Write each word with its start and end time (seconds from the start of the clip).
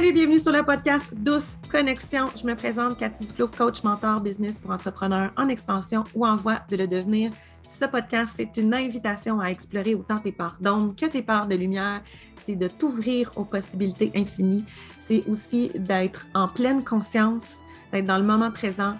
salut, 0.00 0.14
bienvenue 0.14 0.38
sur 0.38 0.52
le 0.52 0.62
podcast 0.62 1.12
Douce 1.14 1.58
Connexion. 1.70 2.24
Je 2.34 2.46
me 2.46 2.54
présente 2.54 2.96
Cathy 2.96 3.26
Duclos, 3.26 3.48
coach, 3.48 3.82
mentor, 3.84 4.22
business 4.22 4.58
pour 4.58 4.70
entrepreneurs 4.70 5.30
en 5.36 5.46
expansion 5.50 6.04
ou 6.14 6.24
en 6.24 6.36
voie 6.36 6.60
de 6.70 6.76
le 6.76 6.86
devenir. 6.86 7.32
Ce 7.68 7.84
podcast, 7.84 8.32
c'est 8.34 8.56
une 8.56 8.72
invitation 8.72 9.40
à 9.40 9.48
explorer 9.48 9.94
autant 9.94 10.16
tes 10.16 10.32
parts 10.32 10.56
d'ombre 10.58 10.94
que 10.96 11.04
tes 11.04 11.20
parts 11.20 11.48
de 11.48 11.54
lumière. 11.54 12.00
C'est 12.38 12.56
de 12.56 12.66
t'ouvrir 12.66 13.30
aux 13.36 13.44
possibilités 13.44 14.10
infinies. 14.16 14.64
C'est 15.00 15.22
aussi 15.28 15.70
d'être 15.74 16.28
en 16.34 16.48
pleine 16.48 16.82
conscience, 16.82 17.58
d'être 17.92 18.06
dans 18.06 18.16
le 18.16 18.24
moment 18.24 18.50
présent, 18.50 18.96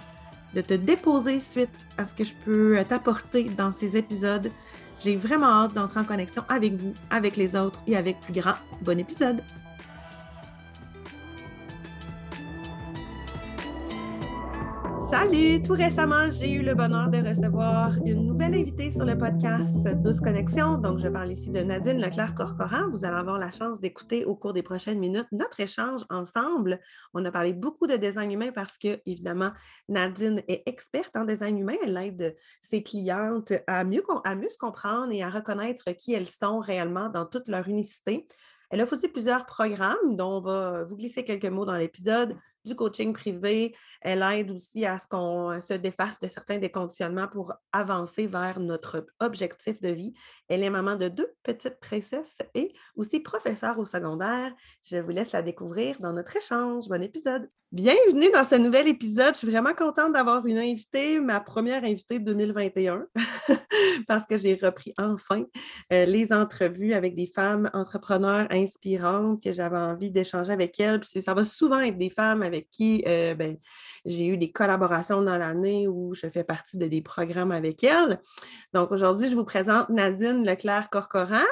de 0.54 0.60
te 0.60 0.74
déposer 0.74 1.40
suite 1.40 1.88
à 1.96 2.04
ce 2.04 2.14
que 2.14 2.24
je 2.24 2.34
peux 2.44 2.76
t'apporter 2.86 3.44
dans 3.44 3.72
ces 3.72 3.96
épisodes. 3.96 4.50
J'ai 5.02 5.16
vraiment 5.16 5.46
hâte 5.46 5.72
d'entrer 5.72 6.00
en 6.00 6.04
connexion 6.04 6.44
avec 6.50 6.74
vous, 6.74 6.92
avec 7.08 7.38
les 7.38 7.56
autres 7.56 7.80
et 7.86 7.96
avec 7.96 8.20
plus 8.20 8.34
grand. 8.34 8.56
Bon 8.82 8.98
épisode! 8.98 9.42
Salut! 15.10 15.60
Tout 15.60 15.72
récemment, 15.72 16.30
j'ai 16.30 16.52
eu 16.52 16.62
le 16.62 16.76
bonheur 16.76 17.10
de 17.10 17.18
recevoir 17.18 17.96
une 18.06 18.28
nouvelle 18.28 18.54
invitée 18.54 18.92
sur 18.92 19.04
le 19.04 19.18
podcast 19.18 19.88
Douce 20.04 20.20
Connexion. 20.20 20.78
Donc, 20.78 20.98
je 20.98 21.08
parle 21.08 21.32
ici 21.32 21.50
de 21.50 21.58
Nadine 21.58 22.00
Leclerc-Corcoran. 22.00 22.88
Vous 22.92 23.04
allez 23.04 23.16
avoir 23.16 23.36
la 23.36 23.50
chance 23.50 23.80
d'écouter 23.80 24.24
au 24.24 24.36
cours 24.36 24.52
des 24.52 24.62
prochaines 24.62 25.00
minutes 25.00 25.26
notre 25.32 25.58
échange 25.58 26.02
ensemble. 26.10 26.78
On 27.12 27.24
a 27.24 27.32
parlé 27.32 27.52
beaucoup 27.52 27.88
de 27.88 27.96
design 27.96 28.30
humain 28.30 28.52
parce 28.54 28.78
que, 28.78 29.00
évidemment, 29.04 29.50
Nadine 29.88 30.44
est 30.46 30.62
experte 30.66 31.16
en 31.16 31.24
design 31.24 31.58
humain. 31.58 31.74
Elle 31.82 31.96
aide 31.96 32.36
ses 32.62 32.84
clientes 32.84 33.52
à 33.66 33.82
mieux, 33.82 34.04
se 34.48 34.58
comprendre 34.58 35.12
et 35.12 35.24
à 35.24 35.28
reconnaître 35.28 35.90
qui 35.90 36.14
elles 36.14 36.26
sont 36.26 36.60
réellement 36.60 37.08
dans 37.08 37.26
toute 37.26 37.48
leur 37.48 37.66
unicité. 37.66 38.28
Elle 38.70 38.80
offre 38.80 38.92
aussi 38.92 39.08
plusieurs 39.08 39.46
programmes 39.46 40.14
dont 40.16 40.36
on 40.36 40.40
va 40.40 40.84
vous 40.84 40.96
glisser 40.96 41.24
quelques 41.24 41.46
mots 41.46 41.64
dans 41.64 41.74
l'épisode, 41.74 42.36
du 42.64 42.74
coaching 42.74 43.12
privé. 43.12 43.74
Elle 44.00 44.22
aide 44.22 44.50
aussi 44.50 44.84
à 44.86 44.98
ce 44.98 45.06
qu'on 45.06 45.60
se 45.60 45.74
défasse 45.74 46.18
de 46.20 46.28
certains 46.28 46.58
déconditionnements 46.58 47.28
pour 47.28 47.52
avancer 47.72 48.26
vers 48.26 48.60
notre 48.60 49.06
objectif 49.20 49.80
de 49.80 49.88
vie. 49.88 50.14
Elle 50.48 50.62
est 50.62 50.70
maman 50.70 50.96
de 50.96 51.08
deux 51.08 51.32
petites 51.42 51.80
princesses 51.80 52.38
et 52.54 52.72
aussi 52.96 53.20
professeure 53.20 53.78
au 53.78 53.84
secondaire. 53.84 54.52
Je 54.82 54.98
vous 54.98 55.10
laisse 55.10 55.32
la 55.32 55.42
découvrir 55.42 55.96
dans 56.00 56.12
notre 56.12 56.36
échange. 56.36 56.88
Bon 56.88 57.02
épisode. 57.02 57.48
Bienvenue 57.72 58.32
dans 58.32 58.42
ce 58.42 58.56
nouvel 58.56 58.88
épisode. 58.88 59.34
Je 59.34 59.38
suis 59.38 59.48
vraiment 59.48 59.74
contente 59.74 60.12
d'avoir 60.12 60.44
une 60.44 60.58
invitée, 60.58 61.20
ma 61.20 61.38
première 61.38 61.84
invitée 61.84 62.18
de 62.18 62.24
2021, 62.24 63.06
parce 64.08 64.26
que 64.26 64.36
j'ai 64.36 64.58
repris 64.60 64.92
enfin 64.98 65.44
euh, 65.92 66.04
les 66.04 66.32
entrevues 66.32 66.94
avec 66.94 67.14
des 67.14 67.28
femmes 67.28 67.70
entrepreneurs 67.72 68.48
inspirantes 68.50 69.40
que 69.40 69.52
j'avais 69.52 69.78
envie 69.78 70.10
d'échanger 70.10 70.52
avec 70.52 70.80
elles. 70.80 70.98
Puis 70.98 71.22
ça 71.22 71.32
va 71.32 71.44
souvent 71.44 71.78
être 71.78 71.96
des 71.96 72.10
femmes 72.10 72.42
avec 72.42 72.68
qui 72.70 73.04
euh, 73.06 73.36
ben, 73.36 73.56
j'ai 74.04 74.26
eu 74.26 74.36
des 74.36 74.50
collaborations 74.50 75.22
dans 75.22 75.38
l'année 75.38 75.86
où 75.86 76.12
je 76.12 76.26
fais 76.26 76.42
partie 76.42 76.76
de 76.76 76.88
des 76.88 77.02
programmes 77.02 77.52
avec 77.52 77.84
elles. 77.84 78.20
Donc 78.74 78.90
aujourd'hui, 78.90 79.30
je 79.30 79.36
vous 79.36 79.44
présente 79.44 79.88
Nadine 79.90 80.44
Leclerc-Corcoran, 80.44 81.46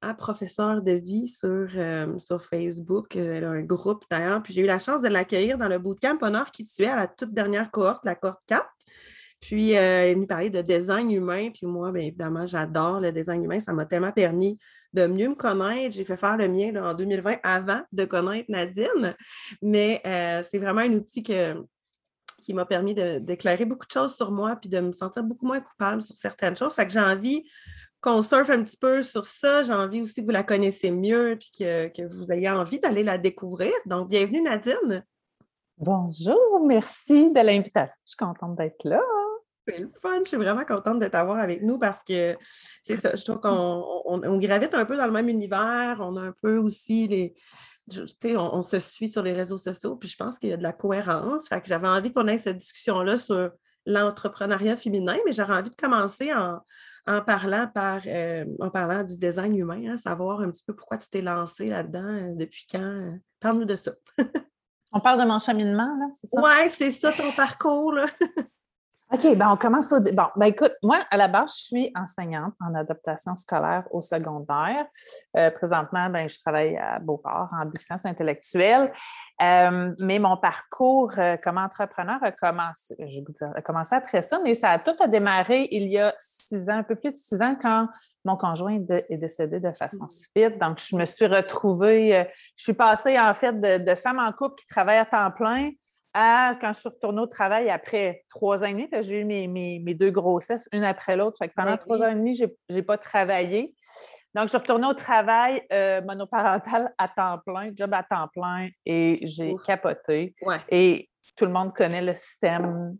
hein, 0.00 0.14
professeure 0.14 0.80
de 0.80 0.92
vie 0.92 1.28
sur, 1.28 1.66
euh, 1.76 2.18
sur 2.18 2.42
Facebook. 2.42 3.16
Elle 3.16 3.44
a 3.44 3.50
un 3.50 3.62
groupe 3.62 4.06
d'ailleurs, 4.10 4.42
puis 4.42 4.54
j'ai 4.54 4.62
eu 4.62 4.66
la 4.66 4.78
chance 4.78 5.02
de 5.02 5.08
l'accueillir 5.08 5.57
dans 5.58 5.68
le 5.68 5.78
bootcamp 5.78 6.18
Honor 6.22 6.50
qui 6.50 6.64
tuait 6.64 6.88
à 6.88 6.96
la 6.96 7.06
toute 7.06 7.32
dernière 7.32 7.70
cohorte, 7.70 8.04
la 8.04 8.14
cohorte 8.14 8.40
4. 8.46 8.66
Puis, 9.40 9.76
euh, 9.76 10.10
elle 10.10 10.18
me 10.18 10.26
parlait 10.26 10.50
de 10.50 10.62
design 10.62 11.10
humain. 11.10 11.50
Puis 11.50 11.66
moi, 11.66 11.92
bien 11.92 12.02
évidemment, 12.02 12.46
j'adore 12.46 13.00
le 13.00 13.12
design 13.12 13.44
humain. 13.44 13.60
Ça 13.60 13.72
m'a 13.72 13.86
tellement 13.86 14.12
permis 14.12 14.58
de 14.92 15.06
mieux 15.06 15.28
me 15.28 15.34
connaître. 15.34 15.94
J'ai 15.94 16.04
fait 16.04 16.16
faire 16.16 16.36
le 16.36 16.48
mien 16.48 16.74
en 16.82 16.94
2020 16.94 17.36
avant 17.42 17.82
de 17.92 18.04
connaître 18.04 18.50
Nadine. 18.50 19.14
Mais 19.62 20.00
euh, 20.06 20.42
c'est 20.48 20.58
vraiment 20.58 20.80
un 20.80 20.92
outil 20.92 21.22
qui 21.22 22.54
m'a 22.54 22.66
permis 22.66 22.94
d'éclairer 22.94 23.64
beaucoup 23.64 23.86
de 23.86 23.92
choses 23.92 24.16
sur 24.16 24.32
moi 24.32 24.56
puis 24.56 24.68
de 24.68 24.80
me 24.80 24.92
sentir 24.92 25.22
beaucoup 25.22 25.46
moins 25.46 25.60
coupable 25.60 26.02
sur 26.02 26.16
certaines 26.16 26.56
choses. 26.56 26.74
Fait 26.74 26.86
que 26.86 26.92
j'ai 26.92 27.00
envie 27.00 27.44
qu'on 28.00 28.22
surfe 28.22 28.50
un 28.50 28.62
petit 28.64 28.76
peu 28.76 29.02
sur 29.02 29.24
ça. 29.24 29.62
J'ai 29.62 29.72
envie 29.72 30.02
aussi 30.02 30.20
que 30.20 30.26
vous 30.26 30.32
la 30.32 30.42
connaissez 30.44 30.90
mieux 30.90 31.36
puis 31.38 31.50
que 31.58 32.06
vous 32.06 32.32
ayez 32.32 32.48
envie 32.48 32.80
d'aller 32.80 33.04
la 33.04 33.18
découvrir. 33.18 33.72
Donc, 33.86 34.08
bienvenue 34.08 34.40
Nadine. 34.40 35.04
Bonjour, 35.80 36.66
merci 36.66 37.30
de 37.30 37.40
l'invitation. 37.40 38.00
Je 38.04 38.10
suis 38.10 38.16
contente 38.16 38.56
d'être 38.56 38.82
là. 38.82 39.00
C'est 39.64 39.78
le 39.78 39.92
fun. 40.02 40.18
Je 40.24 40.28
suis 40.28 40.36
vraiment 40.36 40.64
contente 40.64 40.98
de 40.98 41.06
t'avoir 41.06 41.38
avec 41.38 41.62
nous 41.62 41.78
parce 41.78 42.02
que 42.02 42.36
c'est 42.82 42.96
ça. 42.96 43.14
Je 43.14 43.22
trouve 43.24 43.38
qu'on 43.38 44.38
gravite 44.38 44.74
un 44.74 44.84
peu 44.84 44.96
dans 44.96 45.06
le 45.06 45.12
même 45.12 45.28
univers. 45.28 45.98
On 46.00 46.16
a 46.16 46.22
un 46.22 46.34
peu 46.42 46.56
aussi 46.56 47.06
les. 47.06 47.34
On, 48.24 48.56
on, 48.56 48.62
se 48.62 48.80
suit 48.80 49.08
sur 49.08 49.22
les 49.22 49.32
réseaux 49.32 49.56
sociaux, 49.56 49.94
puis 49.94 50.08
je 50.08 50.16
pense 50.16 50.40
qu'il 50.40 50.50
y 50.50 50.52
a 50.52 50.56
de 50.56 50.64
la 50.64 50.72
cohérence. 50.72 51.48
Fait 51.48 51.60
que 51.60 51.68
j'avais 51.68 51.88
envie 51.88 52.12
qu'on 52.12 52.26
ait 52.26 52.38
cette 52.38 52.56
discussion-là 52.56 53.16
sur 53.16 53.52
l'entrepreneuriat 53.86 54.76
féminin, 54.76 55.16
mais 55.24 55.32
j'aurais 55.32 55.54
envie 55.54 55.70
de 55.70 55.76
commencer 55.76 56.34
en, 56.34 56.60
euh, 57.08 57.20
parlant 57.20 59.04
du 59.04 59.16
design 59.16 59.56
humain, 59.56 59.92
hein, 59.92 59.96
savoir 59.96 60.40
un 60.40 60.50
petit 60.50 60.64
peu 60.64 60.74
pourquoi 60.74 60.98
tu 60.98 61.08
t'es 61.08 61.22
lancé 61.22 61.66
là-dedans, 61.66 62.04
euh, 62.04 62.34
depuis 62.34 62.66
quand. 62.70 63.18
Parle-nous 63.40 63.64
de 63.64 63.76
ça. 63.76 63.92
On 64.92 65.00
parle 65.00 65.20
de 65.20 65.26
mon 65.26 65.38
cheminement, 65.38 65.96
là, 65.98 66.06
c'est 66.18 66.28
ça? 66.30 66.40
Oui, 66.42 66.68
c'est 66.70 66.90
ça 66.90 67.12
ton 67.12 67.30
parcours, 67.32 67.92
là. 67.92 68.06
OK, 69.10 69.38
ben 69.38 69.50
on 69.50 69.56
commence 69.56 69.90
au. 69.90 70.00
Bon, 70.00 70.26
ben 70.36 70.46
écoute, 70.46 70.72
moi, 70.82 70.98
à 71.10 71.16
la 71.16 71.28
base, 71.28 71.56
je 71.56 71.64
suis 71.64 71.92
enseignante 71.94 72.52
en 72.60 72.74
adaptation 72.74 73.34
scolaire 73.36 73.84
au 73.90 74.02
secondaire. 74.02 74.84
Euh, 75.34 75.50
présentement, 75.50 76.10
ben, 76.10 76.28
je 76.28 76.38
travaille 76.38 76.76
à 76.76 76.98
Beauport 76.98 77.48
en 77.58 77.64
déficience 77.64 78.04
intellectuelle. 78.04 78.92
Euh, 79.40 79.94
mais 79.98 80.18
mon 80.18 80.36
parcours 80.36 81.12
euh, 81.16 81.36
comme 81.42 81.56
entrepreneur 81.56 82.18
a 82.22 82.32
commencé, 82.32 82.96
je 82.98 83.20
vous 83.20 83.32
dire, 83.32 83.50
a 83.54 83.62
commencé 83.62 83.94
après 83.94 84.20
ça, 84.20 84.40
mais 84.44 84.52
ça 84.52 84.72
a 84.72 84.78
tout 84.78 84.96
a 85.00 85.08
démarré 85.08 85.68
il 85.70 85.88
y 85.88 85.98
a 85.98 86.14
six 86.18 86.68
ans, 86.68 86.76
un 86.76 86.82
peu 86.82 86.96
plus 86.96 87.12
de 87.12 87.16
six 87.16 87.40
ans, 87.40 87.56
quand 87.58 87.88
mon 88.26 88.36
conjoint 88.36 88.78
est 88.88 89.16
décédé 89.16 89.58
de 89.58 89.72
façon 89.72 90.04
mmh. 90.04 90.10
subite. 90.10 90.58
Donc, 90.58 90.80
je 90.80 90.94
me 90.96 91.06
suis 91.06 91.26
retrouvée, 91.26 92.28
je 92.56 92.62
suis 92.62 92.74
passée 92.74 93.18
en 93.18 93.32
fait 93.32 93.58
de, 93.58 93.90
de 93.90 93.94
femme 93.94 94.18
en 94.18 94.32
couple 94.32 94.56
qui 94.56 94.66
travaille 94.66 94.98
à 94.98 95.06
temps 95.06 95.30
plein 95.30 95.70
quand 96.14 96.72
je 96.72 96.78
suis 96.80 96.88
retournée 96.88 97.20
au 97.20 97.26
travail 97.26 97.70
après 97.70 98.24
trois 98.28 98.62
ans 98.62 98.66
et 98.66 98.72
demi, 98.72 98.88
j'ai 99.00 99.20
eu 99.20 99.24
mes, 99.24 99.94
deux 99.94 100.10
grossesses, 100.10 100.68
une 100.72 100.84
après 100.84 101.16
l'autre. 101.16 101.44
Pendant 101.54 101.70
ben 101.72 101.76
trois 101.76 102.02
ans 102.02 102.10
et 102.10 102.14
demi, 102.14 102.34
je 102.34 102.46
n'ai 102.74 102.82
pas 102.82 102.98
travaillé. 102.98 103.74
Donc, 104.34 104.44
je 104.44 104.48
suis 104.50 104.58
retournée 104.58 104.86
au 104.86 104.94
travail 104.94 105.62
euh, 105.72 106.02
monoparental 106.02 106.92
à 106.98 107.08
temps 107.08 107.38
plein, 107.44 107.70
job 107.74 107.92
à 107.94 108.02
temps 108.02 108.28
plein, 108.28 108.68
et 108.84 109.20
j'ai 109.22 109.54
capoté. 109.66 110.34
Et 110.70 111.08
tout 111.36 111.46
le 111.46 111.52
monde 111.52 111.74
connaît 111.74 112.02
le 112.02 112.14
système 112.14 112.96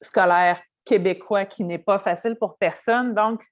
scolaire 0.00 0.60
québécois 0.84 1.44
qui 1.44 1.64
n'est 1.64 1.78
pas 1.78 1.98
facile 1.98 2.36
pour 2.36 2.56
personne. 2.56 3.14
Donc, 3.14 3.42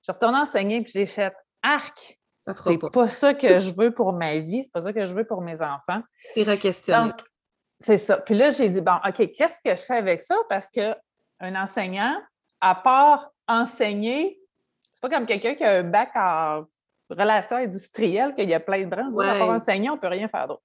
je 0.00 0.04
suis 0.04 0.12
retournée 0.12 0.38
enseigner 0.38 0.76
et 0.76 0.84
j'ai 0.86 1.06
fait 1.06 1.34
arc. 1.62 2.18
C'est 2.62 2.76
pas. 2.76 2.90
pas 2.90 3.08
ça 3.08 3.32
que 3.32 3.58
je 3.58 3.70
veux 3.70 3.90
pour 3.90 4.12
ma 4.12 4.38
vie, 4.38 4.64
c'est 4.64 4.72
pas 4.72 4.82
ça 4.82 4.92
que 4.92 5.06
je 5.06 5.14
veux 5.14 5.24
pour 5.24 5.40
mes 5.40 5.62
enfants. 5.62 6.02
C'est 6.34 6.42
re-questionné. 6.42 7.12
C'est 7.80 7.98
ça. 7.98 8.18
Puis 8.18 8.34
là, 8.34 8.50
j'ai 8.50 8.68
dit, 8.68 8.80
bon, 8.80 8.96
OK, 9.06 9.32
qu'est-ce 9.32 9.60
que 9.64 9.76
je 9.76 9.82
fais 9.82 9.96
avec 9.96 10.20
ça? 10.20 10.36
Parce 10.48 10.68
qu'un 10.70 10.94
enseignant, 11.40 12.16
à 12.60 12.74
part 12.74 13.30
enseigner, 13.46 14.38
c'est 14.92 15.02
pas 15.02 15.10
comme 15.10 15.26
quelqu'un 15.26 15.54
qui 15.54 15.64
a 15.64 15.78
un 15.78 15.82
bac 15.82 16.10
en 16.14 16.64
relations 17.10 17.56
industrielles, 17.56 18.34
qu'il 18.34 18.48
y 18.48 18.54
a 18.54 18.60
plein 18.60 18.84
de 18.84 18.86
branches. 18.86 19.14
À 19.18 19.38
part 19.38 19.50
enseigner, 19.50 19.90
on 19.90 19.96
ne 19.96 20.00
peut 20.00 20.08
rien 20.08 20.28
faire 20.28 20.48
d'autre. 20.48 20.62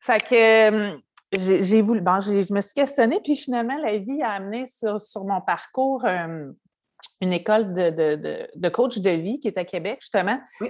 Fait 0.00 0.22
que 0.22 0.94
j'ai 1.36 1.82
voulu, 1.82 2.00
bon, 2.00 2.20
je 2.20 2.52
me 2.52 2.60
suis 2.60 2.74
questionnée, 2.74 3.20
puis 3.22 3.36
finalement, 3.36 3.76
la 3.76 3.98
vie 3.98 4.22
a 4.22 4.32
amené 4.32 4.66
sur, 4.66 5.24
mon 5.24 5.40
parcours 5.40 6.04
une 7.20 7.32
école 7.32 7.72
de, 7.72 8.46
de, 8.54 8.68
coach 8.68 8.98
de 8.98 9.10
vie 9.10 9.40
qui 9.40 9.48
est 9.48 9.58
à 9.58 9.64
Québec, 9.64 9.98
justement. 10.00 10.38
Oui. 10.60 10.68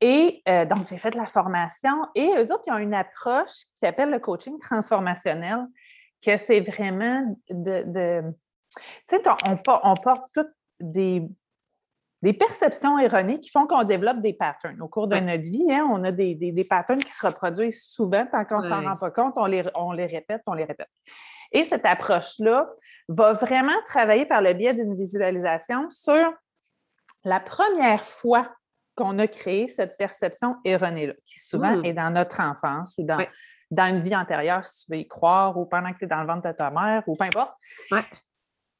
Et 0.00 0.42
euh, 0.48 0.64
donc, 0.64 0.86
j'ai 0.86 0.96
fait 0.96 1.10
de 1.10 1.16
la 1.18 1.26
formation 1.26 1.90
et 2.14 2.28
eux 2.36 2.52
autres, 2.52 2.64
ils 2.66 2.72
ont 2.72 2.78
une 2.78 2.94
approche 2.94 3.64
qui 3.74 3.80
s'appelle 3.80 4.10
le 4.10 4.20
coaching 4.20 4.58
transformationnel, 4.60 5.66
que 6.24 6.36
c'est 6.36 6.60
vraiment 6.60 7.36
de. 7.50 8.22
tu 9.08 9.16
sais, 9.16 9.22
on, 9.44 9.56
on, 9.82 9.94
porte 9.96 10.24
toutes 10.32 10.52
des, 10.78 11.28
des 12.22 12.32
perceptions 12.32 12.98
erronées 12.98 13.40
qui 13.40 13.50
font 13.50 13.66
qu'on 13.66 13.82
développe 13.82 14.20
des 14.20 14.34
patterns. 14.34 14.80
Au 14.80 14.88
cours 14.88 15.08
de 15.08 15.16
notre 15.16 15.42
vie, 15.42 15.66
hein, 15.70 15.88
on 15.90 16.04
a 16.04 16.12
des, 16.12 16.34
des, 16.34 16.64
patterns 16.64 17.00
qui 17.00 17.12
se 17.12 17.26
reproduisent 17.26 17.82
souvent, 17.82 18.24
tant 18.26 18.44
qu'on 18.44 18.58
ne 18.58 18.68
s'en 18.68 18.82
rend 18.82 18.96
pas 18.96 19.10
compte, 19.10 19.34
on 19.36 19.46
les, 19.46 19.64
on 19.74 19.92
les 19.92 20.06
répète, 20.06 20.42
on 20.46 20.54
les 20.54 20.64
répète. 20.64 20.90
Et 21.50 21.64
cette 21.64 21.86
approche-là 21.86 22.68
va 23.08 23.32
vraiment 23.32 23.80
travailler 23.86 24.26
par 24.26 24.42
le 24.42 24.52
biais 24.52 24.74
d'une 24.74 24.94
visualisation 24.94 25.88
sur 25.90 26.32
la 27.24 27.40
première 27.40 28.04
fois 28.04 28.48
qu'on 28.98 29.18
a 29.18 29.26
créé 29.26 29.68
cette 29.68 29.96
perception 29.96 30.56
erronée-là, 30.64 31.14
qui 31.24 31.38
souvent 31.38 31.76
mmh. 31.76 31.84
est 31.84 31.92
dans 31.92 32.10
notre 32.10 32.40
enfance 32.40 32.94
ou 32.98 33.04
dans, 33.04 33.18
dans 33.70 33.86
une 33.86 34.00
vie 34.00 34.16
antérieure, 34.16 34.66
si 34.66 34.84
tu 34.84 34.92
veux 34.92 34.98
y 34.98 35.06
croire, 35.06 35.56
ou 35.56 35.66
pendant 35.66 35.92
que 35.92 35.98
tu 35.98 36.04
es 36.04 36.08
dans 36.08 36.20
le 36.20 36.26
ventre 36.26 36.48
de 36.48 36.52
ta 36.52 36.70
mère, 36.70 37.02
ou 37.06 37.16
peu 37.16 37.24
importe. 37.24 37.54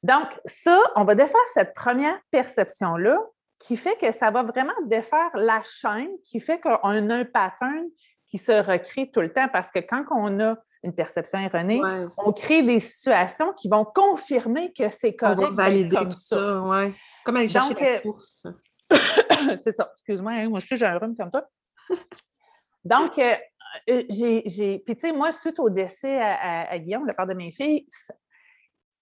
Donc, 0.03 0.27
ça, 0.45 0.79
on 0.95 1.03
va 1.03 1.15
défaire 1.15 1.39
cette 1.53 1.73
première 1.73 2.17
perception-là 2.31 3.17
qui 3.59 3.75
fait 3.75 3.97
que 3.97 4.11
ça 4.11 4.31
va 4.31 4.43
vraiment 4.43 4.73
défaire 4.85 5.29
la 5.33 5.61
chaîne 5.63 6.09
qui 6.23 6.39
fait 6.39 6.59
qu'on 6.59 7.09
a 7.09 7.15
un 7.15 7.25
pattern 7.25 7.85
qui 8.29 8.37
se 8.37 8.51
recréent 8.51 9.09
tout 9.11 9.21
le 9.21 9.33
temps 9.33 9.47
parce 9.51 9.71
que 9.71 9.79
quand 9.79 10.05
on 10.11 10.39
a 10.39 10.55
une 10.83 10.93
perception 10.93 11.39
erronée, 11.39 11.81
on 12.17 12.31
crée 12.31 12.61
des 12.61 12.79
situations 12.79 13.51
qui 13.53 13.67
vont 13.67 13.83
confirmer 13.83 14.71
que 14.71 14.89
c'est 14.89 15.15
correct. 15.15 15.39
On 15.39 15.51
va 15.51 15.63
valider 15.63 15.95
comme 15.95 16.11
ça. 16.11 16.37
ça 16.37 16.91
Comme 17.25 17.35
aller 17.35 17.47
chercher 17.47 17.73
la 17.73 17.81
euh, 17.81 18.01
source. 18.01 18.47
c'est 19.63 19.75
ça. 19.75 19.89
Excuse-moi, 19.93 20.31
hein, 20.33 20.49
moi 20.49 20.59
je 20.59 20.65
suis 20.65 20.77
j'ai 20.77 20.85
un 20.85 20.97
rhume 20.97 21.15
comme 21.15 21.31
toi. 21.31 21.47
Donc, 22.83 23.17
euh, 23.19 23.35
euh, 23.89 24.03
j'ai. 24.09 24.79
Puis, 24.79 24.95
tu 24.95 25.01
sais, 25.01 25.11
moi, 25.11 25.31
suite 25.31 25.59
au 25.59 25.69
décès 25.69 26.19
à, 26.21 26.77
Guillaume, 26.79 27.05
le 27.05 27.13
père 27.13 27.27
de 27.27 27.33
mes 27.33 27.51
filles, 27.51 27.85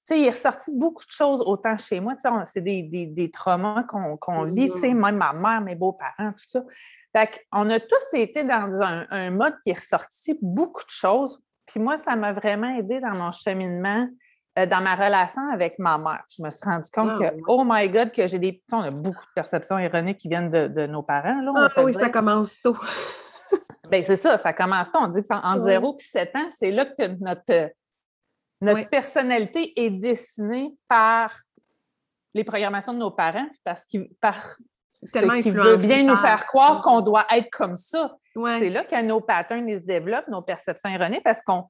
sais, 0.07 0.19
il 0.19 0.25
est 0.25 0.31
ressorti 0.31 0.71
beaucoup 0.73 1.05
de 1.05 1.11
choses 1.11 1.41
autant 1.41 1.77
chez 1.77 1.99
moi. 1.99 2.15
C'est 2.45 2.61
des, 2.61 2.83
des, 2.83 3.05
des, 3.07 3.29
traumas 3.29 3.83
qu'on 3.83 4.43
vit, 4.43 4.71
tu 4.71 4.79
sais, 4.79 4.89
mm-hmm. 4.89 5.05
même 5.05 5.17
ma 5.17 5.33
mère, 5.33 5.61
mes 5.61 5.75
beaux-parents, 5.75 6.31
tout 6.31 6.45
ça. 6.47 6.63
Fait 7.13 7.45
on 7.51 7.69
a 7.69 7.79
tous 7.79 8.13
été 8.13 8.43
dans 8.43 8.81
un, 8.81 9.31
mode 9.31 9.55
qui 9.63 9.71
est 9.71 9.79
ressorti 9.79 10.37
beaucoup 10.41 10.83
de 10.83 10.89
choses. 10.89 11.41
Puis 11.65 11.79
moi, 11.79 11.97
ça 11.97 12.15
m'a 12.15 12.31
vraiment 12.31 12.73
aidé 12.77 13.01
dans 13.01 13.15
mon 13.15 13.31
cheminement, 13.31 14.07
dans 14.65 14.81
ma 14.81 14.95
relation 14.95 15.41
avec 15.51 15.77
ma 15.77 15.97
mère. 15.97 16.23
Je 16.29 16.41
me 16.41 16.49
suis 16.49 16.63
rendu 16.63 16.89
compte 16.89 17.11
ah, 17.15 17.29
que, 17.29 17.35
oh 17.47 17.63
my 17.65 17.87
God, 17.89 18.11
que 18.11 18.25
j'ai 18.25 18.39
des. 18.39 18.63
On 18.71 18.81
a 18.81 18.91
beaucoup 18.91 19.25
de 19.25 19.33
perceptions 19.35 19.77
ironiques 19.77 20.17
qui 20.17 20.29
viennent 20.29 20.49
de, 20.49 20.87
nos 20.87 21.03
parents. 21.03 21.41
Là, 21.41 21.53
ah, 21.55 21.83
oui, 21.83 21.93
ça 21.93 22.09
commence 22.09 22.59
tôt. 22.61 22.77
Bien, 23.89 24.01
c'est 24.01 24.17
ça, 24.17 24.37
ça 24.37 24.53
commence 24.53 24.91
tôt. 24.91 24.99
On 25.01 25.07
dit 25.07 25.21
que 25.21 25.33
entre 25.33 25.61
0 25.61 25.97
et 25.97 26.03
7 26.03 26.35
ans, 26.35 26.49
c'est 26.57 26.71
là 26.71 26.85
que 26.85 27.07
notre 27.23 27.71
notre 28.61 28.89
personnalité 28.89 29.73
est 29.79 29.91
dessinée 29.91 30.73
par 30.87 31.31
les 32.33 32.43
programmations 32.43 32.93
de 32.93 32.99
nos 32.99 33.11
parents, 33.11 33.47
parce 33.63 33.85
qu'ils 33.85 34.09
par 34.19 34.57
ce 35.03 35.41
qui 35.41 35.51
veut 35.51 35.77
bien 35.77 36.03
nous 36.03 36.15
faire 36.15 36.45
croire 36.47 36.81
qu'on 36.81 37.01
doit 37.01 37.25
être 37.31 37.49
comme 37.51 37.75
ça. 37.75 38.15
C'est 38.33 38.69
là 38.69 38.83
que 38.83 39.01
nos 39.03 39.21
patterns 39.21 39.69
se 39.69 39.83
développent, 39.83 40.27
nos 40.27 40.41
perceptions 40.41 40.89
erronées, 40.89 41.21
parce 41.23 41.41
qu'on 41.41 41.65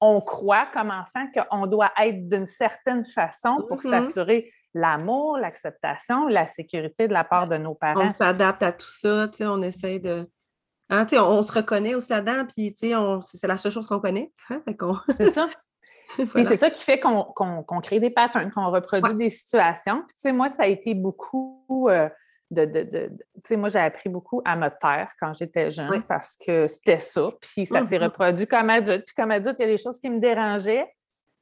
on 0.00 0.20
croit 0.20 0.66
comme 0.72 0.90
enfant 0.90 1.26
qu'on 1.34 1.66
doit 1.66 1.90
être 2.00 2.28
d'une 2.28 2.46
certaine 2.46 3.04
façon 3.04 3.64
pour 3.68 3.78
mm-hmm. 3.78 4.04
s'assurer 4.04 4.52
l'amour, 4.74 5.38
l'acceptation, 5.38 6.28
la 6.28 6.46
sécurité 6.46 7.08
de 7.08 7.12
la 7.12 7.24
part 7.24 7.48
de 7.48 7.56
nos 7.56 7.74
parents. 7.74 8.04
On 8.04 8.08
s'adapte 8.08 8.62
à 8.62 8.72
tout 8.72 8.86
ça, 8.90 9.28
on 9.40 9.62
essaie 9.62 9.98
de. 9.98 10.28
Hein, 10.90 11.06
on, 11.12 11.42
se 11.42 11.52
reconnaît 11.52 11.94
aussi 11.94 12.10
là-dedans, 12.10 12.46
puis 12.46 12.74
c'est 12.76 13.46
la 13.46 13.58
seule 13.58 13.72
chose 13.72 13.86
qu'on 13.86 14.00
connaît. 14.00 14.32
Hein, 14.48 14.62
c'est 15.16 15.32
ça. 15.32 15.46
Et 16.36 16.44
c'est 16.44 16.56
ça 16.56 16.70
qui 16.70 16.82
fait 16.82 16.98
qu'on 16.98 17.80
crée 17.82 18.00
des 18.00 18.08
patterns, 18.08 18.50
qu'on 18.50 18.70
reproduit 18.70 19.14
des 19.14 19.28
situations. 19.28 19.98
Puis, 19.98 20.16
tu 20.16 20.20
sais, 20.22 20.32
moi, 20.32 20.48
ça 20.48 20.62
a 20.62 20.66
été 20.66 20.94
beaucoup 20.94 21.88
euh, 21.90 22.08
de. 22.50 22.64
tu 22.64 23.40
sais, 23.44 23.56
moi, 23.56 23.68
j'ai 23.68 23.78
appris 23.78 24.08
beaucoup 24.08 24.42
à 24.44 24.56
me 24.56 24.68
taire 24.68 25.12
quand 25.20 25.32
j'étais 25.32 25.70
jeune 25.70 26.02
parce 26.02 26.36
que 26.36 26.66
c'était 26.66 27.00
ça. 27.00 27.30
Puis, 27.40 27.66
ça 27.66 27.82
s'est 27.82 27.98
mm-hmm. 27.98 28.04
reproduit 28.04 28.46
comme 28.46 28.70
adulte. 28.70 29.04
Puis, 29.06 29.14
comme 29.14 29.30
adulte, 29.30 29.56
il 29.58 29.62
y 29.62 29.68
a 29.68 29.72
des 29.72 29.82
choses 29.82 30.00
qui 30.00 30.10
me 30.10 30.18
dérangeaient. 30.18 30.86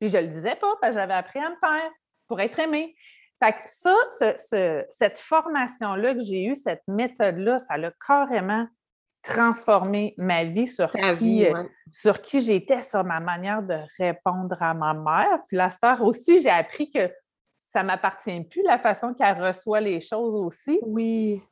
Puis, 0.00 0.08
je 0.08 0.18
le 0.18 0.26
disais 0.26 0.56
pas 0.56 0.74
parce 0.80 0.94
que 0.94 1.00
j'avais 1.00 1.14
appris 1.14 1.38
à 1.38 1.50
me 1.50 1.60
taire 1.60 1.90
pour 2.28 2.40
être 2.40 2.58
aimée. 2.58 2.94
Fait 3.42 3.52
que 3.52 3.58
ça, 3.66 3.94
cette 4.90 5.18
formation-là 5.18 6.14
que 6.14 6.20
j'ai 6.20 6.44
eue, 6.44 6.56
cette 6.56 6.82
méthode-là, 6.88 7.58
ça 7.58 7.76
l'a 7.76 7.92
carrément 8.06 8.66
transformer 9.22 10.14
ma 10.16 10.44
vie 10.44 10.68
sur 10.68 10.90
qui, 11.18 11.46
euh, 11.46 11.64
sur 11.92 12.22
qui 12.22 12.40
j'étais, 12.40 12.80
sur 12.80 13.04
ma 13.04 13.20
manière 13.20 13.62
de 13.62 13.76
répondre 13.98 14.56
à 14.60 14.72
ma 14.72 14.94
mère. 14.94 15.40
Puis 15.48 15.56
la 15.56 15.68
star 15.68 16.02
aussi, 16.02 16.40
j'ai 16.40 16.50
appris 16.50 16.90
que 16.90 17.10
ça 17.68 17.82
ne 17.82 17.88
m'appartient 17.88 18.42
plus, 18.44 18.62
la 18.62 18.78
façon 18.78 19.14
qu'elle 19.14 19.42
reçoit 19.42 19.80
les 19.80 20.00
choses 20.00 20.34
aussi. 20.34 20.78
Oui. 20.82 21.42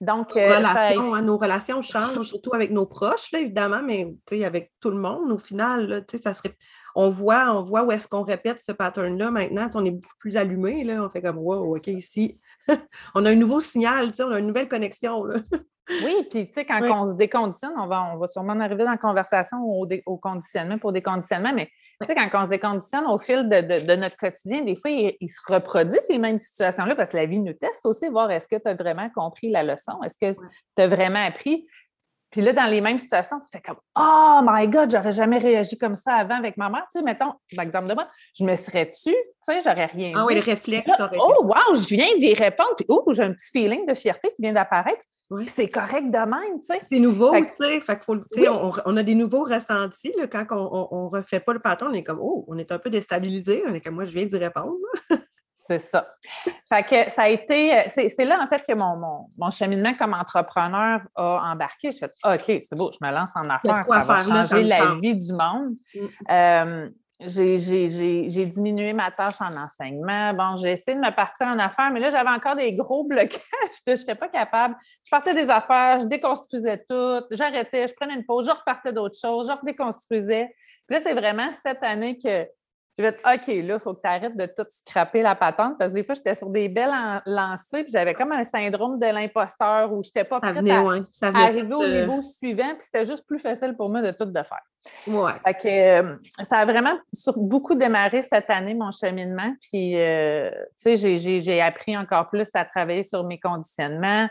Donc, 0.00 0.34
nos, 0.34 0.40
euh, 0.40 0.56
relations, 0.56 1.14
hein, 1.14 1.22
nos 1.22 1.36
relations 1.36 1.82
changent, 1.82 2.22
surtout 2.22 2.54
avec 2.54 2.70
nos 2.70 2.86
proches, 2.86 3.32
là, 3.32 3.40
évidemment, 3.40 3.82
mais 3.82 4.14
avec 4.44 4.72
tout 4.80 4.90
le 4.90 4.96
monde, 4.96 5.30
au 5.30 5.38
final, 5.38 5.86
là, 5.86 6.00
ça 6.22 6.32
serait. 6.32 6.56
On 6.94 7.10
voit, 7.10 7.52
on 7.54 7.62
voit 7.62 7.84
où 7.84 7.92
est-ce 7.92 8.08
qu'on 8.08 8.22
répète 8.22 8.60
ce 8.66 8.72
pattern-là 8.72 9.30
maintenant. 9.30 9.68
On 9.74 9.84
est 9.84 9.90
beaucoup 9.90 10.16
plus 10.18 10.36
allumé, 10.36 10.98
on 10.98 11.10
fait 11.10 11.22
comme 11.22 11.38
Wow, 11.38 11.76
OK, 11.76 11.86
ici, 11.88 12.40
on 13.14 13.26
a 13.26 13.30
un 13.30 13.34
nouveau 13.34 13.60
signal, 13.60 14.10
on 14.20 14.32
a 14.32 14.38
une 14.38 14.46
nouvelle 14.46 14.68
connexion. 14.68 15.24
Là. 15.24 15.40
Oui, 16.04 16.26
puis 16.30 16.46
tu 16.46 16.54
sais, 16.54 16.64
quand 16.64 16.80
on 16.82 17.08
se 17.08 17.14
déconditionne, 17.14 17.72
on 17.76 17.86
va, 17.86 18.12
on 18.14 18.18
va 18.18 18.28
sûrement 18.28 18.58
arriver 18.60 18.84
dans 18.84 18.90
la 18.90 18.96
conversation 18.96 19.58
au, 19.62 19.86
au 20.06 20.16
conditionnement 20.16 20.78
pour 20.78 20.92
déconditionnement, 20.92 21.52
mais 21.54 21.68
tu 22.00 22.06
sais, 22.06 22.14
quand 22.14 22.28
on 22.32 22.44
se 22.44 22.50
déconditionne 22.50 23.06
au 23.06 23.18
fil 23.18 23.48
de, 23.48 23.96
notre 23.96 24.16
quotidien, 24.16 24.62
des 24.62 24.76
fois, 24.76 24.90
il, 24.90 25.28
se 25.28 25.52
reproduit 25.52 25.98
ces 26.06 26.18
mêmes 26.18 26.38
situations-là 26.38 26.94
parce 26.94 27.10
que 27.10 27.16
la 27.16 27.26
vie 27.26 27.40
nous 27.40 27.52
teste 27.52 27.84
aussi, 27.86 28.08
voir 28.08 28.30
est-ce 28.30 28.48
que 28.48 28.56
tu 28.56 28.68
as 28.68 28.74
vraiment 28.74 29.10
compris 29.10 29.50
la 29.50 29.62
leçon, 29.62 30.00
est-ce 30.04 30.16
que 30.18 30.38
tu 30.76 30.82
as 30.82 30.86
vraiment 30.86 31.24
appris. 31.24 31.66
Puis 32.30 32.42
là, 32.42 32.52
dans 32.52 32.66
les 32.66 32.80
mêmes 32.80 32.98
situations, 32.98 33.38
tu 33.40 33.46
fais 33.52 33.60
comme 33.60 33.78
Oh 33.98 34.40
my 34.44 34.68
God, 34.68 34.90
j'aurais 34.90 35.12
jamais 35.12 35.38
réagi 35.38 35.76
comme 35.76 35.96
ça 35.96 36.14
avant 36.14 36.36
avec 36.36 36.56
ma 36.56 36.68
mère. 36.68 36.86
Tu 36.92 36.98
sais, 36.98 37.04
mettons, 37.04 37.32
par 37.56 37.64
exemple 37.64 37.88
de 37.88 37.94
moi, 37.94 38.08
je 38.38 38.44
me 38.44 38.54
serais 38.56 38.86
tu, 38.86 39.10
tu 39.10 39.14
sais, 39.42 39.60
j'aurais 39.64 39.86
rien 39.86 40.12
ah 40.14 40.20
dit. 40.20 40.24
oui, 40.26 40.34
le 40.34 40.40
réflexe 40.40 40.90
aurait 40.98 41.18
Oh 41.20 41.44
wow, 41.44 41.74
je 41.74 41.94
viens 41.94 42.16
d'y 42.18 42.34
répondre, 42.34 42.74
puis 42.76 42.86
oh, 42.88 43.04
j'ai 43.10 43.24
un 43.24 43.32
petit 43.32 43.50
feeling 43.50 43.84
de 43.86 43.94
fierté 43.94 44.30
qui 44.34 44.42
vient 44.42 44.52
d'apparaître. 44.52 45.04
Puis 45.36 45.48
c'est 45.48 45.68
correct 45.68 46.10
de 46.10 46.18
même, 46.18 46.60
tu 46.60 46.66
sais. 46.66 46.80
C'est 46.88 46.98
nouveau, 46.98 47.32
tu 47.32 47.44
sais. 47.58 47.80
Fait 47.80 48.02
faut, 48.04 48.16
on, 48.16 48.72
on, 48.84 48.96
a 48.96 49.02
des 49.02 49.14
nouveaux 49.14 49.44
ressentis. 49.44 50.12
Là, 50.18 50.26
quand 50.26 50.44
on 50.50 51.04
ne 51.04 51.16
refait 51.16 51.38
pas 51.38 51.52
le 51.52 51.60
patron, 51.60 51.86
on 51.90 51.92
est 51.92 52.02
comme 52.02 52.18
Oh, 52.20 52.44
on 52.48 52.58
est 52.58 52.72
un 52.72 52.78
peu 52.78 52.90
déstabilisé. 52.90 53.62
On 53.68 53.74
est 53.74 53.80
comme 53.80 53.94
moi, 53.94 54.06
je 54.06 54.12
viens 54.12 54.26
d'y 54.26 54.36
répondre. 54.36 54.74
C'est 55.70 55.78
ça. 55.78 56.04
Fait 56.68 56.82
que 56.82 57.12
ça 57.12 57.22
a 57.22 57.28
été, 57.28 57.78
euh, 57.78 57.82
c'est 57.86 58.24
là 58.24 58.40
en 58.42 58.46
fait 58.48 58.64
que 58.66 58.74
mon, 58.74 59.28
mon, 59.38 59.50
cheminement 59.50 59.94
comme 59.94 60.14
entrepreneur 60.14 61.00
a 61.14 61.52
embarqué. 61.52 61.92
Je 61.92 61.98
suis 61.98 62.06
OK, 62.24 62.42
c'est 62.46 62.74
beau, 62.74 62.90
je 62.92 63.06
me 63.06 63.12
lance 63.12 63.30
en 63.36 63.48
affaires, 63.48 63.86
ça 63.86 64.02
va 64.02 64.24
changer 64.24 64.64
la 64.64 64.94
vie 64.94 65.14
du 65.14 65.32
monde. 65.32 65.76
Mm. 65.94 66.06
Euh, 66.28 66.88
j'ai 67.20 68.46
diminué 68.46 68.92
ma 68.94 69.12
tâche 69.12 69.40
en 69.40 69.56
enseignement. 69.56 70.34
Bon, 70.34 70.56
j'ai 70.56 70.72
essayé 70.72 70.96
de 70.96 71.02
me 71.02 71.14
partir 71.14 71.46
en 71.46 71.58
affaires, 71.60 71.92
mais 71.92 72.00
là, 72.00 72.10
j'avais 72.10 72.30
encore 72.30 72.56
des 72.56 72.74
gros 72.74 73.04
blocages. 73.04 73.38
je 73.86 73.92
n'étais 73.92 74.16
pas 74.16 74.28
capable. 74.28 74.74
Je 75.04 75.10
partais 75.10 75.34
des 75.34 75.50
affaires, 75.50 76.00
je 76.00 76.06
déconstruisais 76.06 76.84
tout, 76.88 77.20
j'arrêtais, 77.30 77.86
je 77.86 77.94
prenais 77.94 78.14
une 78.14 78.24
pause, 78.24 78.46
je 78.46 78.50
repartais 78.50 78.92
d'autres 78.92 79.18
choses, 79.20 79.46
je 79.46 79.52
redéconstruisais. 79.52 80.52
Puis 80.88 80.98
là, 80.98 81.00
c'est 81.04 81.14
vraiment 81.14 81.50
cette 81.62 81.84
année 81.84 82.16
que 82.16 82.48
vais 83.02 83.08
être 83.08 83.20
OK, 83.24 83.46
là, 83.46 83.74
il 83.74 83.80
faut 83.80 83.94
que 83.94 84.00
tu 84.02 84.08
arrêtes 84.08 84.36
de 84.36 84.46
tout 84.46 84.66
scraper 84.70 85.22
la 85.22 85.34
patente 85.34 85.78
parce 85.78 85.90
que 85.90 85.94
des 85.94 86.04
fois, 86.04 86.14
j'étais 86.14 86.34
sur 86.34 86.50
des 86.50 86.68
belles 86.68 86.92
lancées, 87.26 87.82
puis 87.82 87.92
j'avais 87.92 88.14
comme 88.14 88.32
un 88.32 88.44
syndrome 88.44 88.98
de 88.98 89.06
l'imposteur 89.06 89.92
où 89.92 90.02
je 90.02 90.08
n'étais 90.08 90.24
pas 90.24 90.40
prête 90.40 90.56
à, 90.56 91.44
arriver 91.44 91.74
au 91.74 91.86
niveau 91.86 92.22
suivant, 92.22 92.68
puis 92.70 92.82
c'était 92.82 93.06
juste 93.06 93.26
plus 93.26 93.38
facile 93.38 93.74
pour 93.76 93.88
moi 93.88 94.02
de 94.02 94.10
tout 94.10 94.24
de 94.24 94.42
faire. 94.42 94.62
Ouais. 95.06 95.32
Fait 95.60 96.00
euh, 96.02 96.16
ça 96.42 96.58
a 96.58 96.64
vraiment 96.64 96.98
beaucoup 97.36 97.74
démarré 97.74 98.22
cette 98.22 98.48
année, 98.48 98.74
mon 98.74 98.90
cheminement. 98.90 99.54
Puis, 99.60 99.96
euh, 99.96 100.50
tu 100.82 100.96
sais, 100.96 101.16
j'ai 101.16 101.60
appris 101.60 101.96
encore 101.96 102.28
plus 102.30 102.48
à 102.54 102.64
travailler 102.64 103.02
sur 103.02 103.24
mes 103.24 103.38
conditionnements. 103.38 104.28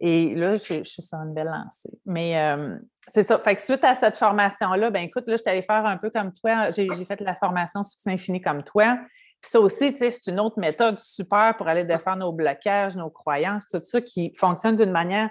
Et 0.00 0.34
là, 0.34 0.56
je, 0.56 0.82
suis 0.82 1.02
sur 1.02 1.18
une 1.18 1.32
belle 1.32 1.46
lancée. 1.46 1.98
Mais 2.04 2.38
euh, 2.38 2.76
c'est 3.08 3.22
ça. 3.22 3.38
Fait 3.38 3.54
que 3.54 3.62
suite 3.62 3.82
à 3.82 3.94
cette 3.94 4.18
formation-là, 4.18 4.90
ben 4.90 5.04
écoute, 5.04 5.24
là, 5.26 5.36
je 5.36 5.42
suis 5.42 5.50
allée 5.50 5.62
faire 5.62 5.86
un 5.86 5.96
peu 5.96 6.10
comme 6.10 6.32
toi. 6.32 6.70
J'ai 6.70 7.04
fait 7.04 7.20
la 7.20 7.34
formation 7.34 7.82
Succès 7.82 8.10
Infini 8.10 8.40
comme 8.40 8.62
toi. 8.62 8.98
Puis 9.40 9.50
ça 9.50 9.60
aussi, 9.60 9.92
tu 9.92 9.98
sais, 9.98 10.10
c'est 10.10 10.30
une 10.30 10.40
autre 10.40 10.58
méthode 10.58 10.98
super 10.98 11.54
pour 11.56 11.68
aller 11.68 11.84
défendre 11.84 12.18
nos 12.18 12.32
blocages, 12.32 12.96
nos 12.96 13.10
croyances, 13.10 13.66
tout 13.68 13.80
ça 13.84 14.00
qui 14.00 14.32
fonctionne 14.34 14.76
d'une 14.76 14.90
manière 14.90 15.30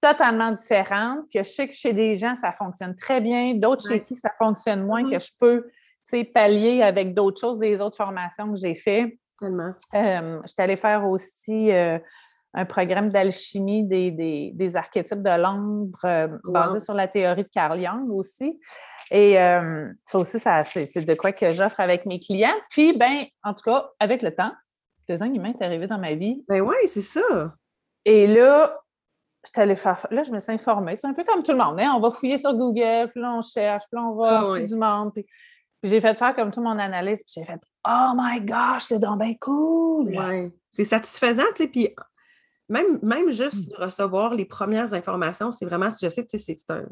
totalement 0.00 0.52
différente, 0.52 1.20
que 1.32 1.42
je 1.42 1.48
sais 1.48 1.66
que 1.66 1.74
chez 1.74 1.92
des 1.92 2.16
gens, 2.16 2.36
ça 2.36 2.52
fonctionne 2.52 2.94
très 2.96 3.20
bien, 3.20 3.54
d'autres 3.54 3.88
chez 3.88 4.02
qui 4.02 4.14
ça 4.14 4.30
fonctionne 4.38 4.84
moins, 4.84 5.02
mm-hmm. 5.02 5.12
que 5.12 5.18
je 5.18 5.30
peux, 5.40 5.62
tu 5.64 6.18
sais, 6.18 6.24
pallier 6.24 6.82
avec 6.82 7.14
d'autres 7.14 7.40
choses 7.40 7.58
des 7.58 7.80
autres 7.80 7.96
formations 7.96 8.52
que 8.52 8.58
j'ai 8.58 8.74
fait. 8.74 9.18
Tellement. 9.40 9.72
Euh, 9.94 10.40
je 10.42 10.48
suis 10.48 10.62
allée 10.62 10.76
faire 10.76 11.06
aussi 11.08 11.72
euh, 11.72 11.98
un 12.56 12.64
programme 12.64 13.10
d'alchimie 13.10 13.84
des, 13.84 14.10
des, 14.10 14.76
archétypes 14.76 15.22
de 15.22 15.40
l'ombre 15.40 15.98
euh, 16.04 16.28
basé 16.42 16.80
sur 16.80 16.94
la 16.94 17.06
théorie 17.06 17.42
de 17.42 17.48
Carl 17.48 17.78
Jung 17.78 18.10
aussi. 18.10 18.58
Et 19.10 19.38
euh, 19.38 19.92
ça 20.04 20.18
aussi, 20.18 20.40
ça, 20.40 20.64
c'est, 20.64 21.04
de 21.04 21.14
quoi 21.14 21.32
que 21.32 21.50
j'offre 21.50 21.78
avec 21.80 22.06
mes 22.06 22.18
clients. 22.18 22.56
Puis, 22.70 22.96
ben, 22.96 23.26
en 23.44 23.52
tout 23.52 23.62
cas, 23.62 23.90
avec 24.00 24.22
le 24.22 24.34
temps, 24.34 24.52
le 25.06 25.14
design 25.14 25.36
humain 25.36 25.52
est 25.58 25.62
arrivé 25.62 25.86
dans 25.86 25.98
ma 25.98 26.14
vie. 26.14 26.44
Ben 26.48 26.62
oui, 26.62 26.76
c'est 26.86 27.02
ça. 27.02 27.54
Et 28.06 28.26
là, 28.26 28.80
je 29.44 29.60
allée 29.60 29.76
faire. 29.76 30.06
Là, 30.10 30.22
je 30.22 30.32
me 30.32 30.38
suis 30.38 30.52
informée. 30.52 30.96
C'est 30.96 31.06
un 31.06 31.12
peu 31.12 31.24
comme 31.24 31.42
tout 31.42 31.52
le 31.52 31.58
monde. 31.58 31.78
Hein? 31.78 31.92
On 31.94 32.00
va 32.00 32.10
fouiller 32.10 32.38
sur 32.38 32.54
Google, 32.54 33.10
puis 33.10 33.20
là, 33.20 33.34
on 33.36 33.42
cherche, 33.42 33.84
puis 33.90 34.00
là, 34.00 34.02
on 34.02 34.14
va 34.14 34.42
ah, 34.42 34.60
du 34.60 34.76
monde. 34.76 35.12
Puis, 35.12 35.26
j'ai 35.82 36.00
fait 36.00 36.18
faire 36.18 36.34
comme 36.34 36.50
tout 36.50 36.62
mon 36.62 36.78
analyse, 36.78 37.22
puis 37.22 37.34
j'ai 37.36 37.44
fait 37.44 37.60
Oh 37.86 38.12
my 38.16 38.40
gosh, 38.40 38.84
c'est 38.84 38.98
donc 38.98 39.20
bien 39.20 39.34
cool! 39.38 40.08
Oui, 40.08 40.50
c'est 40.70 40.84
satisfaisant, 40.84 41.44
tu 41.54 41.64
sais. 41.64 41.68
Puis 41.68 41.94
même, 42.68 42.98
même 43.02 43.32
juste 43.32 43.68
mmh. 43.68 43.78
de 43.78 43.84
recevoir 43.84 44.34
les 44.34 44.44
premières 44.44 44.94
informations, 44.94 45.52
c'est 45.52 45.64
vraiment, 45.64 45.88
je 45.90 46.08
sais 46.08 46.26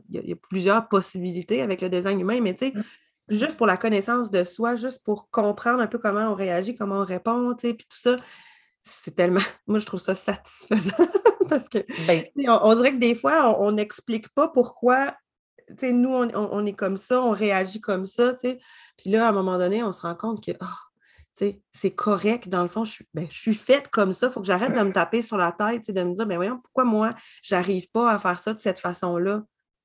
il 0.08 0.28
y, 0.28 0.32
a 0.32 0.36
plusieurs 0.36 0.88
possibilités 0.88 1.62
avec 1.62 1.80
le 1.80 1.88
design 1.88 2.20
humain, 2.20 2.40
mais 2.40 2.54
tu 2.54 2.66
sais, 2.66 2.72
mmh. 2.74 2.82
juste 3.30 3.56
pour 3.56 3.66
la 3.66 3.76
connaissance 3.76 4.30
de 4.30 4.44
soi, 4.44 4.76
juste 4.76 5.02
pour 5.04 5.30
comprendre 5.30 5.80
un 5.80 5.86
peu 5.86 5.98
comment 5.98 6.30
on 6.30 6.34
réagit, 6.34 6.74
comment 6.74 7.00
on 7.00 7.04
répond, 7.04 7.54
tu 7.54 7.68
sais, 7.68 7.74
puis 7.74 7.86
tout 7.88 7.98
ça, 7.98 8.16
c'est 8.82 9.14
tellement, 9.14 9.40
moi 9.66 9.78
je 9.78 9.86
trouve 9.86 10.00
ça 10.00 10.14
satisfaisant 10.14 10.92
parce 11.48 11.68
que 11.68 11.78
ben 12.06 12.24
on, 12.48 12.74
dirait 12.74 12.92
que 12.92 13.00
des 13.00 13.14
fois, 13.14 13.60
on 13.60 13.72
n'explique 13.72 14.28
pas 14.30 14.48
pourquoi 14.48 15.14
nous, 15.82 16.10
on, 16.12 16.66
est 16.66 16.72
comme 16.74 16.96
ça, 16.96 17.22
on 17.22 17.30
réagit 17.30 17.80
comme 17.80 18.06
ça, 18.06 18.34
Puis 18.34 19.10
là, 19.10 19.26
à 19.26 19.30
un 19.30 19.32
moment 19.32 19.58
donné, 19.58 19.82
on 19.82 19.92
se 19.92 20.02
rend 20.02 20.14
compte 20.14 20.44
que 20.44 20.52
ah, 20.60 20.76
c'est 21.34 21.90
correct, 21.90 22.48
dans 22.48 22.62
le 22.62 22.68
fond, 22.68 22.84
je 22.84 22.92
suis, 22.92 23.08
ben, 23.12 23.26
je 23.28 23.38
suis 23.38 23.54
faite 23.54 23.88
comme 23.88 24.12
ça, 24.12 24.28
il 24.28 24.32
faut 24.32 24.40
que 24.40 24.46
j'arrête 24.46 24.74
de 24.74 24.80
me 24.80 24.92
taper 24.92 25.20
sur 25.20 25.36
la 25.36 25.52
tête, 25.52 25.90
de 25.90 26.02
me 26.02 26.14
dire, 26.14 26.26
ben 26.26 26.36
voyons, 26.36 26.60
pourquoi 26.62 26.84
moi, 26.84 27.14
j'arrive 27.42 27.90
pas 27.90 28.12
à 28.12 28.18
faire 28.18 28.38
ça 28.38 28.54
de 28.54 28.60
cette 28.60 28.78
façon-là? 28.78 29.42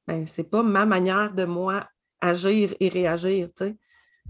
Ben, 0.08 0.26
c'est 0.28 0.50
pas 0.50 0.64
ma 0.64 0.86
manière 0.86 1.34
de 1.34 1.46
moi 1.46 1.88
agir 2.22 2.74
et 2.80 2.90
réagir, 2.90 3.50
tu 3.56 3.66
sais. 3.66 3.78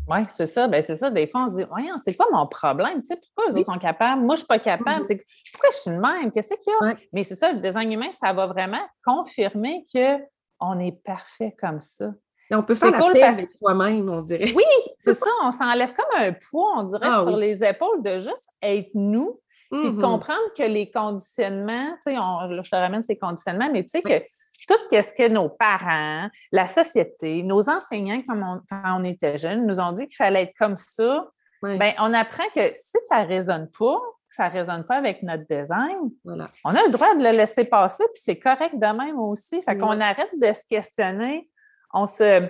Oui, 0.07 0.19
c'est 0.35 0.47
ça. 0.47 0.67
Ben, 0.67 0.83
c'est 0.85 0.95
ça. 0.95 1.09
Des 1.09 1.27
fois, 1.27 1.45
on 1.45 1.47
se 1.49 1.55
dit, 1.55 1.65
voyons, 1.69 1.95
c'est 2.03 2.15
quoi 2.15 2.27
mon 2.31 2.47
problème? 2.47 3.01
Tu 3.01 3.07
sais, 3.07 3.17
pourquoi 3.17 3.51
les 3.51 3.59
autres 3.59 3.73
sont 3.73 3.79
capables? 3.79 4.21
Moi, 4.21 4.35
je 4.35 4.41
ne 4.41 4.45
suis 4.45 4.47
pas 4.47 4.59
capable. 4.59 5.03
Mm-hmm. 5.03 5.21
pourquoi 5.51 5.69
je 5.71 5.77
suis 5.77 5.91
de 5.91 5.97
même? 5.97 6.31
Qu'est-ce 6.31 6.53
qu'il 6.55 6.73
y 6.73 6.89
a? 6.89 6.95
Mais 7.13 7.23
c'est 7.23 7.35
ça, 7.35 7.51
le 7.51 7.59
design 7.59 7.91
humain, 7.91 8.11
ça 8.11 8.33
va 8.33 8.47
vraiment 8.47 8.81
confirmer 9.05 9.83
qu'on 9.91 10.79
est 10.79 11.03
parfait 11.03 11.55
comme 11.59 11.79
ça. 11.79 12.11
On 12.51 12.63
peut 12.63 12.75
faire 12.75 12.91
la 12.91 13.11
paix 13.11 13.23
avec 13.23 13.53
soi-même, 13.53 14.09
on 14.09 14.21
dirait. 14.21 14.51
Oui, 14.55 14.63
c'est 14.99 15.13
ça. 15.13 15.29
On 15.43 15.51
s'enlève 15.51 15.93
comme 15.93 16.19
un 16.21 16.33
poids, 16.33 16.73
on 16.77 16.83
dirait, 16.83 17.07
ah 17.09 17.23
sur 17.23 17.37
les 17.37 17.63
épaules 17.63 18.01
de 18.01 18.19
juste 18.19 18.49
être 18.61 18.89
nous, 18.93 19.39
puis 19.71 19.83
de 19.83 19.89
mm-hmm. 19.89 20.01
comprendre 20.01 20.53
que 20.57 20.63
les 20.63 20.89
conditionnements, 20.89 21.91
tu 22.03 22.13
sais, 22.13 22.15
je 22.15 22.69
te 22.69 22.75
ramène 22.75 23.03
ces 23.03 23.17
conditionnements, 23.17 23.69
mais 23.71 23.83
tu 23.83 23.89
sais 23.89 24.01
que 24.01 24.19
tout 24.67 24.79
ce 24.91 25.13
que 25.13 25.27
nos 25.27 25.49
parents, 25.49 26.29
la 26.51 26.67
société, 26.67 27.43
nos 27.43 27.69
enseignants, 27.69 28.21
quand 28.27 28.99
on 28.99 29.03
était 29.03 29.37
jeunes, 29.37 29.65
nous 29.65 29.79
ont 29.79 29.91
dit 29.91 30.07
qu'il 30.07 30.15
fallait 30.15 30.43
être 30.43 30.55
comme 30.57 30.77
ça, 30.77 31.27
ben, 31.61 31.93
on 31.99 32.13
apprend 32.13 32.45
que 32.55 32.71
si 32.73 32.97
ça 33.09 33.23
ne 33.23 33.27
résonne 33.27 33.69
pas, 33.77 33.99
que 34.29 34.35
ça 34.35 34.47
ne 34.47 34.53
résonne 34.53 34.83
pas 34.83 34.95
avec 34.95 35.23
notre 35.23 35.43
design, 35.49 36.11
on 36.25 36.39
a 36.75 36.83
le 36.83 36.91
droit 36.91 37.15
de 37.15 37.23
le 37.23 37.31
laisser 37.31 37.65
passer, 37.65 38.03
puis 38.13 38.21
c'est 38.23 38.39
correct 38.39 38.75
de 38.75 38.97
même 38.97 39.19
aussi. 39.19 39.61
Fait 39.63 39.77
qu'on 39.77 39.99
arrête 39.99 40.29
de 40.39 40.47
se 40.47 40.65
questionner, 40.69 41.49
on 41.93 42.05
se. 42.05 42.47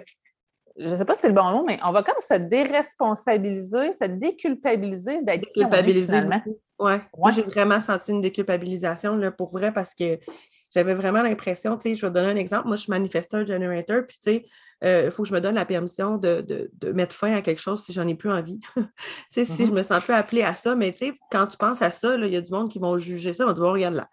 Je 0.77 0.87
ne 0.87 0.95
sais 0.95 1.05
pas 1.05 1.13
si 1.13 1.21
c'est 1.21 1.27
le 1.27 1.33
bon 1.33 1.51
mot, 1.51 1.63
mais 1.65 1.77
on 1.83 1.91
va 1.91 2.03
comme 2.03 2.15
se 2.25 2.35
déresponsabiliser, 2.35 3.91
se 3.91 4.05
déculpabiliser 4.05 5.21
d'être 5.23 5.41
déculpabiliser. 5.41 6.21
Oui, 6.79 6.93
moi 7.17 7.31
j'ai 7.31 7.41
vraiment 7.41 7.81
senti 7.81 8.11
une 8.11 8.21
déculpabilisation 8.21 9.17
là, 9.17 9.31
pour 9.31 9.51
vrai 9.51 9.73
parce 9.73 9.93
que 9.93 10.17
j'avais 10.71 10.93
vraiment 10.93 11.23
l'impression, 11.23 11.77
tu 11.77 11.89
sais, 11.89 11.95
je 11.95 12.05
vais 12.05 12.11
donner 12.11 12.29
un 12.29 12.35
exemple. 12.35 12.67
Moi, 12.67 12.75
je 12.75 12.83
suis 12.83 12.91
manifesteur 12.91 13.45
generator, 13.45 14.03
puis 14.07 14.17
tu 14.23 14.31
sais, 14.31 14.45
il 14.81 14.87
euh, 14.87 15.11
faut 15.11 15.23
que 15.23 15.29
je 15.29 15.33
me 15.33 15.41
donne 15.41 15.55
la 15.55 15.65
permission 15.65 16.17
de, 16.17 16.69
mettre 16.93 17.15
fin 17.15 17.35
à 17.35 17.41
quelque 17.41 17.59
chose 17.59 17.83
si 17.83 17.91
j'en 17.91 18.07
ai 18.07 18.15
plus 18.15 18.31
envie. 18.31 18.59
tu 18.75 18.83
sais, 19.31 19.45
si 19.45 19.65
je 19.65 19.71
mm-hmm. 19.71 19.73
me 19.73 19.83
sens 19.83 20.03
plus 20.03 20.13
appelée 20.13 20.43
à 20.43 20.53
ça, 20.53 20.75
mais 20.75 20.91
tu 20.91 21.07
sais, 21.07 21.13
quand 21.31 21.47
tu 21.47 21.57
penses 21.57 21.81
à 21.81 21.89
ça, 21.89 22.15
il 22.15 22.27
y 22.27 22.37
a 22.37 22.41
du 22.41 22.51
monde 22.51 22.69
qui 22.69 22.79
vont 22.79 22.97
juger 22.97 23.33
ça, 23.33 23.45
on 23.45 23.47
va 23.47 23.53
dire, 23.53 23.63
regarde 23.63 23.95
là. 23.95 24.09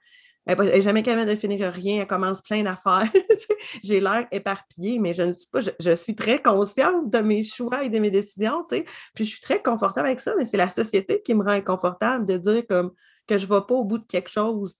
Elle 0.46 0.58
n'est 0.60 0.80
jamais 0.80 1.02
capable 1.02 1.28
de 1.28 1.34
finir 1.34 1.70
rien, 1.72 2.02
elle 2.02 2.06
commence 2.06 2.40
plein 2.40 2.62
d'affaires. 2.62 3.02
J'ai 3.82 4.00
l'air 4.00 4.26
éparpillée, 4.30 5.00
mais 5.00 5.12
je 5.12 5.24
ne 5.24 5.32
suis 5.32 5.48
pas, 5.50 5.58
je, 5.60 5.94
suis 5.94 6.14
très 6.14 6.40
consciente 6.40 7.10
de 7.10 7.18
mes 7.18 7.42
choix 7.42 7.82
et 7.82 7.88
de 7.88 7.98
mes 7.98 8.10
décisions. 8.10 8.64
Puis 8.68 8.84
je 9.18 9.24
suis 9.24 9.40
très 9.40 9.60
confortable 9.60 10.06
avec 10.06 10.20
ça, 10.20 10.34
mais 10.38 10.44
c'est 10.44 10.56
la 10.56 10.70
société 10.70 11.20
qui 11.20 11.34
me 11.34 11.42
rend 11.42 11.50
inconfortable 11.50 12.26
de 12.26 12.36
dire 12.36 12.62
comme 12.68 12.92
que 13.26 13.38
je 13.38 13.46
ne 13.46 13.54
vais 13.54 13.60
pas 13.66 13.74
au 13.74 13.84
bout 13.84 13.98
de 13.98 14.06
quelque 14.06 14.30
chose. 14.30 14.76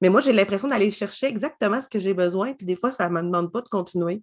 Mais 0.00 0.08
moi, 0.08 0.20
j'ai 0.20 0.32
l'impression 0.32 0.66
d'aller 0.66 0.90
chercher 0.90 1.26
exactement 1.26 1.80
ce 1.80 1.88
que 1.88 1.98
j'ai 1.98 2.14
besoin, 2.14 2.54
puis 2.54 2.66
des 2.66 2.74
fois, 2.74 2.90
ça 2.90 3.08
ne 3.08 3.14
me 3.14 3.22
demande 3.22 3.52
pas 3.52 3.60
de 3.60 3.68
continuer. 3.68 4.22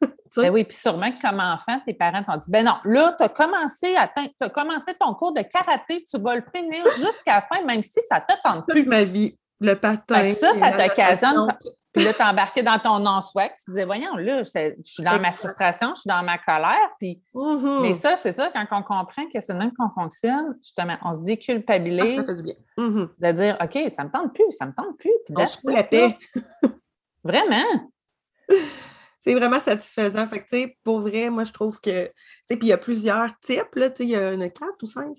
ben 0.36 0.50
oui, 0.50 0.64
puis 0.64 0.76
sûrement 0.76 1.12
que 1.12 1.20
comme 1.20 1.40
enfant, 1.40 1.80
tes 1.84 1.92
parents 1.92 2.22
t'ont 2.22 2.36
dit 2.36 2.50
ben 2.50 2.64
non, 2.64 2.76
là, 2.84 3.14
tu 3.18 3.24
as 3.24 3.28
commencé 3.28 3.94
à 3.96 4.10
as 4.40 4.48
commencé 4.48 4.94
ton 4.98 5.12
cours 5.14 5.34
de 5.34 5.42
karaté, 5.42 6.02
tu 6.08 6.18
vas 6.18 6.36
le 6.36 6.44
finir 6.54 6.82
jusqu'à 6.96 7.34
la 7.34 7.42
fin, 7.42 7.62
même 7.66 7.82
si 7.82 8.00
ça 8.08 8.20
ne 8.20 8.34
te 8.34 8.40
tente 8.42 8.66
plus. 8.66 8.82
Toute 8.82 8.88
ma 8.88 9.04
vie, 9.04 9.36
le 9.60 9.74
patin. 9.74 10.34
Ça, 10.34 10.54
ça 10.54 10.72
t'occasionne 10.72 11.48
puis 11.98 12.04
là, 12.04 12.12
tu 12.12 12.22
embarqué 12.22 12.62
dans 12.62 12.78
ton 12.78 12.98
non-sweat. 13.00 13.52
Tu 13.64 13.70
disais, 13.70 13.84
voyons, 13.84 14.14
là, 14.16 14.42
je, 14.42 14.74
suis 14.82 15.02
dans 15.02 15.18
ma 15.18 15.32
frustration, 15.32 15.94
je 15.94 16.02
suis 16.02 16.08
dans 16.08 16.22
ma 16.22 16.38
colère. 16.38 16.90
Puis... 16.98 17.20
Mm-hmm. 17.34 17.82
Mais 17.82 17.94
ça, 17.94 18.16
c'est 18.16 18.32
ça, 18.32 18.50
quand 18.52 18.66
on 18.70 18.82
comprend 18.82 19.24
que 19.32 19.40
c'est 19.40 19.54
même 19.54 19.72
qu'on 19.72 19.90
fonctionne, 19.90 20.56
justement, 20.62 20.96
on 21.02 21.14
se 21.14 21.20
déculpabilise. 21.20 22.18
Ah, 22.18 22.20
ça 22.20 22.24
fait 22.24 22.36
du 22.36 22.42
bien. 22.42 22.54
Mm-hmm. 22.76 23.08
De 23.18 23.32
dire, 23.32 23.56
OK, 23.60 23.90
ça 23.90 24.04
me 24.04 24.10
tente 24.10 24.34
plus, 24.34 24.52
ça 24.52 24.66
me 24.66 24.72
tente 24.72 24.96
plus. 24.98 25.10
Puis 25.24 25.34
on 25.36 25.46
se 25.46 25.70
la 25.70 25.82
paix. 25.82 26.16
Vraiment 27.24 27.64
c'est 29.20 29.34
vraiment 29.34 29.58
satisfaisant. 29.58 30.26
Fait 30.26 30.40
que, 30.40 30.66
pour 30.84 31.00
vrai, 31.00 31.28
moi, 31.28 31.44
je 31.44 31.52
trouve 31.52 31.80
que. 31.80 32.10
Puis 32.48 32.58
il 32.62 32.68
y 32.68 32.72
a 32.72 32.78
plusieurs 32.78 33.28
types. 33.40 33.74
Là, 33.74 33.90
il 33.98 34.08
y 34.08 34.16
en 34.16 34.40
a 34.40 34.48
quatre 34.48 34.82
ou 34.82 34.86
cinq. 34.86 35.16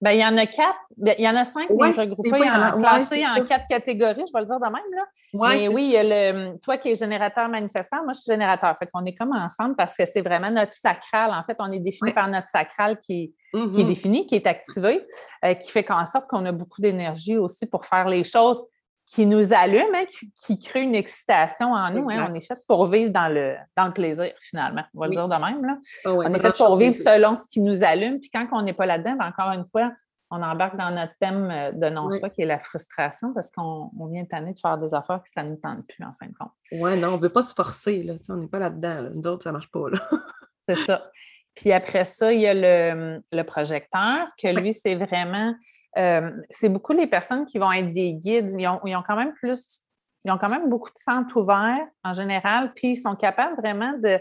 Ben, 0.00 0.12
il 0.12 0.20
y 0.20 0.24
en 0.24 0.36
a 0.36 0.46
quatre. 0.46 0.78
Ben, 0.96 1.14
il 1.18 1.24
y 1.24 1.28
en 1.28 1.36
a 1.36 1.44
cinq, 1.44 1.68
mais 1.70 1.92
regroupés, 1.92 2.30
en, 2.30 2.78
classés 2.78 3.24
en 3.26 3.44
quatre 3.44 3.66
catégories, 3.68 4.24
je 4.26 4.32
vais 4.32 4.40
le 4.40 4.46
dire 4.46 4.60
de 4.60 4.64
même. 4.64 4.72
Là. 4.94 5.48
mais 5.48 5.68
oui, 5.68 5.84
il 5.84 5.90
y 5.92 5.96
a 5.96 6.02
le, 6.04 6.58
toi 6.58 6.76
qui 6.76 6.90
es 6.90 6.96
générateur 6.96 7.48
manifestant, 7.48 8.04
moi, 8.04 8.12
je 8.12 8.20
suis 8.20 8.32
générateur. 8.32 8.76
Fait 8.78 8.88
qu'on 8.92 9.04
est 9.06 9.14
comme 9.14 9.32
ensemble 9.32 9.74
parce 9.74 9.96
que 9.96 10.04
c'est 10.04 10.22
vraiment 10.22 10.50
notre 10.50 10.74
sacral. 10.74 11.30
En 11.32 11.42
fait, 11.42 11.56
on 11.60 11.72
est 11.72 11.80
défini 11.80 12.12
par 12.12 12.28
notre 12.28 12.48
sacral 12.48 12.98
qui, 12.98 13.34
qui 13.52 13.56
est 13.56 13.58
mm-hmm. 13.58 13.86
défini, 13.86 14.26
qui 14.26 14.34
est 14.34 14.46
activé, 14.46 15.06
euh, 15.44 15.54
qui 15.54 15.70
fait 15.70 15.84
qu'en 15.84 16.04
sorte 16.04 16.26
qu'on 16.28 16.44
a 16.44 16.52
beaucoup 16.52 16.82
d'énergie 16.82 17.38
aussi 17.38 17.64
pour 17.66 17.86
faire 17.86 18.06
les 18.06 18.24
choses 18.24 18.62
qui 19.08 19.24
nous 19.24 19.54
allume, 19.54 19.94
hein, 19.94 20.04
qui, 20.36 20.58
crée 20.58 20.82
une 20.82 20.94
excitation 20.94 21.72
en 21.72 21.90
nous. 21.90 22.06
Hein. 22.10 22.28
On 22.30 22.34
est 22.34 22.46
fait 22.46 22.62
pour 22.68 22.86
vivre 22.86 23.10
dans 23.10 23.32
le, 23.32 23.56
dans 23.74 23.86
le 23.86 23.92
plaisir, 23.92 24.32
finalement. 24.38 24.84
On 24.94 25.00
va 25.00 25.06
le 25.06 25.12
dire 25.12 25.28
de 25.28 25.34
même. 25.34 25.64
Là. 25.64 25.78
Ah 26.04 26.12
on 26.12 26.34
est 26.34 26.38
fait 26.38 26.54
pour 26.54 26.76
vivre 26.76 26.94
selon 26.94 27.34
ce 27.34 27.48
qui 27.48 27.62
nous 27.62 27.82
allume. 27.82 28.20
Puis 28.20 28.28
quand 28.28 28.46
on 28.52 28.60
n'est 28.60 28.74
pas 28.74 28.84
là-dedans, 28.84 29.16
ben, 29.18 29.28
encore 29.28 29.50
une 29.52 29.64
fois, 29.66 29.90
on 30.30 30.42
embarque 30.42 30.76
dans 30.76 30.90
notre 30.90 31.14
thème 31.18 31.50
euh, 31.50 31.72
de 31.72 31.88
non-soi 31.88 32.28
qui 32.28 32.42
est 32.42 32.46
la 32.46 32.58
frustration 32.58 33.32
parce 33.32 33.50
qu'on 33.50 33.90
vient 34.12 34.26
tanner 34.26 34.52
de 34.52 34.58
faire 34.58 34.76
des 34.76 34.94
affaires 34.94 35.22
que 35.22 35.30
ça 35.32 35.42
ne 35.42 35.50
nous 35.50 35.56
tente 35.56 35.86
plus, 35.86 36.04
en 36.04 36.12
fin 36.20 36.26
de 36.26 36.34
compte. 36.38 36.52
Oui, 36.72 36.98
non, 37.00 37.14
on 37.14 37.16
ne 37.16 37.22
veut 37.22 37.30
pas 37.30 37.42
se 37.42 37.54
forcer. 37.54 38.02
Là. 38.02 38.12
on 38.28 38.36
n'est 38.36 38.46
pas 38.46 38.58
là-dedans. 38.58 39.08
Nous 39.14 39.26
autres, 39.26 39.44
ça 39.44 39.50
ne 39.50 39.54
marche 39.54 39.70
pas. 39.70 39.84
C'est 40.68 40.76
ça. 40.76 41.10
Puis 41.54 41.72
après 41.72 42.04
ça, 42.04 42.30
il 42.30 42.40
y 42.40 42.46
a 42.46 42.52
le, 42.52 43.22
le 43.32 43.42
projecteur, 43.42 44.28
que 44.40 44.48
lui, 44.48 44.72
c'est 44.72 44.94
vraiment 44.94 45.54
euh, 45.96 46.30
c'est 46.50 46.68
beaucoup 46.68 46.92
les 46.92 47.06
personnes 47.06 47.46
qui 47.46 47.58
vont 47.58 47.72
être 47.72 47.92
des 47.92 48.12
guides. 48.12 48.54
Ils 48.58 48.68
ont, 48.68 49.02
quand 49.06 49.16
même 49.16 49.32
plus, 49.34 49.80
ils 50.24 50.30
ont 50.30 50.38
quand 50.38 50.48
même 50.48 50.68
beaucoup 50.68 50.90
de 50.90 50.98
centres 50.98 51.40
ouverts 51.40 51.86
en 52.04 52.12
général, 52.12 52.72
puis 52.74 52.88
ils 52.88 52.96
sont 52.96 53.16
capables 53.16 53.56
vraiment 53.56 53.92
de 53.98 54.18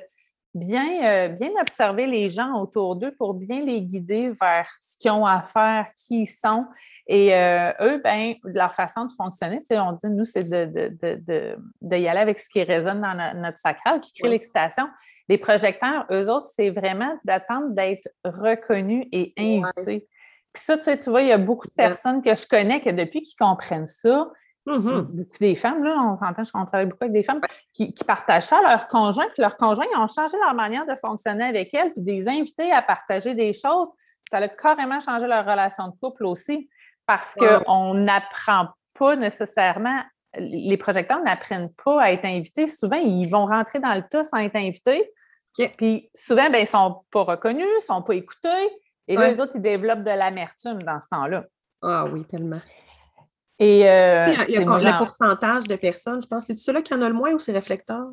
bien, 0.58 1.04
euh, 1.04 1.28
bien 1.30 1.52
observer 1.62 2.08
les 2.08 2.30
gens 2.30 2.54
autour 2.56 2.96
d'eux 2.96 3.14
pour 3.18 3.34
bien 3.34 3.62
les 3.62 3.82
guider 3.82 4.32
vers 4.42 4.68
ce 4.80 4.98
qu'ils 4.98 5.12
ont 5.12 5.26
à 5.26 5.42
faire, 5.42 5.88
qui 5.96 6.24
ils 6.24 6.28
sont. 6.28 6.66
Et 7.06 7.36
euh, 7.36 7.72
eux, 7.82 8.02
ben, 8.04 8.34
leur 8.44 8.74
façon 8.74 9.06
de 9.06 9.12
fonctionner, 9.12 9.60
on 9.72 9.92
dit, 9.92 10.08
nous, 10.08 10.26
c'est 10.26 10.46
de, 10.46 10.66
de, 11.82 11.98
y 11.98 12.08
aller 12.08 12.20
avec 12.20 12.40
ce 12.40 12.50
qui 12.50 12.64
résonne 12.64 13.02
dans 13.02 13.40
notre 13.40 13.60
sacral, 13.60 14.00
qui 14.02 14.14
crée 14.14 14.30
l'excitation. 14.30 14.88
Les 15.30 15.38
projecteurs, 15.38 16.06
eux 16.12 16.30
autres, 16.30 16.48
c'est 16.56 16.72
vraiment 16.72 17.18
d'attendre 17.24 17.70
d'être 17.72 18.08
reconnus 18.24 19.06
et 19.12 19.34
invités. 19.38 20.08
Puis 20.54 20.63
ça, 20.63 20.77
tu, 20.77 20.84
sais, 20.84 20.98
tu 20.98 21.10
vois, 21.10 21.22
il 21.22 21.27
y 21.27 21.32
a 21.32 21.38
beaucoup 21.38 21.68
de 21.68 21.74
personnes 21.74 22.22
que 22.22 22.34
je 22.34 22.48
connais 22.48 22.82
que 22.82 22.89
depuis 22.89 23.22
qu'ils 23.22 23.38
comprennent 23.38 23.88
ça, 23.88 24.30
mm-hmm. 24.66 25.01
beaucoup 25.01 25.38
des 25.39 25.56
femmes, 25.56 25.84
là, 25.84 25.96
on 26.00 26.25
entend, 26.25 26.44
je 26.44 26.51
travaille 26.51 26.86
beaucoup 26.86 27.04
avec 27.04 27.13
des 27.13 27.24
femmes 27.24 27.42
qui, 27.74 27.94
partagent 28.06 28.44
ça 28.44 28.60
à 28.60 28.62
leurs 28.70 28.88
conjoints, 28.88 29.27
puis 29.34 29.42
leurs 29.42 29.58
conjoints 29.58 29.86
ils 29.94 30.00
ont 30.00 30.08
changé 30.08 30.38
leur 30.44 30.56
manière 30.56 30.86
de 30.86 30.96
fonctionner 30.96 31.46
avec 31.46 31.74
elles, 31.74 31.92
puis 31.94 32.01
des 32.01 32.27
invités 32.27 32.72
à 32.72 32.82
partager 32.82 33.36
des 33.36 33.54
choses. 33.54 33.89
Ça 34.32 34.38
a 34.39 34.48
carrément 34.50 35.00
changé 35.00 35.27
leur 35.27 35.46
relation 35.46 35.88
de 35.88 35.94
couple 36.01 36.25
aussi, 36.25 36.70
parce 37.06 37.36
qu'on 37.36 37.94
n'apprend 37.94 38.68
pas 38.94 39.16
nécessairement, 39.16 40.01
les 40.38 40.77
projecteurs 40.77 41.24
n'apprennent 41.24 41.72
pas 41.84 42.01
à 42.01 42.12
être 42.12 42.25
invités. 42.25 42.68
Souvent, 42.68 42.98
ils 42.98 43.30
vont 43.30 43.46
rentrer 43.46 43.80
dans 43.80 43.96
le 43.96 44.04
tas 44.04 44.24
sans 44.24 44.38
être 44.38 44.56
invités. 44.56 45.10
Puis 45.77 46.10
souvent, 46.13 46.50
ben, 46.50 46.60
ils 46.60 46.62
ne 46.62 46.68
sont 46.68 47.01
pas 47.12 47.24
reconnus, 47.24 47.66
ils 47.66 47.75
ne 47.77 47.82
sont 47.82 48.01
pas 48.01 48.13
écoutés. 48.13 48.70
Et 49.08 49.16
là, 49.16 49.34
eux 49.34 49.42
autres, 49.42 49.54
ils 49.56 49.62
développent 49.62 50.04
de 50.04 50.12
l'amertume 50.12 50.84
dans 50.84 51.00
ce 51.00 51.08
temps-là. 51.10 51.46
Ah 51.82 52.06
oui, 52.06 52.26
tellement. 52.26 52.60
Et 53.60 53.90
euh, 53.90 54.36
il 54.48 54.54
y 54.54 54.58
a, 54.58 54.62
un 54.62 54.98
pourcentage 54.98 55.64
de 55.64 55.76
personnes, 55.76 56.22
je 56.22 56.28
pense? 56.28 56.46
C'est 56.46 56.56
celui-là 56.56 56.82
qui 56.82 56.94
en 56.94 57.02
a 57.02 57.08
le 57.08 57.16
moins 57.16 57.32
ou 57.32 57.40
c'est 57.40 57.54
réflecteur? 57.54 58.06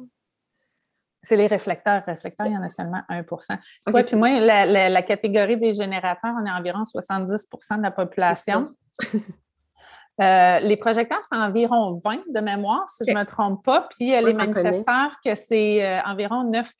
C'est 1.23 1.37
les 1.37 1.47
réflecteurs. 1.47 2.03
Réflecteurs, 2.07 2.47
il 2.47 2.55
y 2.55 2.57
en 2.57 2.63
a 2.63 2.71
seulement 2.71 3.03
1 3.09 3.21
okay, 3.21 4.03
puis 4.03 4.17
moi, 4.17 4.31
la, 4.41 5.03
catégorie 5.03 5.57
des 5.57 5.73
générateurs, 5.73 6.35
on 6.41 6.47
est 6.47 6.51
environ 6.51 6.83
70% 6.83 7.79
de 7.79 7.83
la 7.83 7.91
population. 7.91 8.71
Euh, 10.21 10.61
les 10.61 10.77
projecteurs, 10.77 11.19
c'est 11.29 11.37
environ 11.37 12.01
20 12.05 12.21
de 12.33 12.39
mémoire, 12.39 12.89
si 12.89 13.03
je 13.05 13.13
ne 13.13 13.19
me 13.19 13.25
trompe 13.25 13.65
pas. 13.65 13.89
Puis 13.91 14.15
euh, 14.15 14.21
les 14.21 14.33
manifesteurs, 14.33 15.11
que 15.25 15.35
c'est 15.35 16.01
environ 16.03 16.45
9 16.45 16.73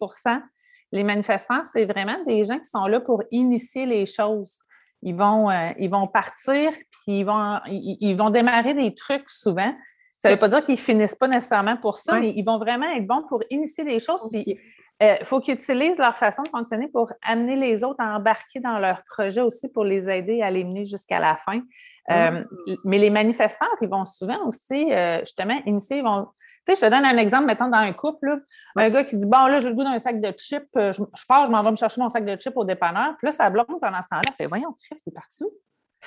les 0.95 1.03
manifestants, 1.03 1.63
c'est 1.73 1.87
vraiment 1.87 2.23
des 2.25 2.45
gens 2.45 2.59
qui 2.59 2.69
sont 2.69 2.87
là 2.87 3.01
pour 3.01 3.25
initier 3.33 3.85
les 3.85 4.07
choses. 4.07 4.61
Ils 5.03 5.17
vont, 5.17 5.51
euh, 5.51 5.71
ils 5.77 5.91
vont 5.91 6.07
partir, 6.07 6.71
puis 6.91 7.19
ils 7.19 7.25
vont, 7.25 7.59
ils, 7.67 8.15
vont 8.15 8.31
démarrer 8.31 8.75
des 8.75 8.95
trucs 8.95 9.29
souvent. 9.29 9.75
Ça 10.19 10.29
ne 10.29 10.35
veut 10.35 10.39
pas 10.39 10.49
dire 10.49 10.63
qu'ils 10.63 10.77
ne 10.77 10.81
finissent 10.81 11.17
pas 11.17 11.27
nécessairement 11.27 11.77
pour 11.77 11.97
ça, 11.97 12.21
mais 12.21 12.31
ils 12.31 12.45
vont 12.45 12.59
vraiment 12.59 12.87
être 12.97 13.07
bons 13.07 13.25
pour 13.29 13.43
initier 13.51 13.83
des 13.83 13.99
choses. 13.99 14.25
il 14.33 14.57
euh, 15.03 15.17
faut 15.25 15.41
qu'ils 15.41 15.55
utilisent 15.55 15.99
leur 15.99 16.17
façon 16.17 16.45
de 16.45 16.49
fonctionner 16.49 16.87
pour 16.87 17.13
amener 17.23 17.57
les 17.57 17.83
autres 17.83 18.01
à 18.01 18.15
embarquer 18.17 18.61
dans 18.61 18.79
leur 18.79 19.03
projet 19.03 19.41
aussi 19.41 19.69
pour 19.69 19.85
les 19.85 20.09
aider 20.09 20.43
à 20.43 20.51
les 20.51 20.63
mener 20.63 20.85
jusqu'à 20.85 21.19
la 21.19 21.37
fin. 21.45 21.59
Euh, 21.59 22.45
ah. 22.45 22.73
mais 22.85 22.99
les 22.99 23.11
manifestants, 23.11 23.67
ils 23.83 23.89
vont 23.89 24.05
souvent 24.05 24.47
aussi, 24.47 24.87
justement, 25.23 25.61
initier, 25.67 25.99
ils 25.99 26.05
vont 26.05 26.29
sais, 26.67 26.75
je 26.75 26.81
te 26.81 26.91
donne 26.91 27.05
un 27.05 27.17
exemple, 27.17 27.47
mettons, 27.47 27.69
dans 27.69 27.79
un 27.79 27.93
couple, 27.93 28.43
un 28.77 28.91
gars 28.91 29.05
qui 29.05 29.17
dit 29.17 29.27
Bon, 29.27 29.47
là, 29.47 29.61
j'ai 29.61 29.69
le 29.69 29.75
goût 29.75 29.85
d'un 29.85 29.99
sac 29.99 30.21
de 30.21 30.33
chips, 30.39 30.65
euh, 30.77 30.93
je, 30.93 31.27
pars, 31.27 31.47
je 31.47 31.51
m'en 31.51 31.63
vais 31.63 31.71
me 31.71 31.77
chercher 31.77 32.01
mon 32.01 32.09
sac 32.09 32.25
de 32.25 32.37
chips 32.37 32.57
au 32.57 32.65
dépanneur. 32.65 33.17
Puis 33.19 33.27
là, 33.27 33.33
sa 33.33 33.51
blonde, 33.51 33.67
pendant 33.81 34.03
ce 34.03 34.09
temps-là, 34.09 34.33
fait 34.37 34.47
Voyons, 34.47 34.75
Chris, 34.85 34.99
il 35.07 35.11
est 35.11 35.15
parti 35.15 35.45
où? 35.45 35.53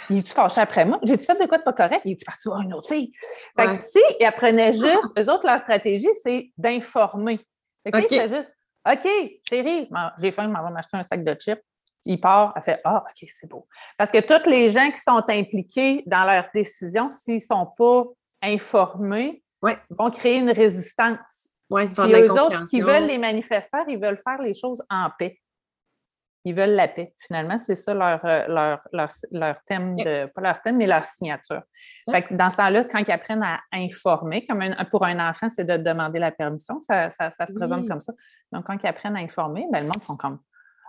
Il 0.10 0.20
est-tu 0.20 0.32
fâché 0.32 0.62
après 0.62 0.86
moi? 0.86 1.00
J'ai-tu 1.04 1.26
fait 1.26 1.40
de 1.40 1.46
quoi 1.48 1.58
de 1.58 1.64
pas 1.64 1.74
correct? 1.74 2.02
Il 2.06 2.12
est-tu 2.12 2.26
parti 2.26 2.48
voir 2.48 2.62
une 2.62 2.74
autre 2.74 2.88
fille? 2.88 3.12
Fait 3.58 3.66
que 3.66 3.84
si 3.84 4.00
ils 4.20 4.26
apprenaient 4.26 4.72
juste, 4.72 5.12
eux 5.18 5.30
autres, 5.32 5.46
leur 5.46 5.60
stratégie, 5.60 6.10
c'est 6.24 6.52
d'informer. 6.58 7.40
Fait 7.84 7.92
que 7.92 7.98
okay. 8.06 8.28
juste 8.28 8.54
OK, 8.90 9.08
chérie, 9.50 9.90
j'ai 10.20 10.32
faim, 10.32 10.44
je 10.44 10.50
m'en 10.50 10.66
vais 10.66 10.72
m'acheter 10.72 10.98
un 10.98 11.04
sac 11.04 11.24
de 11.24 11.34
chips. 11.34 11.62
Il 12.06 12.22
part, 12.22 12.54
elle 12.56 12.62
fait 12.62 12.80
Ah, 12.86 13.04
OK, 13.06 13.28
c'est 13.28 13.50
beau. 13.50 13.68
Parce 13.98 14.12
que 14.12 14.20
tous 14.20 14.50
les 14.50 14.70
gens 14.70 14.90
qui 14.92 15.00
sont 15.00 15.24
impliqués 15.28 16.04
dans 16.06 16.24
leurs 16.24 16.46
décisions, 16.54 17.10
s'ils 17.12 17.36
ne 17.36 17.40
sont 17.40 17.66
pas 17.78 18.06
informés, 18.42 19.44
vont 19.62 20.10
créer 20.12 20.40
une 20.40 20.52
résistance. 20.52 21.18
Ouais, 21.70 21.88
Puis 21.90 22.14
eux 22.14 22.32
autres 22.32 22.66
qui 22.66 22.82
veulent 22.82 23.08
les 23.08 23.18
manifestants, 23.18 23.86
ils 23.88 24.00
veulent 24.00 24.18
faire 24.18 24.42
les 24.42 24.54
choses 24.54 24.82
en 24.90 25.10
paix. 25.18 25.40
Ils 26.46 26.56
veulent 26.56 26.76
la 26.76 26.88
paix. 26.88 27.14
Finalement, 27.18 27.60
c'est 27.60 27.76
ça 27.76 27.94
leur, 27.94 28.24
euh, 28.24 28.78
leur, 28.94 29.56
thème, 29.66 29.98
de, 29.98 30.28
pas 30.28 30.42
leur 30.42 30.62
thème, 30.62 30.78
mais 30.78 30.88
leur 30.88 31.06
signature. 31.06 31.62
Fait 32.10 32.22
que 32.22 32.34
dans 32.36 32.50
ce 32.50 32.56
temps-là, 32.56 32.86
quand 32.86 33.00
ils 33.00 33.12
apprennent 33.12 33.44
à 33.44 33.60
informer, 33.74 34.46
comme 34.46 34.64
pour 34.90 35.04
un 35.04 35.30
enfant, 35.30 35.50
c'est 35.50 35.66
de 35.66 35.76
demander 35.76 36.20
la 36.20 36.32
permission, 36.32 36.80
ça, 36.80 37.10
se 37.10 37.54
présente 37.54 37.90
comme 37.90 38.00
ça. 38.00 38.14
Donc, 38.54 38.66
quand 38.66 38.78
ils 38.82 38.88
apprennent 38.88 39.18
à 39.18 39.20
informer, 39.20 39.68
ben, 39.74 39.80
le 39.80 39.86
monde 39.88 40.04
font 40.04 40.16
comme 40.16 40.40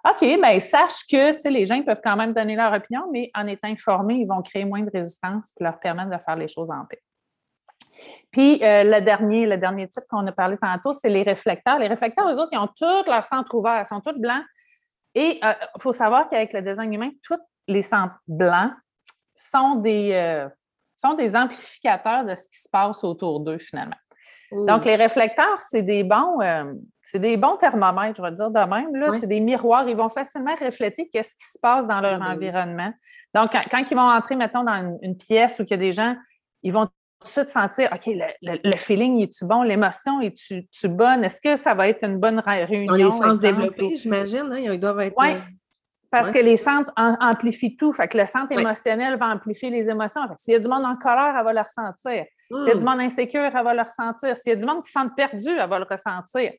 OK, 0.09 0.21
bien, 0.21 0.61
sache 0.61 1.07
que 1.11 1.49
les 1.49 1.67
gens 1.67 1.83
peuvent 1.83 2.01
quand 2.03 2.17
même 2.17 2.33
donner 2.33 2.55
leur 2.55 2.73
opinion, 2.73 3.09
mais 3.13 3.31
en 3.35 3.47
étant 3.49 3.69
informés, 3.69 4.15
ils 4.15 4.29
vont 4.29 4.43
créer 4.43 4.65
moins 4.65 4.83
de 4.83 4.91
résistance 4.91 5.53
pour 5.57 5.65
leur 5.65 5.81
permettre 5.81 6.11
de 6.11 6.19
faire 6.25 6.37
les 6.37 6.47
choses 6.47 6.71
en 6.71 6.85
paix. 6.87 7.03
Puis 8.31 8.63
euh, 8.63 8.85
le 8.85 9.01
dernier, 9.01 9.47
le 9.47 9.57
dernier 9.57 9.89
type 9.89 10.05
qu'on 10.11 10.27
a 10.27 10.33
parlé 10.33 10.57
tantôt, 10.59 10.93
c'est 10.93 11.09
les 11.09 11.23
réflecteurs. 11.23 11.79
Les 11.79 11.89
réflecteurs, 11.89 12.29
eux 12.29 12.39
autres, 12.39 12.51
ils 12.53 12.59
ont 12.59 12.69
tous 12.69 13.11
leurs 13.11 13.25
centres 13.25 13.55
ouverts, 13.55 13.85
ils 13.85 13.89
sont 13.89 14.01
tous 14.01 14.19
blancs. 14.19 14.43
Et 15.15 15.39
il 15.43 15.45
euh, 15.45 15.53
faut 15.81 15.93
savoir 15.93 16.29
qu'avec 16.29 16.53
le 16.53 16.63
design 16.63 16.93
humain, 16.93 17.11
tous 17.23 17.39
les 17.67 17.83
centres 17.83 18.19
blancs 18.27 18.73
sont 19.35 19.77
des, 19.77 20.13
euh, 20.13 20.49
sont 20.97 21.15
des 21.15 21.35
amplificateurs 21.37 22.25
de 22.25 22.35
ce 22.35 22.49
qui 22.49 22.61
se 22.61 22.69
passe 22.69 23.05
autour 23.05 23.41
d'eux, 23.41 23.59
finalement. 23.59 23.97
Donc, 24.51 24.87
les 24.87 24.97
réflecteurs, 24.97 25.61
c'est 25.61 25.83
des 25.83 26.05
bons, 26.05 26.41
euh, 26.41 26.73
c'est 27.03 27.19
des 27.19 27.37
bons 27.37 27.57
thermomètres, 27.57 28.17
je 28.17 28.23
vais 28.23 28.33
dire 28.35 28.51
de 28.51 28.61
même. 28.61 28.97
Là, 28.97 29.11
c'est 29.21 29.27
des 29.27 29.41
miroirs. 29.41 29.87
Ils 29.89 29.97
vont 29.97 30.09
facilement 30.09 30.55
refléter 30.55 31.11
ce 31.13 31.21
qui 31.21 31.53
se 31.53 31.59
passe 31.61 31.87
dans 31.87 32.01
leur 32.01 32.21
environnement. 32.23 32.91
Donc, 33.35 33.51
quand, 33.71 33.83
ils 33.91 33.97
vont 33.97 34.11
entrer, 34.11 34.37
mettons, 34.37 34.65
dans 34.65 34.99
une, 35.03 35.19
pièce 35.19 35.59
où 35.59 35.65
il 35.65 35.71
y 35.71 35.75
a 35.75 35.77
des 35.77 35.93
gens, 35.93 36.17
ils 36.63 36.73
vont 36.73 36.89
tout 37.21 37.27
de 37.27 37.31
suite 37.31 37.49
sentir, 37.49 37.91
OK, 37.93 38.15
le, 38.43 38.77
feeling, 38.77 39.21
est-tu 39.21 39.45
bon? 39.45 39.63
L'émotion, 39.63 40.21
est-tu 40.21 40.89
bonne? 40.89 41.25
Est-ce 41.25 41.41
que 41.41 41.57
ça 41.57 41.75
va 41.75 41.89
être 41.89 42.05
une 42.05 42.19
bonne 42.19 42.41
réunion? 42.41 42.93
Dans 42.93 42.95
les 42.95 43.11
sens 43.11 43.41
développés, 43.41 43.97
j'imagine, 43.97 44.51
hein? 44.53 44.59
ils 44.59 44.79
doivent 44.79 45.01
être... 45.01 45.15
Oui, 45.19 45.33
euh, 45.33 45.41
parce 46.11 46.31
que 46.31 46.39
les 46.39 46.57
centres 46.57 46.91
amplifient 46.97 47.77
tout. 47.77 47.93
Fait 47.93 48.09
que 48.09 48.17
le 48.17 48.25
centre 48.25 48.53
émotionnel 48.53 49.19
va 49.19 49.27
amplifier 49.27 49.69
les 49.69 49.91
émotions. 49.91 50.23
S'il 50.39 50.55
y 50.55 50.57
a 50.57 50.59
du 50.59 50.69
monde 50.69 50.85
en 50.85 50.97
colère, 50.97 51.35
elle 51.37 51.45
va 51.45 51.53
le 51.53 51.61
ressentir. 51.61 52.25
S'il 52.49 52.59
y 52.67 52.71
a 52.71 52.75
du 52.75 52.81
hmm. 52.81 52.89
monde 52.89 53.01
insécure, 53.01 53.43
elle 53.43 53.65
va 53.65 53.75
le 53.75 53.83
ressentir. 53.83 54.37
S'il 54.37 54.51
y 54.51 54.53
a 54.53 54.57
du 54.57 54.65
monde 54.65 54.83
qui 54.83 54.91
se 54.91 54.99
sent 54.99 55.07
perdu, 55.15 55.49
elle 55.49 55.69
va 55.69 55.79
le 55.79 55.87
ressentir. 55.89 56.53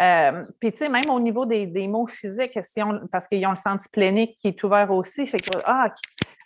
Euh, 0.00 0.44
puis, 0.60 0.72
tu 0.72 0.78
sais, 0.78 0.88
même 0.88 1.10
au 1.10 1.20
niveau 1.20 1.44
des, 1.44 1.88
mots 1.88 2.06
physiques, 2.06 2.58
parce 3.10 3.28
qu'ils 3.28 3.46
ont 3.46 3.50
le 3.50 3.56
senti 3.56 3.88
plénique 3.90 4.36
qui 4.36 4.48
est 4.48 4.64
ouvert 4.64 4.90
aussi, 4.90 5.26
fait 5.26 5.38
que, 5.38 5.58
ah, 5.64 5.92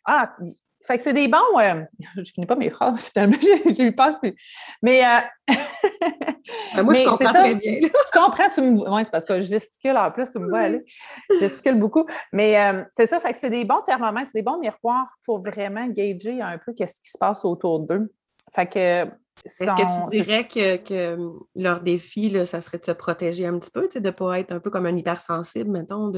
ah 0.06 0.34
fait 0.84 0.98
que 0.98 1.04
c'est 1.04 1.12
des 1.12 1.28
bons. 1.28 1.38
Euh, 1.58 1.82
je 2.14 2.20
ne 2.20 2.24
finis 2.24 2.46
pas 2.46 2.56
mes 2.56 2.70
phrases, 2.70 2.98
finalement, 3.00 3.36
je 3.40 3.82
ne 3.82 3.90
passe 3.90 4.18
plus. 4.18 4.34
Mais. 4.82 5.04
Euh, 5.04 5.20
ben, 6.74 6.82
moi, 6.82 6.94
je 6.94 7.04
comprends 7.04 7.32
très 7.32 7.54
bien. 7.54 7.80
tu 7.80 7.90
comprends, 8.12 8.48
tu 8.48 8.62
me. 8.62 8.90
Oui, 8.90 9.02
c'est 9.04 9.10
parce 9.10 9.24
que 9.24 9.36
je 9.40 9.46
gesticule 9.46 9.96
en 9.96 10.10
plus, 10.10 10.30
tu 10.30 10.38
me 10.38 10.48
vois 10.48 10.60
aller. 10.60 10.84
Je 11.30 11.38
gesticule 11.38 11.78
beaucoup. 11.78 12.06
Mais 12.32 12.58
euh, 12.58 12.82
c'est 12.96 13.06
ça, 13.06 13.20
fait 13.20 13.32
que 13.32 13.38
c'est 13.38 13.50
des 13.50 13.64
bons 13.64 13.82
thermomètres, 13.86 14.30
c'est 14.32 14.38
des 14.38 14.44
bons 14.44 14.58
miroirs 14.58 15.16
pour 15.24 15.40
vraiment 15.40 15.86
gager 15.86 16.40
un 16.40 16.58
peu 16.58 16.72
qu'est-ce 16.72 17.00
qui 17.00 17.10
se 17.10 17.18
passe 17.18 17.44
autour 17.44 17.80
d'eux. 17.80 18.12
Fait 18.54 18.66
que. 18.66 19.06
Est-ce 19.46 19.72
que 19.72 20.10
tu 20.10 20.22
dirais 20.22 20.44
que, 20.44 20.76
que, 20.76 21.16
leur 21.56 21.80
défi, 21.80 22.28
là, 22.28 22.44
ça 22.44 22.60
serait 22.60 22.76
de 22.76 22.84
se 22.84 22.92
protéger 22.92 23.46
un 23.46 23.58
petit 23.58 23.70
peu, 23.70 23.88
de 23.88 23.98
ne 23.98 24.10
pas 24.10 24.38
être 24.38 24.52
un 24.52 24.60
peu 24.60 24.68
comme 24.68 24.84
un 24.84 24.94
hypersensible, 24.94 25.70
mettons, 25.70 26.12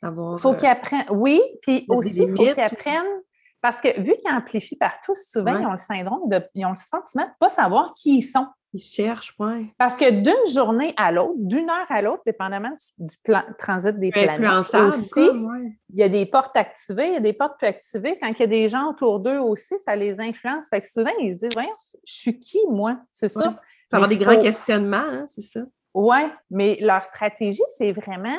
d'avoir. 0.00 0.38
Faut 0.38 0.54
qu'ils 0.54 0.68
apprennent. 0.68 1.06
Oui, 1.10 1.42
puis 1.60 1.84
aussi, 1.88 2.22
il 2.22 2.30
faut 2.30 2.36
qu'ils 2.36 2.60
apprennent 2.60 3.22
parce 3.62 3.80
que 3.80 4.00
vu 4.00 4.14
qu'ils 4.16 4.32
amplifient 4.32 4.76
partout, 4.76 5.14
souvent, 5.14 5.56
ils 5.56 5.66
ont 5.66 5.72
le 5.72 5.78
syndrome 5.78 6.28
de. 6.28 6.42
Ils 6.54 6.66
ont 6.66 6.70
le 6.70 6.76
sentiment 6.76 7.24
de 7.24 7.30
ne 7.30 7.34
pas 7.38 7.48
savoir 7.48 7.94
qui 7.94 8.18
ils 8.18 8.22
sont. 8.22 8.46
Ils 8.74 8.80
cherchent, 8.80 9.34
oui. 9.38 9.70
Parce 9.78 9.96
que 9.96 10.10
d'une 10.10 10.52
journée 10.52 10.94
à 10.96 11.12
l'autre, 11.12 11.34
d'une 11.36 11.68
heure 11.68 11.86
à 11.90 12.02
l'autre, 12.02 12.22
dépendamment 12.24 12.74
du, 12.98 13.14
plan, 13.22 13.42
transit 13.58 13.96
des 13.98 14.10
planètes, 14.10 14.74
aussi, 14.74 15.20
il 15.20 15.76
y 15.90 16.02
a 16.02 16.08
des 16.08 16.24
portes 16.26 16.56
activées, 16.56 17.08
il 17.08 17.12
y 17.12 17.16
a 17.16 17.20
des 17.20 17.34
portes 17.34 17.60
peu 17.60 17.66
activées. 17.66 18.18
Quand 18.20 18.28
il 18.28 18.40
y 18.40 18.42
a 18.42 18.46
des 18.46 18.68
gens 18.68 18.90
autour 18.90 19.20
d'eux 19.20 19.38
aussi, 19.38 19.74
ça 19.86 19.94
les 19.94 20.20
influence. 20.20 20.68
Fait 20.68 20.80
que 20.80 20.88
souvent, 20.88 21.12
ils 21.20 21.34
se 21.34 21.38
disent, 21.38 21.50
voyons, 21.52 21.76
je 22.04 22.12
suis 22.12 22.40
qui, 22.40 22.60
moi? 22.68 22.96
C'est 23.12 23.28
ça. 23.28 23.60
Il 23.92 23.94
avoir 23.94 24.08
des 24.08 24.16
grands 24.16 24.38
questionnements, 24.38 24.96
hein, 24.96 25.26
c'est 25.28 25.42
ça. 25.42 25.60
Oui, 25.94 26.20
mais 26.50 26.78
leur 26.80 27.04
stratégie, 27.04 27.62
c'est 27.76 27.92
vraiment 27.92 28.38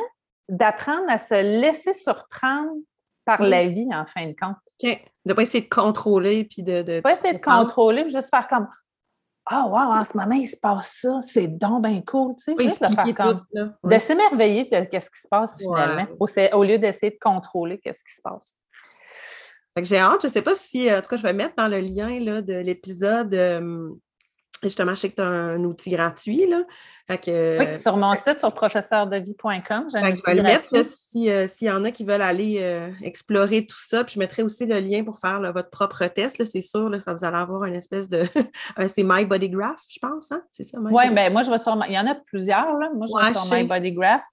d'apprendre 0.50 1.06
à 1.10 1.20
se 1.20 1.36
laisser 1.36 1.94
surprendre 1.94 2.74
par 3.26 3.42
la 3.42 3.68
vie, 3.68 3.88
en 3.94 4.06
fin 4.06 4.28
de 4.28 4.36
compte. 4.40 4.58
OK. 4.84 4.90
De 5.26 5.30
ne 5.30 5.34
pas 5.34 5.42
essayer 5.44 5.64
de 5.64 5.70
contrôler, 5.70 6.44
puis 6.44 6.64
de... 6.64 6.82
de 6.82 7.00
pas 7.00 7.14
essayer 7.14 7.34
de 7.34 7.42
contrôler, 7.42 8.04
puis 8.04 8.14
juste 8.14 8.30
faire 8.30 8.48
comme 8.48 8.68
ah, 9.46 9.66
oh, 9.66 9.72
wow, 9.72 10.00
en 10.00 10.04
ce 10.06 10.16
moment, 10.16 10.36
il 10.36 10.48
se 10.48 10.56
passe 10.56 11.00
ça, 11.02 11.20
c'est 11.22 11.48
donc 11.48 11.84
bien 11.84 12.02
cool, 12.08 12.34
tu 12.38 12.54
sais. 12.54 12.64
juste 12.64 12.82
de 12.82 12.88
faire 12.88 13.14
comme. 13.14 13.46
De 13.84 14.00
s'émerveiller 14.00 14.64
de 14.64 14.78
ce 14.78 15.10
qui 15.10 15.22
se 15.22 15.28
passe 15.30 15.58
finalement, 15.60 16.08
au, 16.20 16.64
lieu 16.64 16.78
d'essayer 16.78 17.12
de 17.12 17.18
contrôler 17.20 17.80
ce 17.84 17.92
qui 17.92 18.16
se 18.16 18.22
passe. 18.22 18.58
J'ai 19.82 19.98
hâte, 19.98 20.22
je 20.22 20.28
ne 20.28 20.32
sais 20.32 20.42
pas 20.42 20.56
si, 20.56 20.92
en 20.94 21.02
tout 21.02 21.10
cas, 21.10 21.16
je 21.18 21.24
vais 21.24 21.34
mettre 21.34 21.56
dans 21.58 21.68
le 21.68 21.80
lien 21.80 22.20
là, 22.20 22.42
de 22.42 22.54
l'épisode 22.54 23.34
euh, 23.34 23.90
Justement, 24.64 24.96
je 24.96 25.02
sais 25.02 25.10
que 25.10 25.16
tu 25.16 25.22
as 25.22 25.26
un 25.26 25.64
outil 25.64 25.90
gratuit. 25.92 26.48
Là. 26.48 26.64
que, 27.18 27.58
oui, 27.60 27.78
sur 27.78 27.98
mon 27.98 28.16
site, 28.16 28.40
sur 28.40 28.54
professeurdevie.com, 28.54 29.88
j'ai 29.92 29.98
un 29.98 30.12
outil 30.12 30.22
gratuit. 30.22 30.42
mettre 30.42 30.76
euh, 30.76 31.48
s'il 31.48 31.68
y 31.68 31.72
en 31.72 31.84
a 31.86 31.92
qui 31.92 32.04
veulent 32.04 32.22
aller 32.22 32.58
euh, 32.62 32.90
explorer 33.02 33.66
tout 33.66 33.80
ça. 33.80 34.04
Puis 34.04 34.16
je 34.16 34.20
mettrai 34.20 34.44
aussi 34.44 34.66
le 34.66 34.80
lien 34.80 35.04
pour 35.04 35.20
faire 35.20 35.40
votre 35.54 35.70
propre 35.70 36.06
test. 36.08 36.44
C'est 36.44 36.62
sûr, 36.62 36.90
là, 36.90 37.00
ça 37.00 37.14
vous 37.14 37.24
allez 37.24 37.38
avoir 37.38 37.66
une 37.66 37.76
espèce 37.76 38.10
de. 38.10 38.24
c'est 38.88 39.04
My 39.04 39.26
Body 39.26 39.50
Graph, 39.50 39.82
je 39.90 40.00
pense. 40.00 40.32
Hein? 40.32 40.42
C'est 40.52 40.64
ça? 40.64 40.78
Oui, 40.80 41.10
bien, 41.14 41.30
moi, 41.30 41.44
je 41.44 41.52
vais 41.52 41.60
sur. 41.60 41.78
Il 41.88 41.94
y 41.94 42.00
en 42.00 42.08
a 42.08 42.16
plusieurs. 42.16 42.78
Là. 42.78 42.90
Moi, 42.96 43.08
je 43.08 43.28
vais 43.28 43.34
sur 43.34 43.54
My 43.54 43.64
Body 43.64 43.92
Graph 43.92 44.24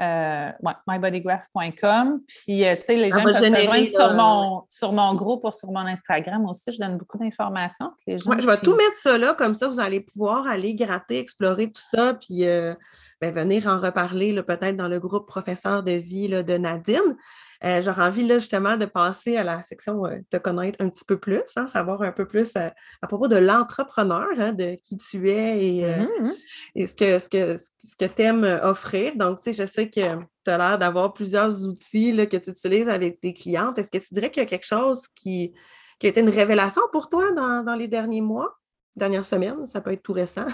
euh, 0.00 0.50
mybodygraph.com. 0.86 2.20
Puis, 2.26 2.64
euh, 2.64 2.76
tu 2.76 2.82
sais, 2.82 2.96
les 2.96 3.10
gens 3.10 3.22
peuvent 3.22 3.34
se 3.34 3.44
joindre 3.44 3.88
sur, 3.88 4.14
mon, 4.14 4.62
sur 4.68 4.92
mon 4.92 5.14
groupe 5.14 5.44
ou 5.44 5.50
sur 5.50 5.70
mon 5.70 5.80
Instagram 5.80 6.46
aussi. 6.46 6.72
Je 6.72 6.78
donne 6.78 6.96
beaucoup 6.96 7.18
d'informations. 7.18 7.90
je 8.06 8.46
vais 8.46 8.56
tout 8.58 8.74
mettre 8.74 8.96
ça 8.96 9.18
là, 9.18 9.34
comme 9.34 9.54
ça, 9.54 9.68
vous 9.68 9.80
allez 9.80 10.00
pouvoir 10.00 10.46
aller 10.46 10.74
gratter, 10.74 11.18
explorer 11.18 11.70
tout 11.70 11.82
ça, 11.84 12.14
puis 12.14 12.46
euh, 12.46 12.74
ben, 13.20 13.32
venir 13.32 13.66
en 13.66 13.78
reparler 13.78 14.42
peut-être 14.42 14.76
dans 14.76 14.88
le 14.88 14.98
groupe 14.98 15.26
professeur 15.26 15.82
de 15.82 15.92
vie 15.92 16.28
de 16.28 16.56
Nadine. 16.56 17.16
Euh, 17.62 17.82
j'aurais 17.82 18.04
envie 18.04 18.26
là, 18.26 18.38
justement 18.38 18.78
de 18.78 18.86
passer 18.86 19.36
à 19.36 19.44
la 19.44 19.60
section 19.60 20.06
euh, 20.06 20.18
te 20.30 20.38
connaître 20.38 20.80
un 20.82 20.88
petit 20.88 21.04
peu 21.04 21.18
plus, 21.18 21.42
hein, 21.56 21.66
savoir 21.66 22.00
un 22.00 22.12
peu 22.12 22.26
plus 22.26 22.56
euh, 22.56 22.68
à 23.02 23.06
propos 23.06 23.28
de 23.28 23.36
l'entrepreneur, 23.36 24.28
hein, 24.38 24.52
de 24.54 24.76
qui 24.82 24.96
tu 24.96 25.28
es 25.28 25.66
et, 25.66 25.86
mmh 25.86 26.30
et 26.74 26.86
ce 26.86 26.96
que, 26.96 27.18
ce 27.18 27.28
que, 27.28 27.56
ce 27.56 27.96
que 27.96 28.06
tu 28.06 28.22
aimes 28.22 28.60
offrir. 28.62 29.14
Donc, 29.16 29.40
tu 29.40 29.52
sais, 29.52 29.64
je 29.64 29.70
sais 29.70 29.90
que 29.90 30.16
tu 30.44 30.50
as 30.50 30.58
l'air 30.58 30.78
d'avoir 30.78 31.12
plusieurs 31.12 31.66
outils 31.66 32.12
là, 32.12 32.24
que 32.24 32.38
tu 32.38 32.50
utilises 32.50 32.88
avec 32.88 33.20
tes 33.20 33.34
clientes. 33.34 33.78
Est-ce 33.78 33.90
que 33.90 33.98
tu 33.98 34.14
dirais 34.14 34.30
qu'il 34.30 34.42
y 34.42 34.46
a 34.46 34.48
quelque 34.48 34.66
chose 34.66 35.06
qui, 35.14 35.52
qui 35.98 36.06
a 36.06 36.10
été 36.10 36.20
une 36.20 36.30
révélation 36.30 36.82
pour 36.92 37.08
toi 37.08 37.30
dans, 37.32 37.62
dans 37.62 37.74
les 37.74 37.88
derniers 37.88 38.22
mois, 38.22 38.56
dernières 38.96 39.26
semaines? 39.26 39.66
Ça 39.66 39.82
peut 39.82 39.92
être 39.92 40.02
tout 40.02 40.14
récent. 40.14 40.46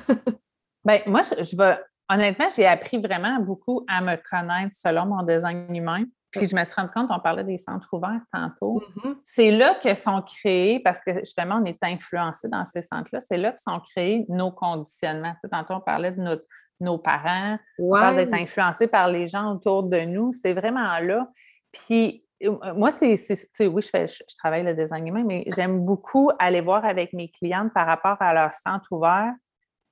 Bien, 0.84 1.00
moi, 1.06 1.22
je, 1.22 1.42
je 1.42 1.56
vais. 1.56 1.78
Honnêtement, 2.08 2.46
j'ai 2.54 2.66
appris 2.66 3.00
vraiment 3.00 3.40
beaucoup 3.40 3.84
à 3.88 4.00
me 4.00 4.16
connaître 4.30 4.76
selon 4.76 5.06
mon 5.06 5.22
design 5.24 5.74
humain. 5.74 6.04
Puis 6.36 6.48
je 6.48 6.56
me 6.56 6.64
suis 6.64 6.74
rendu 6.74 6.92
compte, 6.92 7.10
on 7.10 7.20
parlait 7.20 7.44
des 7.44 7.58
centres 7.58 7.88
ouverts 7.92 8.20
tantôt. 8.32 8.80
Mm-hmm. 8.80 9.16
C'est 9.24 9.50
là 9.50 9.74
que 9.82 9.94
sont 9.94 10.22
créés, 10.22 10.80
parce 10.80 11.00
que 11.00 11.18
justement, 11.20 11.60
on 11.62 11.64
est 11.64 11.82
influencé 11.82 12.48
dans 12.48 12.64
ces 12.64 12.82
centres-là, 12.82 13.20
c'est 13.20 13.36
là 13.36 13.52
que 13.52 13.60
sont 13.60 13.80
créés 13.80 14.24
nos 14.28 14.50
conditionnements. 14.50 15.32
Tu 15.32 15.40
sais, 15.40 15.48
tantôt, 15.48 15.74
on 15.74 15.80
parlait 15.80 16.12
de 16.12 16.20
notre, 16.20 16.44
nos 16.80 16.98
parents, 16.98 17.58
on 17.78 17.90
parle 17.90 18.16
d'être 18.16 18.34
influencé 18.34 18.86
par 18.86 19.08
les 19.08 19.26
gens 19.26 19.54
autour 19.54 19.82
de 19.84 20.00
nous. 20.00 20.32
C'est 20.32 20.52
vraiment 20.52 20.98
là. 21.00 21.28
Puis 21.72 22.24
euh, 22.44 22.74
moi, 22.74 22.90
c'est, 22.90 23.16
oui, 23.60 23.82
je, 23.82 23.88
fais, 23.88 24.06
je, 24.06 24.36
travaille 24.38 24.62
le 24.62 24.74
design 24.74 25.06
humain, 25.06 25.24
mais 25.26 25.44
j'aime 25.54 25.84
beaucoup 25.84 26.30
aller 26.38 26.60
voir 26.60 26.84
avec 26.84 27.12
mes 27.12 27.30
clientes 27.30 27.72
par 27.72 27.86
rapport 27.86 28.16
à 28.20 28.34
leur 28.34 28.54
centre 28.54 28.86
ouvert 28.90 29.32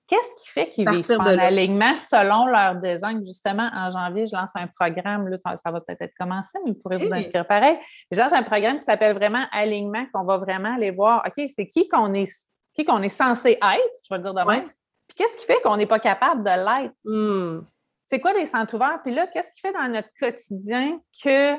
Qu'est-ce 0.07 0.43
qui 0.43 0.51
fait 0.51 0.69
qu'ils 0.69 0.89
vivent 0.89 1.11
en 1.19 1.39
alignement 1.39 1.97
selon 1.97 2.47
leur 2.47 2.75
design? 2.77 3.25
Justement, 3.25 3.71
en 3.75 3.89
janvier, 3.89 4.27
je 4.27 4.37
lance 4.37 4.51
un 4.55 4.67
programme, 4.67 5.29
là, 5.29 5.39
ça 5.57 5.71
va 5.71 5.81
peut-être 5.81 6.03
être 6.03 6.15
commencé, 6.19 6.59
mais 6.65 6.73
vous 6.73 6.79
pourrez 6.79 6.99
vous 6.99 7.13
inscrire 7.13 7.47
pareil. 7.47 7.79
Je 8.11 8.21
lance 8.21 8.33
un 8.33 8.43
programme 8.43 8.79
qui 8.79 8.85
s'appelle 8.85 9.17
vraiment 9.17 9.45
Alignement, 9.51 10.05
qu'on 10.13 10.25
va 10.25 10.37
vraiment 10.37 10.75
aller 10.75 10.91
voir, 10.91 11.25
OK, 11.27 11.47
c'est 11.57 11.67
qui 11.67 11.89
qu'on 11.89 12.13
est, 12.13 12.31
qui 12.75 12.85
qu'on 12.85 13.03
est 13.03 13.09
censé 13.09 13.53
être, 13.53 14.01
je 14.03 14.15
vais 14.15 14.19
le 14.19 14.23
dire 14.23 14.35
de 14.35 14.51
même, 14.51 14.69
qu'est-ce 15.17 15.37
qui 15.39 15.47
fait 15.47 15.61
qu'on 15.63 15.77
n'est 15.77 15.87
pas 15.87 16.01
capable 16.01 16.43
de 16.45 16.51
l'être? 16.51 16.95
Hmm. 17.05 17.65
C'est 18.05 18.21
quoi 18.21 18.35
les 18.35 18.47
centres 18.47 18.75
ouverts? 18.75 19.01
Puis 19.03 19.15
là, 19.15 19.27
qu'est-ce 19.27 19.51
qui 19.53 19.61
fait 19.61 19.73
dans 19.73 19.89
notre 19.89 20.11
quotidien 20.21 21.01
que 21.23 21.57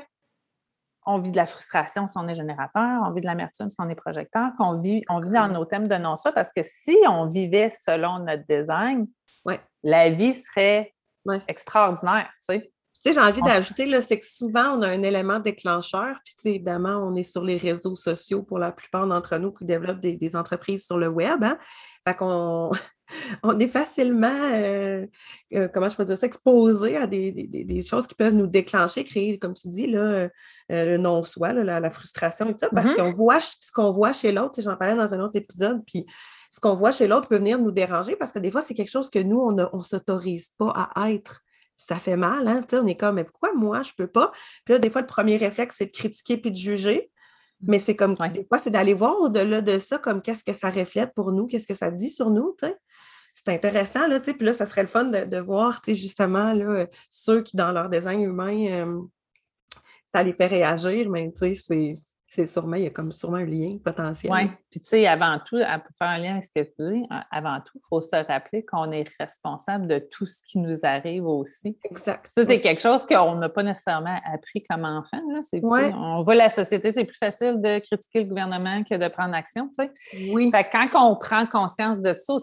on 1.06 1.20
vit 1.20 1.32
de 1.32 1.38
la 1.38 1.46
frustration 1.46 2.08
si 2.08 2.18
on 2.18 2.28
est 2.28 2.34
générateur, 2.34 3.02
on 3.06 3.12
vit 3.12 3.22
de 3.22 3.26
l'amertume 3.26 3.70
si 3.70 3.76
on 3.80 3.90
est 3.90 3.96
projecteur, 3.96 4.52
qu'on 4.58 4.80
vit, 4.80 5.04
on 5.10 5.20
vit 5.20 5.30
dans 5.30 5.48
nos 5.48 5.66
thèmes 5.66 5.88
de 5.88 5.96
non-soi, 5.96 6.32
parce 6.32 6.52
que 6.56 6.62
si 6.64 6.98
on 7.08 7.28
vivait 7.28 7.70
selon 7.70 8.20
notre 8.20 8.44
design, 8.48 9.08
la 9.84 10.10
vie 10.10 10.34
serait 10.34 10.94
extraordinaire. 11.48 12.30
Tu 12.50 12.62
sais, 13.00 13.14
j'ai 13.14 13.20
envie 13.20 13.42
d'ajouter, 13.42 14.02
c'est 14.02 14.18
que 14.18 14.26
souvent, 14.26 14.78
on 14.78 14.82
a 14.82 14.88
un 14.88 15.04
élément 15.04 15.40
déclencheur. 15.40 16.18
Puis, 16.26 16.56
évidemment, 16.56 16.98
on 16.98 17.14
est 17.16 17.24
sur 17.24 17.44
les 17.44 17.58
réseaux 17.58 17.96
sociaux 17.96 18.42
pour 18.42 18.58
la 18.58 18.72
plupart 18.72 19.06
d'entre 19.06 19.38
nous 19.38 19.52
qui 19.52 19.66
développent 19.66 20.00
des, 20.00 20.36
entreprises 20.36 20.86
sur 20.86 20.98
le 20.98 21.08
web. 21.08 21.44
Hein? 21.44 21.60
Fait 22.08 22.16
qu'on 22.16 22.72
on 23.44 23.58
est 23.60 23.68
facilement, 23.68 24.52
euh, 24.54 25.06
euh, 25.54 25.68
comment 25.74 25.90
je 25.90 25.96
peux 25.96 26.06
dire 26.06 26.18
ça, 26.18 26.26
exposé 26.26 26.98
à 26.98 27.08
des, 27.08 27.82
choses 27.82 28.08
qui 28.08 28.16
peuvent 28.16 28.34
nous 28.34 28.48
déclencher, 28.48 29.04
créer, 29.04 29.38
comme 29.40 29.54
tu 29.54 29.68
dis, 29.68 29.88
là, 29.88 30.00
euh, 30.00 30.30
le 30.70 30.98
non-soi, 30.98 31.54
la, 31.54 31.90
frustration 31.90 32.50
et 32.50 32.54
tout 32.54 32.60
ça, 32.60 32.70
parce 32.70 32.88
mm-hmm. 32.88 32.96
qu'on 32.96 33.14
voit 33.14 33.40
ce 33.40 33.72
qu'on 33.72 33.92
voit 33.92 34.14
chez 34.14 34.32
l'autre. 34.32 34.62
J'en 34.62 34.76
parlais 34.76 34.96
dans 34.96 35.14
un 35.14 35.20
autre 35.20 35.38
épisode, 35.38 35.82
puis 35.86 36.06
ce 36.52 36.60
qu'on 36.60 36.76
voit 36.76 36.92
chez 36.92 37.08
l'autre 37.08 37.28
peut 37.28 37.38
venir 37.38 37.60
nous 37.60 37.72
déranger 37.72 38.16
parce 38.16 38.32
que 38.32 38.40
des 38.40 38.50
fois, 38.50 38.62
c'est 38.62 38.74
quelque 38.74 38.92
chose 38.92 39.10
que 39.10 39.20
nous, 39.20 39.40
on 39.40 39.52
ne 39.52 39.84
s'autorise 39.84 40.50
pas 40.58 40.90
à 40.96 41.12
être. 41.12 41.42
Ça 41.78 41.98
fait 41.98 42.16
mal, 42.16 42.48
hein? 42.48 42.66
On 42.72 42.88
est 42.88 42.96
comme, 42.96 43.16
mais 43.16 43.26
pourquoi 43.26 43.54
moi, 43.54 43.82
je 43.82 43.90
ne 43.90 44.06
peux 44.06 44.10
pas? 44.10 44.32
Puis 44.64 44.74
là, 44.74 44.80
des 44.80 44.90
fois, 44.90 45.02
le 45.02 45.08
premier 45.08 45.36
réflexe, 45.36 45.76
c'est 45.78 45.88
de 45.88 45.92
critiquer 45.92 46.38
puis 46.38 46.52
de 46.52 46.56
juger. 46.56 47.12
Mais 47.62 47.80
c'est 47.80 47.96
comme, 47.96 48.16
des 48.34 48.46
fois, 48.46 48.58
c'est 48.58 48.70
d'aller 48.70 48.94
voir 48.94 49.20
au-delà 49.20 49.62
de 49.62 49.80
ça, 49.80 49.98
comme 49.98 50.22
qu'est-ce 50.22 50.44
que 50.44 50.54
ça 50.54 50.70
reflète 50.70 51.14
pour 51.14 51.32
nous, 51.32 51.48
qu'est-ce 51.48 51.68
que 51.68 51.74
ça 51.74 51.92
dit 51.92 52.10
sur 52.10 52.30
nous, 52.30 52.56
C'est 53.34 53.50
intéressant, 53.50 54.08
là, 54.08 54.20
tu 54.20 54.34
puis 54.34 54.46
là, 54.46 54.54
ça 54.54 54.66
serait 54.66 54.82
le 54.82 54.88
fun 54.88 55.06
de, 55.06 55.40
voir, 55.40 55.82
justement, 55.88 56.54
là, 56.54 56.88
ceux 57.10 57.42
qui, 57.42 57.58
dans 57.58 57.72
leur 57.72 57.90
design 57.90 58.22
humain, 58.22 58.68
euh, 58.68 59.02
ça 60.12 60.22
les 60.24 60.34
fait 60.34 60.48
réagir, 60.48 61.10
mais, 61.10 61.32
tu 61.32 61.56
sais, 61.56 61.56
c'est 61.56 61.94
c'est 62.36 62.48
sûrement, 62.48 62.76
il 62.76 62.84
y 62.84 62.88
a 62.88 62.90
comme 62.90 63.12
sûrement 63.12 63.38
un 63.38 63.46
lien 63.46 63.78
potentiel. 63.84 64.32
Oui, 64.32 64.50
puis 64.70 64.82
tu 64.82 64.90
sais, 64.90 65.08
avant 65.08 65.40
tout, 65.40 65.58
pour 65.58 65.98
faire 65.98 66.10
un 66.10 66.18
lien 66.18 66.32
avec 66.32 66.44
ce 66.44 66.50
que 66.54 66.64
tu 66.64 66.94
dis, 66.94 67.08
avant 67.32 67.60
tout, 67.62 67.74
il 67.76 67.86
faut 67.88 68.02
se 68.02 68.16
rappeler 68.16 68.66
qu'on 68.66 68.92
est 68.92 69.06
responsable 69.20 69.88
de 69.88 70.00
tout 70.00 70.26
ce 70.26 70.38
qui 70.48 70.60
nous 70.60 70.80
arrive 70.84 71.26
aussi. 71.26 71.78
Exact. 71.84 72.28
Ça, 72.28 72.46
c'est 72.46 72.60
quelque 72.60 72.82
chose 72.82 73.06
qu'on 73.06 73.36
n'a 73.36 73.50
pas 73.50 73.64
nécessairement 73.64 74.20
appris 74.26 74.64
comme 74.64 74.84
enfant. 74.84 75.22
Là. 75.32 75.40
On 75.96 76.22
voit 76.22 76.36
la 76.36 76.50
société, 76.50 76.92
c'est 76.94 77.06
plus 77.06 77.18
facile 77.18 77.62
de 77.62 77.80
critiquer 77.80 78.24
le 78.24 78.30
gouvernement 78.30 78.84
que 78.84 78.96
de 78.96 79.08
prendre 79.08 79.34
action, 79.34 79.70
tu 79.70 79.86
sais. 79.86 79.92
Oui. 80.34 80.52
Fait 80.52 80.68
quand 80.70 80.90
on 80.96 81.16
prend 81.16 81.46
conscience 81.46 82.00
de 82.00 82.16
ça, 82.20 82.34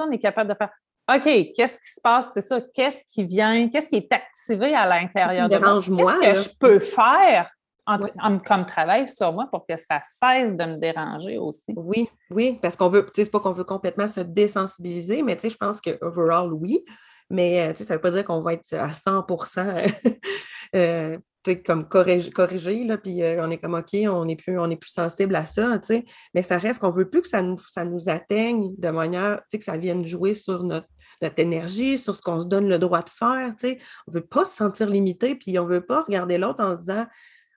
on 0.00 0.10
est 0.10 0.18
capable 0.18 0.50
de 0.50 0.56
faire 0.56 0.70
OK, 1.12 1.24
qu'est-ce 1.24 1.78
qui 1.78 1.92
se 1.94 2.00
passe? 2.00 2.26
C'est 2.32 2.42
ça, 2.42 2.60
qu'est-ce 2.74 3.04
qui 3.12 3.26
vient, 3.26 3.68
qu'est-ce 3.68 3.88
qui 3.88 3.96
est 3.96 4.12
activé 4.12 4.72
à 4.74 4.86
l'intérieur 4.86 5.48
de 5.48 5.58
moi? 5.90 6.16
Qu'est-ce 6.20 6.48
que 6.48 6.52
je 6.52 6.58
peux 6.58 6.78
faire 6.78 7.50
comme 7.86 8.66
travail 8.66 9.08
sur 9.08 9.32
moi 9.32 9.48
pour 9.50 9.66
que 9.66 9.76
ça 9.76 10.00
cesse 10.02 10.56
de 10.56 10.64
me 10.64 10.76
déranger 10.76 11.38
aussi. 11.38 11.74
Oui, 11.76 12.08
oui, 12.30 12.58
parce 12.62 12.76
qu'on 12.76 12.88
veut, 12.88 13.04
tu 13.06 13.10
sais, 13.16 13.24
c'est 13.24 13.30
pas 13.30 13.40
qu'on 13.40 13.52
veut 13.52 13.64
complètement 13.64 14.08
se 14.08 14.20
désensibiliser, 14.20 15.22
mais 15.22 15.36
tu 15.36 15.42
sais, 15.42 15.50
je 15.50 15.56
pense 15.56 15.80
que 15.80 15.98
overall, 16.00 16.52
oui. 16.52 16.84
Mais 17.30 17.62
euh, 17.62 17.72
tu 17.72 17.78
sais, 17.78 17.84
ça 17.84 17.94
ne 17.94 17.98
veut 17.98 18.02
pas 18.02 18.10
dire 18.10 18.24
qu'on 18.24 18.42
va 18.42 18.52
être 18.52 18.72
à 18.74 18.88
100% 18.88 20.18
euh, 20.76 21.18
comme 21.66 21.88
corrigé, 21.88 22.84
là, 22.84 22.98
puis 22.98 23.22
euh, 23.22 23.44
on 23.44 23.50
est 23.50 23.58
comme 23.58 23.74
OK, 23.74 23.94
on 23.94 24.28
est 24.28 24.36
plus, 24.36 24.58
on 24.58 24.70
est 24.70 24.76
plus 24.76 24.90
sensible 24.90 25.34
à 25.34 25.46
ça, 25.46 25.78
tu 25.78 25.86
sais, 25.86 26.04
mais 26.34 26.42
ça 26.42 26.58
reste 26.58 26.80
qu'on 26.80 26.90
ne 26.90 26.94
veut 26.94 27.10
plus 27.10 27.22
que 27.22 27.28
ça 27.28 27.42
nous, 27.42 27.58
ça 27.58 27.84
nous 27.84 28.08
atteigne 28.08 28.74
de 28.76 28.88
manière, 28.90 29.38
tu 29.38 29.44
sais, 29.50 29.58
que 29.58 29.64
ça 29.64 29.76
vienne 29.76 30.04
jouer 30.04 30.34
sur 30.34 30.62
notre, 30.62 30.86
notre 31.20 31.38
énergie, 31.40 31.98
sur 31.98 32.14
ce 32.14 32.22
qu'on 32.22 32.40
se 32.40 32.46
donne 32.46 32.68
le 32.68 32.78
droit 32.78 33.02
de 33.02 33.10
faire, 33.10 33.54
tu 33.58 33.68
sais. 33.68 33.78
On 34.06 34.12
ne 34.12 34.18
veut 34.18 34.26
pas 34.26 34.44
se 34.44 34.54
sentir 34.54 34.88
limité, 34.88 35.34
puis 35.34 35.58
on 35.58 35.64
ne 35.64 35.74
veut 35.74 35.84
pas 35.84 36.02
regarder 36.02 36.38
l'autre 36.38 36.62
en 36.62 36.74
se 36.74 36.80
disant 36.80 37.06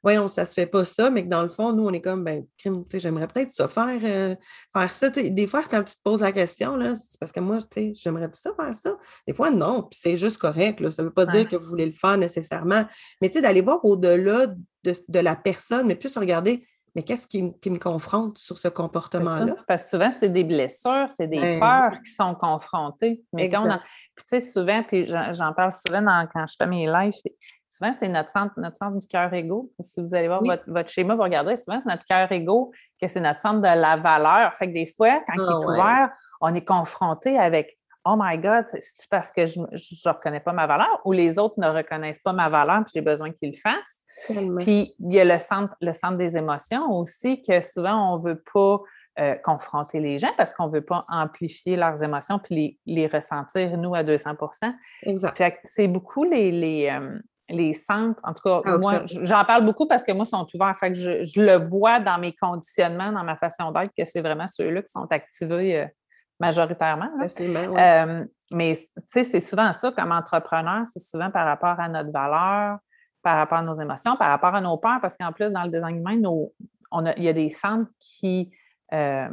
voyons, 0.06 0.28
ça 0.28 0.46
se 0.46 0.54
fait 0.54 0.68
pas 0.68 0.86
ça, 0.86 1.10
mais 1.10 1.24
que 1.24 1.30
dans 1.30 1.42
le 1.42 1.50
fond, 1.50 1.74
nous, 1.74 1.88
on 1.88 1.92
est 1.92 2.00
comme, 2.00 2.24
ben, 2.24 2.46
j'aimerais 2.94 3.26
peut-être 3.26 3.50
ça 3.50 3.68
faire, 3.68 4.00
euh, 4.04 4.36
faire 4.72 4.94
ça. 4.94 5.10
des 5.10 5.48
fois, 5.48 5.64
quand 5.64 5.82
tu 5.82 5.96
te 5.96 6.02
poses 6.04 6.22
la 6.22 6.32
question, 6.32 6.78
c'est 6.96 7.20
parce 7.20 7.32
que 7.32 7.40
moi, 7.40 7.58
j'aimerais 7.96 8.28
tout 8.28 8.40
ça 8.40 8.52
faire 8.56 8.76
ça. 8.76 8.96
Des 9.28 9.34
fois, 9.34 9.50
non, 9.50 9.82
puis 9.82 9.98
c'est 10.00 10.16
juste 10.16 10.38
correct. 10.38 10.88
Ça 10.92 11.02
ne 11.02 11.08
veut 11.08 11.14
pas 11.14 11.26
dire 11.26 11.50
que 11.50 11.56
vous 11.56 11.68
voulez 11.68 11.88
le 11.88 11.92
faire 11.92 12.20
nécessairement. 12.20 12.86
Mais 13.20 13.30
d'aller 13.30 13.62
voir 13.62 13.84
au-delà 13.84 14.54
de, 14.84 15.20
la 15.20 15.36
personne, 15.36 15.88
mais 15.88 15.96
plus 15.96 16.16
regarder 16.16 16.64
mais 16.96 17.04
qu'est-ce 17.04 17.28
qui, 17.28 17.42
me 17.42 17.78
confronte 17.78 18.38
sur 18.38 18.58
ce 18.58 18.70
comportement-là? 18.70 19.54
Parce 19.68 19.84
que 19.84 19.90
souvent, 19.90 20.12
c'est 20.18 20.30
des 20.30 20.46
blessures, 20.46 21.08
c'est 21.14 21.28
des 21.28 21.42
ben 21.42 21.60
peurs 21.60 22.02
qui 22.02 22.12
sont 22.12 22.34
confrontées. 22.36 23.22
Mais 23.34 23.50
quand 23.50 23.68
on 23.68 23.80
Puis 24.16 24.26
tu 24.30 24.40
sais, 24.40 24.40
souvent, 24.40 24.82
puis 24.82 25.04
j'en 25.04 25.52
parle 25.54 25.74
souvent 25.74 26.26
quand 26.34 26.48
je 26.48 26.56
fais 26.58 26.68
mes 26.68 26.86
lives, 26.86 27.12
souvent, 27.76 27.92
c'est 27.98 28.08
notre 28.08 28.30
centre, 28.30 28.54
notre 28.58 28.78
centre 28.78 28.98
du 28.98 29.08
cœur 29.08 29.34
égaux. 29.34 29.72
Si 29.80 30.02
vous 30.02 30.14
allez 30.16 30.28
voir 30.28 30.42
votre, 30.44 30.90
schéma, 30.90 31.16
vous 31.16 31.24
regardez, 31.24 31.58
souvent, 31.58 31.80
c'est 31.82 31.90
notre 31.90 32.06
cœur 32.06 32.32
égaux 32.32 32.72
que 33.02 33.08
c'est 33.08 33.20
notre 33.20 33.42
centre 33.42 33.60
de 33.60 33.82
la 33.82 33.98
valeur. 33.98 34.54
Fait 34.56 34.68
que 34.68 34.74
des 34.74 34.86
fois, 34.86 35.22
quand 35.28 35.34
il 35.36 35.42
est 35.42 35.46
ah 35.48 35.60
ouvert, 35.60 36.10
on 36.42 36.54
est 36.54 36.66
confronté 36.66 37.38
avec 37.38 37.78
Oh 38.08 38.16
my 38.18 38.38
God, 38.38 38.66
c'est 38.68 39.10
parce 39.10 39.32
que 39.32 39.48
je 39.48 39.60
ne 39.60 40.14
reconnais 40.14 40.40
pas 40.40 40.54
ma 40.54 40.68
valeur 40.68 41.02
ou 41.06 41.12
les 41.12 41.40
autres 41.40 41.56
ne 41.58 41.68
reconnaissent 41.68 42.20
pas 42.20 42.34
ma 42.34 42.50
valeur 42.50 42.84
puis 42.84 42.92
j'ai 42.94 43.02
besoin 43.02 43.32
qu'ils 43.32 43.52
le 43.52 43.58
fassent? 43.58 44.60
Puis 44.60 44.94
il 45.00 45.12
y 45.12 45.20
a 45.20 45.26
le 45.26 45.40
centre, 45.40 45.74
le 45.82 45.92
centre 45.92 46.18
des 46.18 46.38
émotions 46.38 46.92
aussi, 46.92 47.42
que 47.42 47.62
souvent 47.62 48.14
on 48.14 48.20
ne 48.20 48.24
veut 48.24 48.44
pas 48.54 48.80
euh, 49.18 49.34
confronter 49.44 50.00
les 50.00 50.20
gens 50.20 50.32
parce 50.38 50.54
qu'on 50.54 50.68
ne 50.68 50.74
veut 50.74 50.86
pas 50.86 51.04
amplifier 51.08 51.78
leurs 51.78 52.04
émotions 52.04 52.38
puis 52.38 52.80
les, 52.86 53.08
ressentir, 53.08 53.76
nous, 53.76 53.96
à 53.96 54.04
200% 54.04 54.74
Exact. 55.04 55.62
C'est 55.64 55.88
beaucoup 55.88 56.26
les, 56.26 56.52
les, 56.52 56.90
euh, 56.90 57.18
les 57.50 57.74
centres, 57.74 58.20
en 58.24 58.34
tout 58.34 58.42
cas, 58.44 58.62
ah, 58.66 58.78
moi, 58.78 59.04
j'en 59.06 59.46
parle 59.46 59.66
beaucoup 59.66 59.88
parce 59.88 60.04
que 60.04 60.12
moi, 60.12 60.26
ils 60.26 60.30
sont 60.30 60.48
ouverts. 60.54 60.76
Fait 60.78 60.92
que 60.92 60.96
je, 60.96 61.42
le 61.42 61.56
vois 61.56 62.00
dans 62.00 62.18
mes 62.18 62.34
conditionnements, 62.34 63.12
dans 63.12 63.24
ma 63.24 63.36
façon 63.36 63.72
d'être, 63.72 63.92
que 63.96 64.06
c'est 64.06 64.22
vraiment 64.22 64.48
ceux-là 64.48 64.82
qui 64.82 64.92
sont 64.92 65.08
activés 65.12 65.82
euh, 65.82 65.86
majoritairement. 66.40 67.10
Euh, 67.22 68.26
mais 68.52 68.76
tu 68.76 69.04
sais, 69.08 69.24
c'est 69.24 69.40
souvent 69.40 69.72
ça 69.74 69.92
comme 69.92 70.12
entrepreneur, 70.12 70.84
c'est 70.92 71.00
souvent 71.00 71.30
par 71.30 71.46
rapport 71.46 71.80
à 71.80 71.88
notre 71.88 72.12
valeur, 72.12 72.80
par 73.22 73.38
rapport 73.38 73.60
à 73.60 73.64
nos 73.64 73.76
émotions, 73.76 74.16
par 74.18 74.30
rapport 74.30 74.56
à 74.56 74.62
nos 74.62 74.78
peurs, 74.78 75.00
parce 75.02 75.16
qu'en 75.16 75.32
plus, 75.32 75.52
dans 75.52 75.64
le 75.64 75.70
design 75.70 75.98
humain, 75.98 76.20
on 76.92 77.06
il 77.18 77.24
y 77.24 77.30
a 77.30 77.34
des 77.34 77.52
centres 77.52 77.92
qui. 78.00 78.52
Euh, 78.94 79.30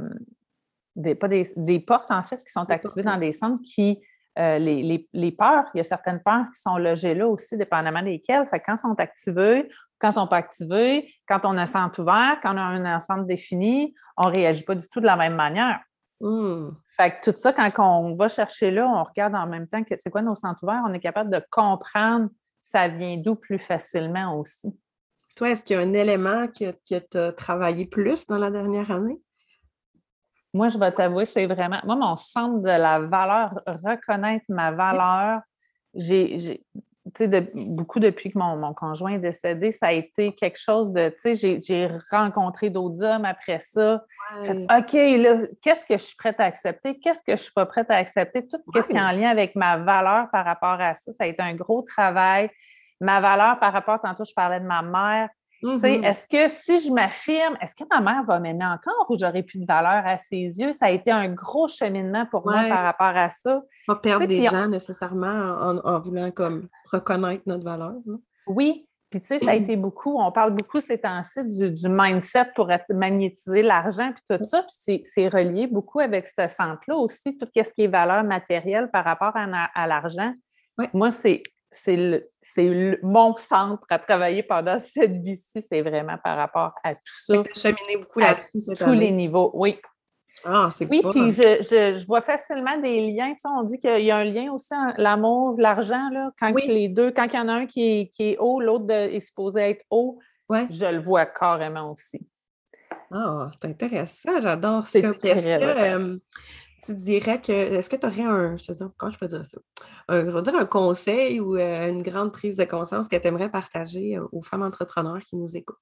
des, 0.94 1.14
pas 1.14 1.28
des, 1.28 1.46
des, 1.56 1.80
portes, 1.80 2.10
en 2.10 2.22
fait, 2.22 2.44
qui 2.44 2.52
sont 2.52 2.68
activées 2.68 3.02
dans 3.02 3.16
des 3.16 3.32
centres 3.32 3.62
qui 3.62 4.02
euh, 4.38 4.58
les, 4.58 5.32
peurs, 5.32 5.66
il 5.74 5.78
y 5.78 5.80
a 5.80 5.84
certaines 5.84 6.22
peurs 6.22 6.46
qui 6.54 6.60
sont 6.60 6.78
logées 6.78 7.14
là 7.14 7.28
aussi, 7.28 7.56
dépendamment 7.56 8.02
desquelles. 8.02 8.46
Fait 8.46 8.60
quand 8.60 8.72
elles 8.72 8.78
sont 8.78 8.98
activées, 8.98 9.70
quand 9.98 10.08
elles 10.08 10.14
ne 10.14 10.20
sont 10.20 10.26
pas 10.26 10.38
activées, 10.38 11.12
quand 11.28 11.40
on 11.44 11.56
a 11.58 11.62
un 11.62 11.66
centre 11.66 12.00
ouvert, 12.00 12.38
quand 12.42 12.54
on 12.54 12.58
a 12.58 12.62
un 12.62 12.96
ensemble 12.96 13.26
défini, 13.26 13.94
on 14.16 14.26
ne 14.26 14.32
réagit 14.32 14.64
pas 14.64 14.74
du 14.74 14.88
tout 14.88 15.00
de 15.00 15.06
la 15.06 15.16
même 15.16 15.34
manière. 15.34 15.80
Mmh. 16.20 16.70
Fait 16.96 17.10
que 17.10 17.30
tout 17.30 17.36
ça, 17.36 17.52
quand 17.52 18.00
on 18.00 18.14
va 18.14 18.28
chercher 18.28 18.70
là, 18.70 18.86
on 18.88 19.02
regarde 19.02 19.34
en 19.34 19.46
même 19.46 19.66
temps 19.66 19.82
que 19.82 19.94
c'est 19.98 20.10
quoi 20.10 20.22
nos 20.22 20.36
centres 20.36 20.62
ouverts, 20.62 20.82
on 20.86 20.92
est 20.92 21.00
capable 21.00 21.30
de 21.30 21.42
comprendre 21.50 22.28
ça 22.62 22.88
vient 22.88 23.18
d'où 23.18 23.34
plus 23.34 23.58
facilement 23.58 24.38
aussi. 24.38 24.72
Toi, 25.36 25.50
est-ce 25.50 25.62
qu'il 25.62 25.76
y 25.76 25.78
a 25.78 25.82
un 25.82 25.92
élément 25.92 26.46
que, 26.48 26.72
que 26.88 26.98
tu 27.10 27.18
as 27.18 27.32
travaillé 27.32 27.86
plus 27.86 28.26
dans 28.26 28.38
la 28.38 28.50
dernière 28.50 28.90
année? 28.90 29.20
Moi, 30.54 30.68
je 30.68 30.78
vais 30.78 30.92
t'avouer, 30.92 31.24
c'est 31.24 31.46
vraiment. 31.46 31.78
Moi, 31.84 31.96
mon 31.96 32.16
centre 32.16 32.60
de 32.60 32.68
la 32.68 33.00
valeur, 33.00 33.60
reconnaître 33.66 34.44
ma 34.48 34.70
valeur, 34.70 35.40
j'ai. 35.94 36.60
Tu 37.16 37.24
sais, 37.26 37.50
beaucoup 37.54 37.98
depuis 37.98 38.30
que 38.30 38.38
mon, 38.38 38.72
conjoint 38.74 39.14
est 39.14 39.18
décédé, 39.18 39.72
ça 39.72 39.88
a 39.88 39.92
été 39.92 40.32
quelque 40.34 40.58
chose 40.58 40.92
de, 40.92 41.08
tu 41.08 41.34
sais, 41.34 41.60
j'ai 41.60 41.90
rencontré 42.12 42.70
d'autres 42.70 43.02
hommes 43.02 43.24
après 43.24 43.58
ça. 43.58 44.04
OK, 44.40 44.92
là, 44.92 45.38
qu'est-ce 45.60 45.84
que 45.84 45.96
je 45.96 46.02
suis 46.02 46.16
prête 46.16 46.38
à 46.38 46.44
accepter? 46.44 47.00
Qu'est-ce 47.00 47.18
que 47.18 47.32
je 47.32 47.32
ne 47.32 47.38
suis 47.38 47.52
pas 47.52 47.66
prête 47.66 47.90
à 47.90 47.96
accepter? 47.96 48.46
Tout 48.46 48.60
ce 48.72 48.88
qui 48.88 48.96
est 48.96 49.00
en 49.00 49.10
lien 49.10 49.30
avec 49.30 49.56
ma 49.56 49.78
valeur 49.78 50.30
par 50.30 50.44
rapport 50.44 50.80
à 50.80 50.94
ça, 50.94 51.12
ça 51.12 51.24
a 51.24 51.26
été 51.26 51.42
un 51.42 51.54
gros 51.54 51.82
travail. 51.82 52.48
Ma 53.00 53.20
valeur 53.20 53.58
par 53.58 53.72
rapport, 53.72 54.00
tantôt, 54.00 54.24
je 54.24 54.32
parlais 54.32 54.60
de 54.60 54.66
ma 54.66 54.82
mère. 54.82 55.28
Mm-hmm. 55.62 56.04
Est-ce 56.04 56.26
que 56.26 56.48
si 56.52 56.80
je 56.80 56.92
m'affirme, 56.92 57.56
est-ce 57.60 57.74
que 57.76 57.84
ma 57.88 58.00
mère 58.00 58.24
va 58.24 58.40
m'aimer 58.40 58.64
encore 58.64 59.06
ou 59.08 59.16
j'aurai 59.18 59.42
plus 59.42 59.60
de 59.60 59.64
valeur 59.64 60.04
à 60.04 60.18
ses 60.18 60.60
yeux? 60.60 60.72
Ça 60.72 60.86
a 60.86 60.90
été 60.90 61.10
un 61.10 61.28
gros 61.28 61.68
cheminement 61.68 62.26
pour 62.26 62.44
moi 62.44 62.64
par 62.68 62.82
rapport 62.82 63.16
à 63.16 63.30
ça. 63.30 63.62
Pas 63.86 63.96
perdre 63.96 64.26
des 64.26 64.42
gens 64.42 64.66
nécessairement 64.66 65.80
en, 65.84 66.00
voulant 66.00 66.30
comme 66.30 66.68
reconnaître 66.90 67.44
notre 67.46 67.64
valeur. 67.64 67.94
Oui. 68.46 68.88
Puis, 69.10 69.20
tu 69.20 69.26
sais, 69.26 69.38
ça 69.38 69.50
a 69.50 69.54
été 69.54 69.76
beaucoup, 69.76 70.18
on 70.18 70.32
parle 70.32 70.54
beaucoup 70.54 70.80
ces 70.80 70.98
temps-ci 70.98 71.44
du, 71.44 71.88
mindset 71.88 72.46
pour 72.56 72.70
magnétiser 72.88 73.62
l'argent, 73.62 74.10
puis 74.12 74.38
tout 74.38 74.44
ça. 74.44 74.62
Puis, 74.62 75.02
c'est 75.04 75.28
relié 75.28 75.66
beaucoup 75.66 76.00
avec 76.00 76.26
ce 76.26 76.48
centre-là 76.48 76.96
aussi, 76.96 77.36
tout 77.36 77.46
ce 77.54 77.74
qui 77.74 77.82
est 77.82 77.88
valeur 77.88 78.24
matérielle 78.24 78.90
par 78.90 79.04
rapport 79.04 79.32
à, 79.34 79.86
l'argent. 79.86 80.32
Moi, 80.94 81.10
c'est 81.10 81.42
c'est 81.72 83.00
mon 83.02 83.34
centre 83.36 83.84
à 83.90 83.98
travailler 83.98 84.42
pendant 84.42 84.78
cette 84.84 85.22
vie-ci, 85.22 85.62
c'est 85.62 85.82
vraiment 85.82 86.18
par 86.22 86.36
rapport 86.36 86.74
à 86.84 86.94
tout 86.94 87.18
ça. 87.18 87.34
cheminer 87.54 87.96
beaucoup 87.96 88.20
là-dessus 88.20 88.74
tous 88.76 88.92
les 88.92 89.10
niveaux, 89.10 89.50
oui. 89.54 89.78
Ah, 90.44 90.68
c'est 90.70 90.88
Oui, 90.90 91.02
puis 91.12 91.30
je, 91.30 92.04
vois 92.06 92.20
facilement 92.20 92.76
des 92.78 93.12
liens. 93.12 93.34
on 93.44 93.62
dit 93.62 93.78
qu'il 93.78 94.04
y 94.04 94.10
a 94.10 94.18
un 94.18 94.24
lien 94.24 94.52
aussi, 94.52 94.74
l'amour, 94.96 95.54
l'argent, 95.58 96.08
quand 96.38 96.52
les 96.54 96.88
deux, 96.88 97.12
quand 97.12 97.26
il 97.26 97.34
y 97.34 97.38
en 97.38 97.48
a 97.48 97.52
un 97.52 97.66
qui 97.66 98.10
est, 98.18 98.36
haut, 98.38 98.60
l'autre 98.60 98.90
est 98.90 99.20
supposé 99.20 99.60
être 99.60 99.84
haut, 99.90 100.18
je 100.50 100.86
le 100.86 100.98
vois 100.98 101.26
carrément 101.26 101.92
aussi. 101.92 102.20
Ah, 103.14 103.50
c'est 103.52 103.68
intéressant, 103.68 104.40
j'adore 104.40 104.86
ça. 104.86 104.98
Est-ce 104.98 106.18
tu 106.84 106.94
dirais 106.94 107.40
que, 107.40 107.52
est-ce 107.52 107.88
que 107.88 107.96
tu 107.96 108.06
aurais 108.06 108.22
un, 108.22 108.56
je 108.56 108.66
te 108.66 108.72
dis, 108.72 108.82
comment 108.96 109.12
je 109.12 109.18
peux 109.18 109.28
dire 109.28 109.46
ça? 109.46 109.58
je 110.08 110.30
veux 110.30 110.42
dire 110.42 110.56
un 110.56 110.64
conseil 110.64 111.40
ou 111.40 111.56
euh, 111.56 111.88
une 111.88 112.02
grande 112.02 112.32
prise 112.32 112.56
de 112.56 112.64
conscience 112.64 113.08
que 113.08 113.16
tu 113.16 113.26
aimerais 113.28 113.50
partager 113.50 114.16
euh, 114.16 114.26
aux 114.32 114.42
femmes 114.42 114.62
entrepreneurs 114.62 115.20
qui 115.20 115.36
nous 115.36 115.56
écoutent? 115.56 115.78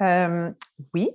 Euh, 0.00 0.50
oui. 0.94 1.10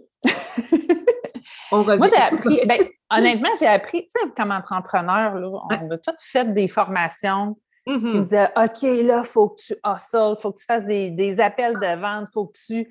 Moi, 1.71 2.08
j'ai 2.08 2.17
appris, 2.17 2.60
ben, 2.67 2.80
honnêtement, 3.10 3.50
j'ai 3.60 3.67
appris, 3.67 4.04
tu 4.04 4.10
sais, 4.10 4.19
comme 4.36 4.52
entrepreneur, 4.52 5.36
là, 5.36 5.50
on 5.50 5.91
a 5.91 5.97
toutes 5.97 6.21
fait 6.21 6.54
des 6.54 6.67
formations 6.67 7.58
qui 7.86 7.93
mm-hmm. 7.93 8.24
disaient 8.24 8.52
OK, 8.58 8.82
là, 9.08 9.21
il 9.24 9.28
faut 9.28 9.50
que 9.50 9.62
tu 9.62 9.74
hustles, 9.74 10.36
il 10.38 10.41
faut 10.41 10.52
que 10.52 10.60
tu 10.60 10.65
fasses 10.65 10.86
des, 10.86 11.39
appels 11.39 11.76
de 11.76 12.00
vente, 12.00 12.28
il 12.30 12.32
faut 12.32 12.47
que 12.47 12.58
tu. 12.65 12.89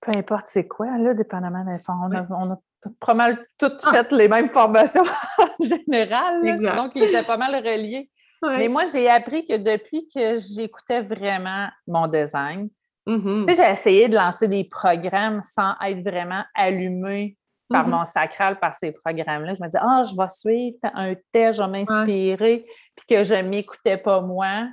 Peu 0.00 0.12
importe 0.12 0.46
c'est 0.48 0.66
quoi, 0.66 0.98
là, 0.98 1.14
dépendamment 1.14 1.64
des 1.64 1.78
fonds. 1.78 1.94
On, 2.30 2.50
a, 2.50 2.58
pas 3.00 3.14
mal 3.14 3.46
toutes 3.58 3.80
ah! 3.84 3.92
fait 3.92 4.12
les 4.12 4.28
mêmes 4.28 4.48
formations 4.48 5.04
en 5.38 5.64
général. 5.64 6.40
donc, 6.76 6.92
ils 6.94 7.04
étaient 7.04 7.22
pas 7.22 7.36
mal 7.36 7.54
reliés. 7.54 8.10
Mais 8.42 8.68
moi, 8.68 8.84
j'ai 8.92 9.08
appris 9.08 9.46
que 9.46 9.56
depuis 9.56 10.06
que 10.14 10.34
j'écoutais 10.34 11.00
vraiment 11.00 11.68
mon 11.86 12.06
design, 12.06 12.68
Mm-hmm. 13.06 13.54
j'ai 13.54 13.70
essayé 13.70 14.08
de 14.08 14.14
lancer 14.14 14.48
des 14.48 14.64
programmes 14.64 15.42
sans 15.42 15.74
être 15.84 16.02
vraiment 16.02 16.42
allumée 16.54 17.36
par 17.68 17.86
mm-hmm. 17.86 17.90
mon 17.90 18.04
sacral, 18.04 18.58
par 18.58 18.74
ces 18.74 18.92
programmes-là. 18.92 19.54
Je 19.54 19.62
me 19.62 19.68
disais, 19.68 19.82
ah, 19.82 20.02
je 20.08 20.16
vais 20.16 20.30
suivre 20.30 20.78
un 20.82 21.14
tel, 21.32 21.54
je 21.54 21.62
vais 21.62 21.68
m'inspirer, 21.68 22.66
puis 22.96 23.06
que 23.08 23.22
je 23.22 23.34
ne 23.34 23.42
m'écoutais 23.42 23.98
pas 23.98 24.20
moi, 24.20 24.68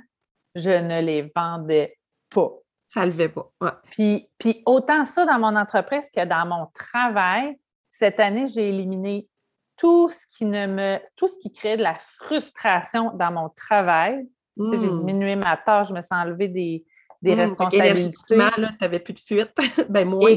je 0.54 0.70
ne 0.70 1.00
les 1.00 1.30
vendais 1.34 1.98
pas. 2.34 2.50
Ça 2.88 3.00
ne 3.02 3.06
levait 3.06 3.30
pas. 3.30 3.50
Puis, 3.90 4.28
puis 4.38 4.62
autant 4.66 5.04
ça 5.04 5.24
dans 5.24 5.38
mon 5.38 5.56
entreprise 5.56 6.08
que 6.14 6.24
dans 6.24 6.46
mon 6.46 6.66
travail, 6.74 7.58
cette 7.92 8.18
année, 8.20 8.46
j'ai 8.46 8.70
éliminé 8.70 9.28
tout 9.76 10.08
ce 10.08 10.26
qui 10.26 10.46
ne 10.46 10.66
me, 10.66 10.98
tout 11.14 11.28
ce 11.28 11.38
qui 11.38 11.52
crée 11.52 11.76
de 11.76 11.82
la 11.82 11.94
frustration 11.94 13.12
dans 13.14 13.30
mon 13.30 13.50
travail. 13.50 14.26
j'ai 14.56 14.88
mm. 14.88 14.98
diminué 14.98 15.36
ma 15.36 15.56
tâche, 15.58 15.88
je 15.88 15.94
me 15.94 16.00
suis 16.00 16.14
enlevé 16.14 16.48
des, 16.48 16.84
des 17.20 17.34
mmh, 17.34 17.38
responsabilités. 17.38 18.12
tu 18.28 18.36
n'avais 18.80 18.98
plus 18.98 19.12
de 19.12 19.20
fuite. 19.20 19.52
ben, 19.90 20.08
moi. 20.08 20.30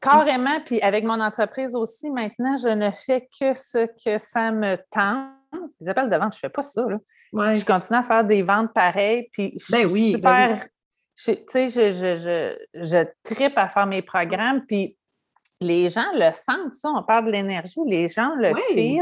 carrément, 0.00 0.60
puis 0.64 0.80
avec 0.82 1.04
mon 1.04 1.18
entreprise 1.20 1.74
aussi, 1.74 2.10
maintenant, 2.10 2.56
je 2.56 2.68
ne 2.68 2.90
fais 2.90 3.28
que 3.40 3.54
ce 3.54 3.86
que 4.04 4.18
ça 4.18 4.52
me 4.52 4.76
tente. 4.90 5.30
Les 5.80 5.88
appels 5.88 6.10
de 6.10 6.16
vente, 6.16 6.34
je 6.34 6.38
ne 6.38 6.40
fais 6.40 6.50
pas 6.50 6.62
ça. 6.62 6.84
Je 7.32 7.64
continue 7.64 7.98
à 7.98 8.02
faire 8.02 8.24
des 8.24 8.42
ventes 8.42 8.72
pareilles, 8.74 9.28
puis 9.32 9.54
je 9.58 9.72
ben 9.72 9.86
oui, 9.90 10.16
ben 10.20 10.56
super... 10.56 10.68
Tu 11.16 11.34
sais, 11.48 11.68
je, 11.68 11.90
je, 11.90 12.14
je, 12.14 12.82
je 12.84 13.04
tripe 13.24 13.56
à 13.56 13.68
faire 13.68 13.86
mes 13.86 14.02
programmes, 14.02 14.64
puis 14.66 14.97
les 15.60 15.90
gens 15.90 16.06
le 16.14 16.32
sentent, 16.32 16.74
ça. 16.74 16.90
On 16.94 17.02
parle 17.02 17.26
de 17.26 17.32
l'énergie, 17.32 17.80
les 17.86 18.08
gens 18.08 18.34
le 18.36 18.52
oui 18.54 19.00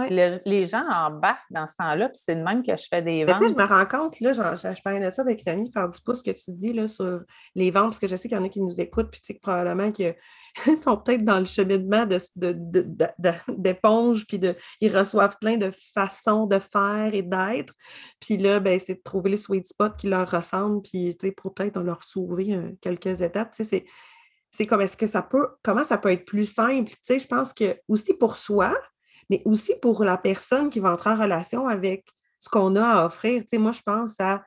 les 0.00 0.66
gens 0.66 0.84
embarquent 0.88 1.50
dans 1.50 1.66
ce 1.66 1.74
temps-là, 1.76 2.08
puis 2.08 2.20
c'est 2.22 2.36
de 2.36 2.42
même 2.42 2.62
que 2.62 2.76
je 2.76 2.86
fais 2.88 3.02
des 3.02 3.24
ventes. 3.24 3.38
Tu 3.38 3.44
sais, 3.44 3.50
je 3.50 3.56
me 3.56 3.64
rends 3.64 3.86
compte, 3.86 4.20
là, 4.20 4.32
je, 4.32 4.82
parlais 4.82 5.04
de 5.04 5.10
ça 5.10 5.22
avec 5.22 5.42
une 5.46 5.52
amie 5.52 5.70
par 5.70 5.88
du 5.88 6.00
pouce 6.00 6.22
que 6.22 6.30
tu 6.30 6.52
dis 6.52 6.72
là, 6.72 6.88
sur 6.88 7.20
les 7.54 7.70
ventes, 7.70 7.90
parce 7.90 7.98
que 7.98 8.06
je 8.06 8.16
sais 8.16 8.28
qu'il 8.28 8.36
y 8.36 8.40
en 8.40 8.44
a 8.44 8.48
qui 8.48 8.60
nous 8.60 8.80
écoutent, 8.80 9.10
puis 9.10 9.20
tu 9.20 9.26
sais 9.28 9.34
que 9.34 9.40
probablement 9.40 9.92
qu'ils 9.92 10.14
sont 10.82 10.96
peut-être 10.96 11.24
dans 11.24 11.38
le 11.38 11.44
cheminement 11.44 12.06
d'éponge, 13.48 14.26
puis 14.26 14.38
de, 14.38 14.54
ils 14.80 14.96
reçoivent 14.96 15.36
plein 15.40 15.56
de 15.56 15.70
façons 15.94 16.46
de 16.46 16.58
faire 16.58 17.10
et 17.12 17.22
d'être. 17.22 17.74
Puis 18.20 18.36
là, 18.36 18.60
ben, 18.60 18.78
c'est 18.84 18.94
de 18.94 19.02
trouver 19.02 19.30
le 19.30 19.36
sweet 19.36 19.66
spot 19.66 19.96
qui 19.96 20.08
leur 20.08 20.30
ressemble, 20.30 20.82
puis 20.82 21.16
tu 21.16 21.28
sais, 21.28 21.32
pour 21.32 21.54
peut-être 21.54 21.80
leur 21.80 22.02
sauver 22.02 22.54
euh, 22.54 22.72
quelques 22.80 23.20
étapes. 23.20 23.52
Tu 23.52 23.64
sais, 23.64 23.70
c'est 23.70 23.84
c'est 24.54 24.66
comme 24.66 24.82
est-ce 24.82 24.96
que 24.96 25.08
ça 25.08 25.20
peut, 25.20 25.48
comment 25.64 25.82
ça 25.82 25.98
peut 25.98 26.12
être 26.12 26.24
plus 26.24 26.44
simple? 26.44 26.88
Tu 26.88 26.96
sais, 27.02 27.18
je 27.18 27.26
pense 27.26 27.52
que 27.52 27.76
aussi 27.88 28.14
pour 28.14 28.36
soi, 28.36 28.72
mais 29.28 29.42
aussi 29.46 29.74
pour 29.82 30.04
la 30.04 30.16
personne 30.16 30.70
qui 30.70 30.78
va 30.78 30.92
entrer 30.92 31.10
en 31.10 31.16
relation 31.16 31.66
avec 31.66 32.06
ce 32.38 32.48
qu'on 32.48 32.76
a 32.76 32.86
à 32.86 33.06
offrir. 33.06 33.42
Tu 33.42 33.48
sais, 33.48 33.58
moi, 33.58 33.72
je 33.72 33.80
pense 33.84 34.14
à 34.20 34.44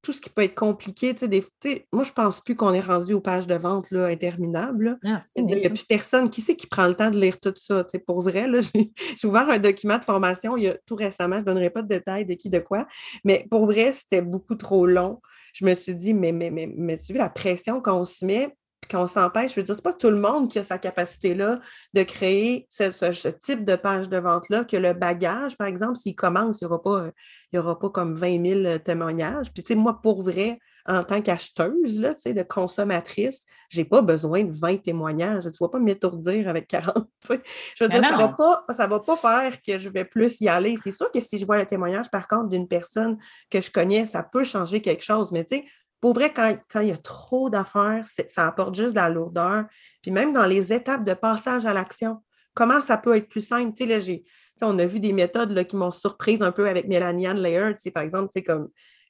tout 0.00 0.14
ce 0.14 0.22
qui 0.22 0.30
peut 0.30 0.44
être 0.44 0.54
compliqué. 0.54 1.12
Tu 1.12 1.20
sais, 1.20 1.28
des, 1.28 1.44
moi, 1.92 2.04
je 2.04 2.08
ne 2.08 2.14
pense 2.14 2.40
plus 2.40 2.56
qu'on 2.56 2.72
est 2.72 2.80
rendu 2.80 3.12
aux 3.12 3.20
pages 3.20 3.46
de 3.46 3.54
vente 3.54 3.90
là, 3.90 4.06
interminables. 4.06 4.98
Ah, 5.04 5.20
Il 5.36 5.44
n'y 5.44 5.66
a 5.66 5.68
plus 5.68 5.84
personne. 5.84 6.30
Qui 6.30 6.40
sait 6.40 6.56
qui 6.56 6.66
prend 6.66 6.86
le 6.86 6.94
temps 6.94 7.10
de 7.10 7.20
lire 7.20 7.38
tout 7.38 7.52
ça? 7.54 7.84
Tu 7.84 7.90
sais, 7.90 7.98
pour 7.98 8.22
vrai, 8.22 8.46
j'ai 8.74 9.28
ouvert 9.28 9.50
un 9.50 9.58
document 9.58 9.98
de 9.98 10.04
formation 10.06 10.56
il 10.56 10.64
y 10.64 10.68
a, 10.68 10.78
tout 10.86 10.96
récemment. 10.96 11.36
Je 11.36 11.40
ne 11.40 11.46
donnerai 11.46 11.68
pas 11.68 11.82
de 11.82 11.88
détails 11.88 12.24
de 12.24 12.32
qui, 12.32 12.48
de 12.48 12.60
quoi. 12.60 12.86
Mais 13.24 13.46
pour 13.50 13.66
vrai, 13.66 13.92
c'était 13.92 14.22
beaucoup 14.22 14.54
trop 14.54 14.86
long. 14.86 15.20
Je 15.52 15.66
me 15.66 15.74
suis 15.74 15.94
dit, 15.94 16.14
mais, 16.14 16.32
mais, 16.32 16.50
mais, 16.50 16.72
mais 16.74 16.96
tu 16.96 17.12
vois 17.12 17.24
la 17.24 17.28
pression 17.28 17.82
qu'on 17.82 18.06
se 18.06 18.24
met 18.24 18.56
qu'on 18.90 19.06
s'empêche, 19.06 19.54
je 19.54 19.60
veux 19.60 19.62
dire, 19.62 19.74
c'est 19.74 19.84
pas 19.84 19.92
tout 19.92 20.10
le 20.10 20.20
monde 20.20 20.50
qui 20.50 20.58
a 20.58 20.64
sa 20.64 20.78
capacité-là 20.78 21.60
de 21.94 22.02
créer 22.02 22.66
ce, 22.70 23.28
type 23.28 23.64
de 23.64 23.76
page 23.76 24.08
de 24.08 24.18
vente-là, 24.18 24.64
que 24.64 24.76
le 24.76 24.92
bagage, 24.92 25.56
par 25.56 25.66
exemple, 25.66 25.96
s'il 25.96 26.16
commence, 26.16 26.60
il 26.60 26.64
n'y 26.64 26.72
aura, 26.72 26.82
pas, 26.82 27.10
aura 27.54 27.78
pas 27.78 27.90
comme 27.90 28.14
20 28.14 28.46
000 28.64 28.78
témoignages. 28.78 29.52
Puis, 29.52 29.62
tu 29.62 29.68
sais, 29.68 29.74
moi, 29.74 30.00
pour 30.02 30.22
vrai, 30.22 30.58
en 30.86 31.04
tant 31.04 31.20
qu'acheteuse, 31.20 32.00
là, 32.00 32.14
de 32.14 32.42
consommatrice, 32.42 33.44
je 33.68 33.80
n'ai 33.80 33.84
pas 33.84 34.02
besoin 34.02 34.44
de 34.44 34.52
20 34.52 34.82
témoignages. 34.82 35.44
Tu 35.44 35.48
ne 35.48 35.54
vas 35.60 35.68
pas 35.68 35.78
m'étourdir 35.78 36.48
avec 36.48 36.66
40. 36.68 37.06
Je 37.28 37.84
veux 37.84 37.90
dire, 37.90 38.02
ça 38.02 38.12
ne 38.12 38.16
va, 38.16 38.28
pas, 38.28 38.64
va 38.68 38.98
pas 38.98 39.16
faire 39.16 39.62
que 39.62 39.78
je 39.78 39.88
vais 39.88 40.04
plus 40.04 40.40
y 40.40 40.48
aller. 40.48 40.76
C'est 40.82 40.92
sûr 40.92 41.10
que 41.12 41.20
si 41.20 41.38
je 41.38 41.46
vois 41.46 41.58
le 41.58 41.66
témoignage, 41.66 42.10
par 42.10 42.26
contre, 42.26 42.48
d'une 42.48 42.66
personne 42.66 43.18
que 43.50 43.60
je 43.60 43.70
connais, 43.70 44.06
ça 44.06 44.22
peut 44.22 44.44
changer 44.44 44.80
quelque 44.80 45.04
chose. 45.04 45.32
Mais 45.32 45.44
tu 45.44 45.58
sais, 45.58 45.64
pour 46.00 46.14
vrai, 46.14 46.32
quand, 46.32 46.80
il 46.80 46.88
y 46.88 46.92
a 46.92 46.96
trop 46.96 47.50
d'affaires, 47.50 48.04
ça 48.26 48.46
apporte 48.46 48.74
juste 48.74 48.90
de 48.90 48.96
la 48.96 49.08
lourdeur. 49.08 49.64
Puis 50.02 50.10
même 50.10 50.32
dans 50.32 50.46
les 50.46 50.72
étapes 50.72 51.04
de 51.04 51.14
passage 51.14 51.66
à 51.66 51.74
l'action, 51.74 52.22
comment 52.54 52.80
ça 52.80 52.96
peut 52.96 53.16
être 53.16 53.28
plus 53.28 53.46
simple? 53.46 53.74
Tu 53.76 53.86
sais, 53.86 54.22
on 54.62 54.78
a 54.78 54.86
vu 54.86 55.00
des 55.00 55.12
méthodes 55.12 55.52
là, 55.52 55.64
qui 55.64 55.76
m'ont 55.76 55.90
surprise 55.90 56.42
un 56.42 56.52
peu 56.52 56.68
avec 56.68 56.88
Mélanie 56.88 57.26
Ann 57.26 57.38
Layer, 57.38 57.74
par 57.92 58.02
exemple, 58.02 58.30
comme, 58.42 58.68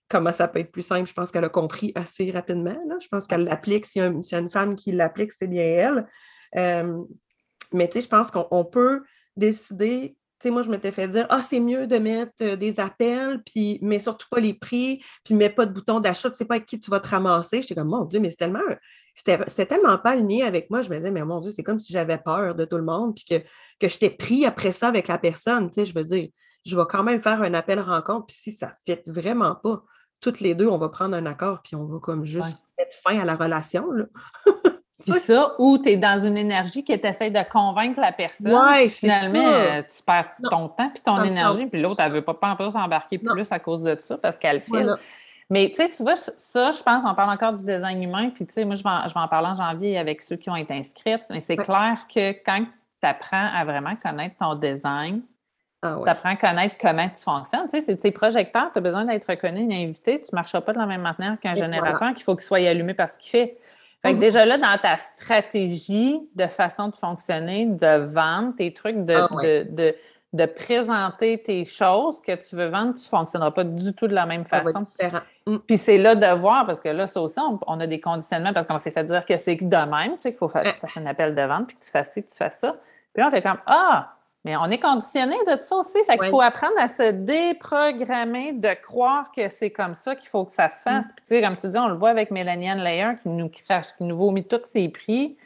comment 0.08 0.32
ça 0.32 0.48
peut 0.48 0.58
être 0.58 0.72
plus 0.72 0.82
simple? 0.82 1.08
Je 1.08 1.14
pense 1.14 1.30
qu'elle 1.30 1.44
a 1.44 1.48
compris 1.48 1.92
assez 1.94 2.30
rapidement. 2.30 2.76
Je 3.00 3.08
pense 3.08 3.26
qu'elle 3.26 3.44
l'applique. 3.44 3.86
S'il 3.86 4.02
y, 4.02 4.34
a 4.34 4.38
une 4.38 4.50
femme 4.50 4.74
qui 4.74 4.92
l'applique, 4.92 5.32
c'est 5.32 5.46
bien 5.46 5.62
elle. 5.62 6.06
Euh, 6.56 6.98
mais 7.72 7.88
je 7.94 8.06
pense 8.08 8.30
qu'on 8.32 8.64
peut 8.64 9.02
décider 9.36 10.16
sais, 10.42 10.50
moi, 10.50 10.62
je 10.62 10.70
m'étais 10.70 10.92
fait 10.92 11.08
dire 11.08 11.26
Ah, 11.30 11.42
c'est 11.42 11.60
mieux 11.60 11.86
de 11.86 11.98
mettre 11.98 12.32
euh, 12.42 12.56
des 12.56 12.80
appels, 12.80 13.42
puis 13.44 13.78
mais 13.82 13.98
surtout 13.98 14.26
pas 14.30 14.40
les 14.40 14.54
prix, 14.54 15.02
puis 15.24 15.34
mets 15.34 15.50
pas 15.50 15.66
de 15.66 15.72
bouton 15.72 16.00
d'achat, 16.00 16.30
tu 16.30 16.36
sais 16.36 16.44
pas 16.44 16.54
avec 16.54 16.66
qui 16.66 16.78
tu 16.78 16.90
vas 16.90 17.00
te 17.00 17.08
ramasser. 17.08 17.62
J'étais 17.62 17.74
comme 17.74 17.88
Mon 17.88 18.04
Dieu, 18.04 18.20
mais 18.20 18.30
c'est 18.30 18.36
tellement 18.36 18.60
c'était 19.14 19.66
tellement 19.66 19.98
pas 19.98 20.10
aligné 20.10 20.44
avec 20.44 20.70
moi. 20.70 20.82
Je 20.82 20.90
me 20.90 20.96
disais, 20.96 21.10
mais 21.10 21.24
mon 21.24 21.40
Dieu, 21.40 21.50
c'est 21.50 21.62
comme 21.62 21.78
si 21.78 21.92
j'avais 21.92 22.18
peur 22.18 22.54
de 22.54 22.64
tout 22.64 22.76
le 22.76 22.84
monde, 22.84 23.14
puis 23.14 23.24
que, 23.24 23.44
que 23.78 23.88
je 23.88 23.98
t'ai 23.98 24.10
pris 24.10 24.46
après 24.46 24.72
ça 24.72 24.88
avec 24.88 25.08
la 25.08 25.18
personne. 25.18 25.68
Tu 25.70 25.74
sais, 25.74 25.84
je 25.84 25.94
veux 25.94 26.04
dire, 26.04 26.28
je 26.64 26.76
vais 26.76 26.84
quand 26.88 27.02
même 27.02 27.20
faire 27.20 27.42
un 27.42 27.54
appel 27.54 27.80
rencontre, 27.80 28.26
puis 28.26 28.36
si 28.36 28.52
ça 28.52 28.68
ne 28.68 28.72
fait 28.94 29.08
vraiment 29.08 29.54
pas, 29.54 29.82
toutes 30.20 30.40
les 30.40 30.54
deux, 30.54 30.66
on 30.66 30.78
va 30.78 30.88
prendre 30.90 31.16
un 31.16 31.26
accord, 31.26 31.60
puis 31.62 31.76
on 31.76 31.86
va 31.86 31.98
comme 31.98 32.24
juste 32.24 32.58
mettre 32.78 32.94
fin 33.02 33.18
à 33.18 33.24
la 33.24 33.36
relation. 33.36 33.90
Là. 33.90 34.04
Puis 35.00 35.12
ça, 35.20 35.54
ou 35.58 35.78
tu 35.78 35.90
es 35.90 35.96
dans 35.96 36.18
une 36.24 36.36
énergie 36.36 36.84
qui 36.84 36.98
t'essaie 36.98 37.30
de 37.30 37.42
convaincre 37.50 38.00
la 38.00 38.12
personne. 38.12 38.54
Ouais, 38.54 38.88
finalement, 38.88 39.38
euh, 39.38 39.82
tu 39.82 40.02
perds 40.02 40.30
ton 40.50 40.68
temps 40.68 40.90
puis 40.90 41.02
ton 41.04 41.22
énergie, 41.22 41.66
puis 41.66 41.80
l'autre, 41.80 42.00
elle 42.00 42.10
ne 42.10 42.14
veut 42.14 42.22
pas, 42.22 42.34
pas 42.34 42.56
s'embarquer 42.58 43.18
plus 43.18 43.50
à 43.50 43.58
cause 43.58 43.82
de 43.82 43.96
ça 44.00 44.18
parce 44.18 44.38
qu'elle 44.38 44.60
file. 44.60 44.94
Mais 45.50 45.68
tu 45.70 45.76
sais, 45.76 45.90
tu 45.90 46.04
vois, 46.04 46.14
ça, 46.14 46.70
je 46.70 46.80
pense, 46.80 47.02
on 47.04 47.14
parle 47.14 47.30
encore 47.30 47.54
du 47.54 47.64
design 47.64 48.00
humain, 48.00 48.30
puis 48.30 48.46
tu 48.46 48.52
sais, 48.52 48.64
moi, 48.64 48.76
je 48.76 48.84
vais, 48.84 48.90
en, 48.90 49.08
je 49.08 49.14
vais 49.14 49.20
en 49.20 49.26
parler 49.26 49.48
en 49.48 49.54
janvier 49.54 49.98
avec 49.98 50.22
ceux 50.22 50.36
qui 50.36 50.48
ont 50.48 50.54
été 50.54 50.72
inscrits, 50.74 51.16
mais 51.28 51.40
c'est 51.40 51.56
clair 51.56 52.06
que 52.12 52.30
quand 52.44 52.64
tu 53.02 53.08
apprends 53.08 53.48
à 53.52 53.64
vraiment 53.64 53.96
connaître 53.96 54.36
ton 54.38 54.54
design, 54.54 55.22
ah 55.82 55.98
tu 56.04 56.08
apprends 56.08 56.30
à 56.30 56.36
connaître 56.36 56.76
comment 56.80 57.08
tu 57.08 57.22
fonctionnes. 57.22 57.64
Tu 57.64 57.70
sais, 57.70 57.80
c'est 57.80 57.96
tes 57.96 58.12
projecteurs, 58.12 58.70
tu 58.70 58.78
as 58.78 58.80
besoin 58.80 59.04
d'être 59.04 59.24
reconnu, 59.28 59.62
invité, 59.74 60.20
tu 60.20 60.28
ne 60.32 60.36
marcheras 60.36 60.60
pas 60.60 60.72
de 60.72 60.78
la 60.78 60.86
même 60.86 61.02
manière 61.02 61.40
qu'un 61.40 61.56
générateur 61.56 62.14
qu'il 62.14 62.22
faut 62.22 62.36
qu'il 62.36 62.44
soit 62.44 62.68
allumé 62.68 62.94
parce 62.94 63.14
qu'il 63.14 63.30
fait. 63.30 63.58
Fait 64.02 64.12
que 64.12 64.14
mhm. 64.14 64.20
déjà 64.20 64.46
là, 64.46 64.56
dans 64.56 64.78
ta 64.78 64.96
stratégie 64.96 66.20
de 66.34 66.46
façon 66.46 66.88
de 66.88 66.96
fonctionner, 66.96 67.66
de 67.66 67.98
vendre 67.98 68.54
tes 68.56 68.72
trucs, 68.72 69.04
de, 69.04 69.14
ah 69.14 69.94
de, 70.32 70.46
présenter 70.46 71.42
tes 71.42 71.64
choses 71.64 72.22
que 72.22 72.34
tu 72.36 72.56
veux 72.56 72.68
vendre, 72.68 72.94
tu 72.94 73.04
ne 73.04 73.08
fonctionneras 73.08 73.50
pas 73.50 73.64
du 73.64 73.92
tout 73.94 74.08
de 74.08 74.14
la 74.14 74.24
même 74.24 74.46
façon. 74.46 74.84
Mm. 75.46 75.56
Puis 75.66 75.76
c'est 75.76 75.98
là 75.98 76.14
de 76.14 76.38
voir, 76.38 76.66
parce 76.66 76.80
que 76.80 76.88
là, 76.88 77.06
ça 77.06 77.20
aussi, 77.20 77.38
on, 77.66 77.80
a 77.80 77.86
des 77.86 78.00
conditionnements 78.00 78.54
parce 78.54 78.66
qu'on 78.66 78.78
s'est 78.78 78.90
fait 78.90 79.04
dire 79.04 79.26
que 79.26 79.36
c'est 79.36 79.56
de 79.56 79.76
même, 79.76 80.12
tu 80.12 80.22
sais, 80.22 80.30
qu'il 80.30 80.38
faut 80.38 80.48
que 80.48 80.62
tu 80.62 80.80
fasses 80.80 80.96
un 80.96 81.06
appel 81.06 81.34
de 81.34 81.42
vente, 81.42 81.66
puis 81.66 81.76
que 81.76 81.84
tu 81.84 81.90
fasses 81.90 82.12
ci, 82.12 82.22
que 82.22 82.30
tu 82.30 82.36
fasses 82.36 82.58
ça. 82.58 82.76
Puis 83.12 83.22
là, 83.22 83.28
on 83.28 83.30
fait 83.30 83.42
comme 83.42 83.58
Ah, 83.66 84.14
mais 84.44 84.56
on 84.56 84.66
est 84.70 84.78
conditionné 84.78 85.36
de 85.46 85.60
ça 85.60 85.76
aussi. 85.76 85.98
Fait 86.04 86.16
qu'il 86.16 86.28
faut 86.28 86.40
apprendre 86.40 86.74
à 86.78 86.88
se 86.88 87.10
déprogrammer, 87.10 88.52
de 88.52 88.74
croire 88.82 89.30
que 89.32 89.48
c'est 89.48 89.70
comme 89.70 89.94
ça 89.94 90.16
qu'il 90.16 90.28
faut 90.28 90.44
que 90.44 90.52
ça 90.52 90.70
se 90.70 90.82
fasse. 90.82 91.06
Mm. 91.08 91.12
Puis, 91.16 91.24
tu 91.26 91.34
sais, 91.34 91.42
comme 91.42 91.56
tu 91.56 91.68
dis, 91.68 91.78
on 91.78 91.88
le 91.88 91.94
voit 91.94 92.10
avec 92.10 92.30
Mélanie 92.30 92.70
Ann 92.70 92.78
Layer 92.78 93.12
qui 93.22 93.28
nous 93.28 93.50
crache, 93.50 93.94
qui 93.98 94.04
nous 94.04 94.16
vomit 94.16 94.44
tous 94.44 94.62
ses 94.64 94.88
prix. 94.88 95.36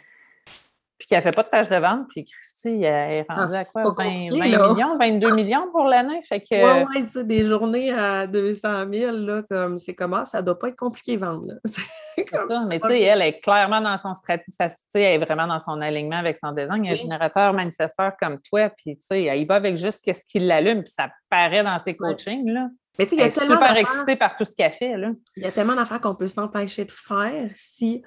Puis 1.06 1.08
qu'elle 1.08 1.18
ne 1.18 1.22
fait 1.24 1.32
pas 1.32 1.42
de 1.42 1.48
page 1.48 1.68
de 1.68 1.76
vente. 1.76 2.06
Puis 2.08 2.24
Christy, 2.24 2.82
elle 2.82 3.12
est 3.12 3.26
Ah, 3.28 3.42
rendue 3.44 3.56
à 3.56 3.64
quoi? 3.66 3.82
pas 3.82 3.90
20, 3.90 3.94
compliqué, 4.04 4.38
20 4.38 4.46
là. 4.48 4.68
millions, 4.72 4.98
22 4.98 5.34
millions 5.34 5.66
pour 5.70 5.84
l'année? 5.84 6.22
Fait 6.26 6.40
que. 6.40 6.54
Ouais, 6.54 6.84
ouais, 6.86 7.04
tu 7.04 7.12
sais, 7.12 7.24
des 7.24 7.44
journées 7.44 7.92
à 7.92 8.26
200 8.26 8.86
000, 8.90 9.12
là, 9.18 9.42
comme 9.50 9.78
c'est 9.78 9.94
comment, 9.94 10.24
ça 10.24 10.40
doit 10.40 10.58
pas 10.58 10.68
être 10.68 10.76
compliqué 10.76 11.18
vendre. 11.18 11.46
Là. 11.48 11.54
C'est 12.16 12.28
ça, 12.48 12.64
mais 12.68 12.78
tu 12.78 12.86
sais, 12.88 12.98
le- 13.00 13.04
elle 13.06 13.22
est 13.22 13.40
clairement 13.40 13.80
dans 13.80 13.98
son 13.98 14.14
stratégie, 14.14 14.46
elle 14.94 15.02
est 15.02 15.18
vraiment 15.18 15.48
dans 15.48 15.58
son 15.58 15.80
alignement 15.80 16.18
avec 16.18 16.36
son 16.38 16.52
design. 16.52 16.86
Un 16.86 16.90
Oui. 16.90 16.94
générateur, 16.94 17.52
manifesteur 17.52 18.12
comme 18.20 18.38
toi, 18.40 18.70
puis 18.70 18.96
tu 18.96 19.02
sais, 19.02 19.24
elle 19.24 19.40
y 19.40 19.44
va 19.44 19.56
avec 19.56 19.76
juste 19.76 20.04
ce 20.06 20.24
qui 20.24 20.38
l'allume, 20.38 20.84
puis 20.84 20.92
ça 20.96 21.08
paraît 21.28 21.64
dans 21.64 21.76
ses 21.80 21.96
coachings. 21.96 22.48
Là. 22.50 22.68
Mais 23.00 23.06
tu 23.06 23.10
sais, 23.10 23.16
il 23.16 23.18
y 23.18 23.22
Elle 23.22 23.28
est 23.28 23.32
tellement 23.32 23.56
super 23.56 23.76
excitée 23.76 24.14
par 24.14 24.36
tout 24.36 24.44
ce 24.44 24.54
qu'elle 24.54 24.72
fait. 24.72 24.96
Là. 24.96 25.08
il 25.36 25.42
y 25.42 25.46
a 25.46 25.50
tellement 25.50 25.74
d'affaires 25.74 26.00
qu'on 26.00 26.14
peut 26.14 26.28
s'empêcher 26.28 26.84
de 26.84 26.92
faire 26.92 27.50
si 27.56 28.04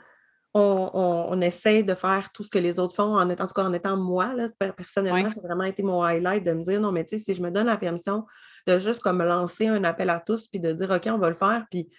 on, 0.53 0.89
on, 0.93 1.27
on 1.29 1.41
essaie 1.41 1.83
de 1.83 1.93
faire 1.93 2.31
tout 2.31 2.43
ce 2.43 2.49
que 2.49 2.57
les 2.59 2.79
autres 2.79 2.95
font, 2.95 3.15
en, 3.17 3.29
étant- 3.29 3.43
en 3.43 3.47
tout 3.47 3.53
cas 3.53 3.63
en 3.63 3.73
étant 3.73 3.95
moi, 3.97 4.33
là, 4.33 4.47
per- 4.59 4.71
personnellement, 4.75 5.23
Oui. 5.27 5.31
ça 5.31 5.39
a 5.43 5.47
vraiment 5.47 5.63
été 5.65 5.83
mon 5.83 6.01
highlight 6.03 6.43
de 6.43 6.53
me 6.53 6.63
dire 6.63 6.79
non, 6.79 6.91
mais 6.91 7.05
tu 7.05 7.17
sais, 7.17 7.23
si 7.23 7.33
je 7.35 7.41
me 7.43 7.51
donne 7.51 7.67
la 7.67 7.77
permission 7.77 8.25
de 8.65 8.79
juste 8.79 9.01
comme 9.01 9.21
lancer 9.23 9.67
un 9.67 9.83
appel 9.83 10.09
à 10.09 10.19
tous, 10.19 10.47
puis 10.47 10.59
de 10.59 10.71
dire 10.73 10.89
OK, 10.89 11.07
on 11.07 11.17
va 11.19 11.29
le 11.29 11.35
faire, 11.35 11.65
puis 11.69 11.87
tu 11.89 11.93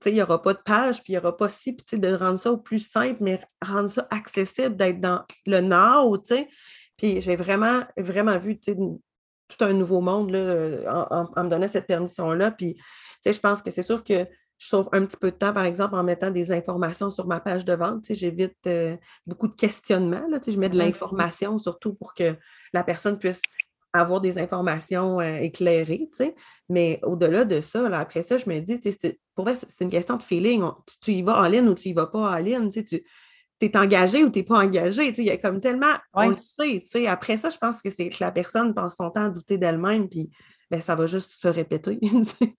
sais, 0.00 0.10
il 0.10 0.14
n'y 0.14 0.22
aura 0.22 0.40
pas 0.42 0.54
de 0.54 0.60
page, 0.64 1.02
puis 1.02 1.12
il 1.12 1.16
n'y 1.16 1.18
aura 1.18 1.36
pas 1.36 1.48
ci, 1.48 1.72
puis 1.74 1.84
tu 1.84 1.96
sais, 1.96 2.00
de 2.00 2.12
rendre 2.14 2.38
ça 2.38 2.52
au 2.52 2.56
plus 2.58 2.78
simple, 2.88 3.18
mais 3.20 3.40
rendre 3.64 3.90
ça 3.90 4.06
accessible, 4.10 4.76
d'être 4.76 5.00
dans 5.00 5.22
le 5.46 5.60
now, 5.60 6.16
tu 6.18 6.34
sais. 6.36 6.48
Puis 6.96 7.20
j'ai 7.20 7.36
vraiment, 7.36 7.82
vraiment 7.96 8.38
vu, 8.38 8.58
tu 8.60 8.72
sais, 8.72 8.78
tout 8.78 9.64
un 9.64 9.72
nouveau 9.72 10.00
monde 10.00 10.30
là, 10.30 11.06
en, 11.10 11.16
en- 11.24 11.30
en 11.36 11.44
me 11.44 11.50
donnant 11.50 11.68
cette 11.68 11.86
permission-là. 11.86 12.52
Puis, 12.52 12.74
tu 12.74 12.82
sais, 13.24 13.32
je 13.32 13.40
pense 13.40 13.60
que 13.60 13.70
c'est 13.70 13.82
sûr 13.82 14.02
que 14.02 14.26
je 14.62 14.68
sauve 14.68 14.88
un 14.92 15.04
petit 15.04 15.16
peu 15.16 15.30
de 15.32 15.36
temps, 15.36 15.52
par 15.52 15.64
exemple, 15.64 15.96
en 15.96 16.04
mettant 16.04 16.30
des 16.30 16.52
informations 16.52 17.10
sur 17.10 17.26
ma 17.26 17.40
page 17.40 17.64
de 17.64 17.72
vente. 17.72 18.02
Tu 18.02 18.08
sais, 18.08 18.14
J'évite 18.14 18.56
euh, 18.68 18.96
beaucoup 19.26 19.48
de 19.48 19.54
questionnements. 19.54 20.24
Là, 20.30 20.38
tu 20.38 20.46
sais, 20.46 20.52
je 20.52 20.58
mets 20.60 20.68
de 20.68 20.74
Mhm. 20.78 20.84
l'information 20.86 21.58
surtout 21.58 21.94
pour 21.94 22.14
que 22.14 22.36
la 22.72 22.84
personne 22.84 23.18
puisse 23.18 23.42
avoir 23.92 24.20
des 24.20 24.38
informations 24.38 25.20
euh, 25.20 25.36
éclairées. 25.38 26.08
tu 26.12 26.16
sais. 26.18 26.34
Mais 26.68 27.00
au-delà 27.02 27.44
de 27.44 27.60
ça, 27.60 27.88
là, 27.88 27.98
après 27.98 28.22
ça, 28.22 28.36
je 28.36 28.48
me 28.48 28.60
dis, 28.60 28.78
tu 28.78 28.90
sais, 28.92 28.96
c'est- 29.00 29.20
pour 29.34 29.44
vrai, 29.44 29.54
c'est 29.56 29.82
une 29.84 29.90
question 29.90 30.16
de 30.16 30.22
feeling. 30.22 30.62
On- 30.62 30.76
tu, 30.86 30.96
tu 31.00 31.12
y 31.12 31.22
vas 31.22 31.40
en 31.40 31.48
ligne 31.48 31.68
ou 31.68 31.74
tu 31.74 31.88
y 31.88 31.92
vas 31.92 32.06
pas 32.06 32.20
en 32.20 32.36
ligne. 32.38 32.70
tu 32.70 32.84
sais, 32.86 33.02
Tu 33.60 33.66
es 33.66 33.76
engagé 33.76 34.22
ou 34.24 34.30
tu 34.30 34.38
n'es 34.40 34.44
pas 34.44 34.58
engagé. 34.58 35.08
tu 35.08 35.16
sais, 35.16 35.22
Il 35.22 35.26
y 35.28 35.30
a 35.30 35.36
comme 35.38 35.60
tellement, 35.60 35.94
on 36.14 36.30
le 36.30 36.36
sait. 36.38 36.80
tu 36.82 36.88
sais. 36.88 37.06
Après 37.08 37.36
ça, 37.36 37.48
je 37.48 37.58
pense 37.58 37.82
que 37.82 37.90
c'est 37.90 38.08
que 38.08 38.16
la 38.20 38.30
personne 38.30 38.74
passe 38.74 38.94
son 38.96 39.10
temps 39.10 39.24
à 39.26 39.28
douter 39.28 39.58
d'elle-même, 39.58 40.08
puis 40.08 40.30
ben, 40.70 40.80
ça 40.80 40.94
va 40.94 41.06
juste 41.06 41.32
se 41.32 41.48
répéter. 41.48 41.98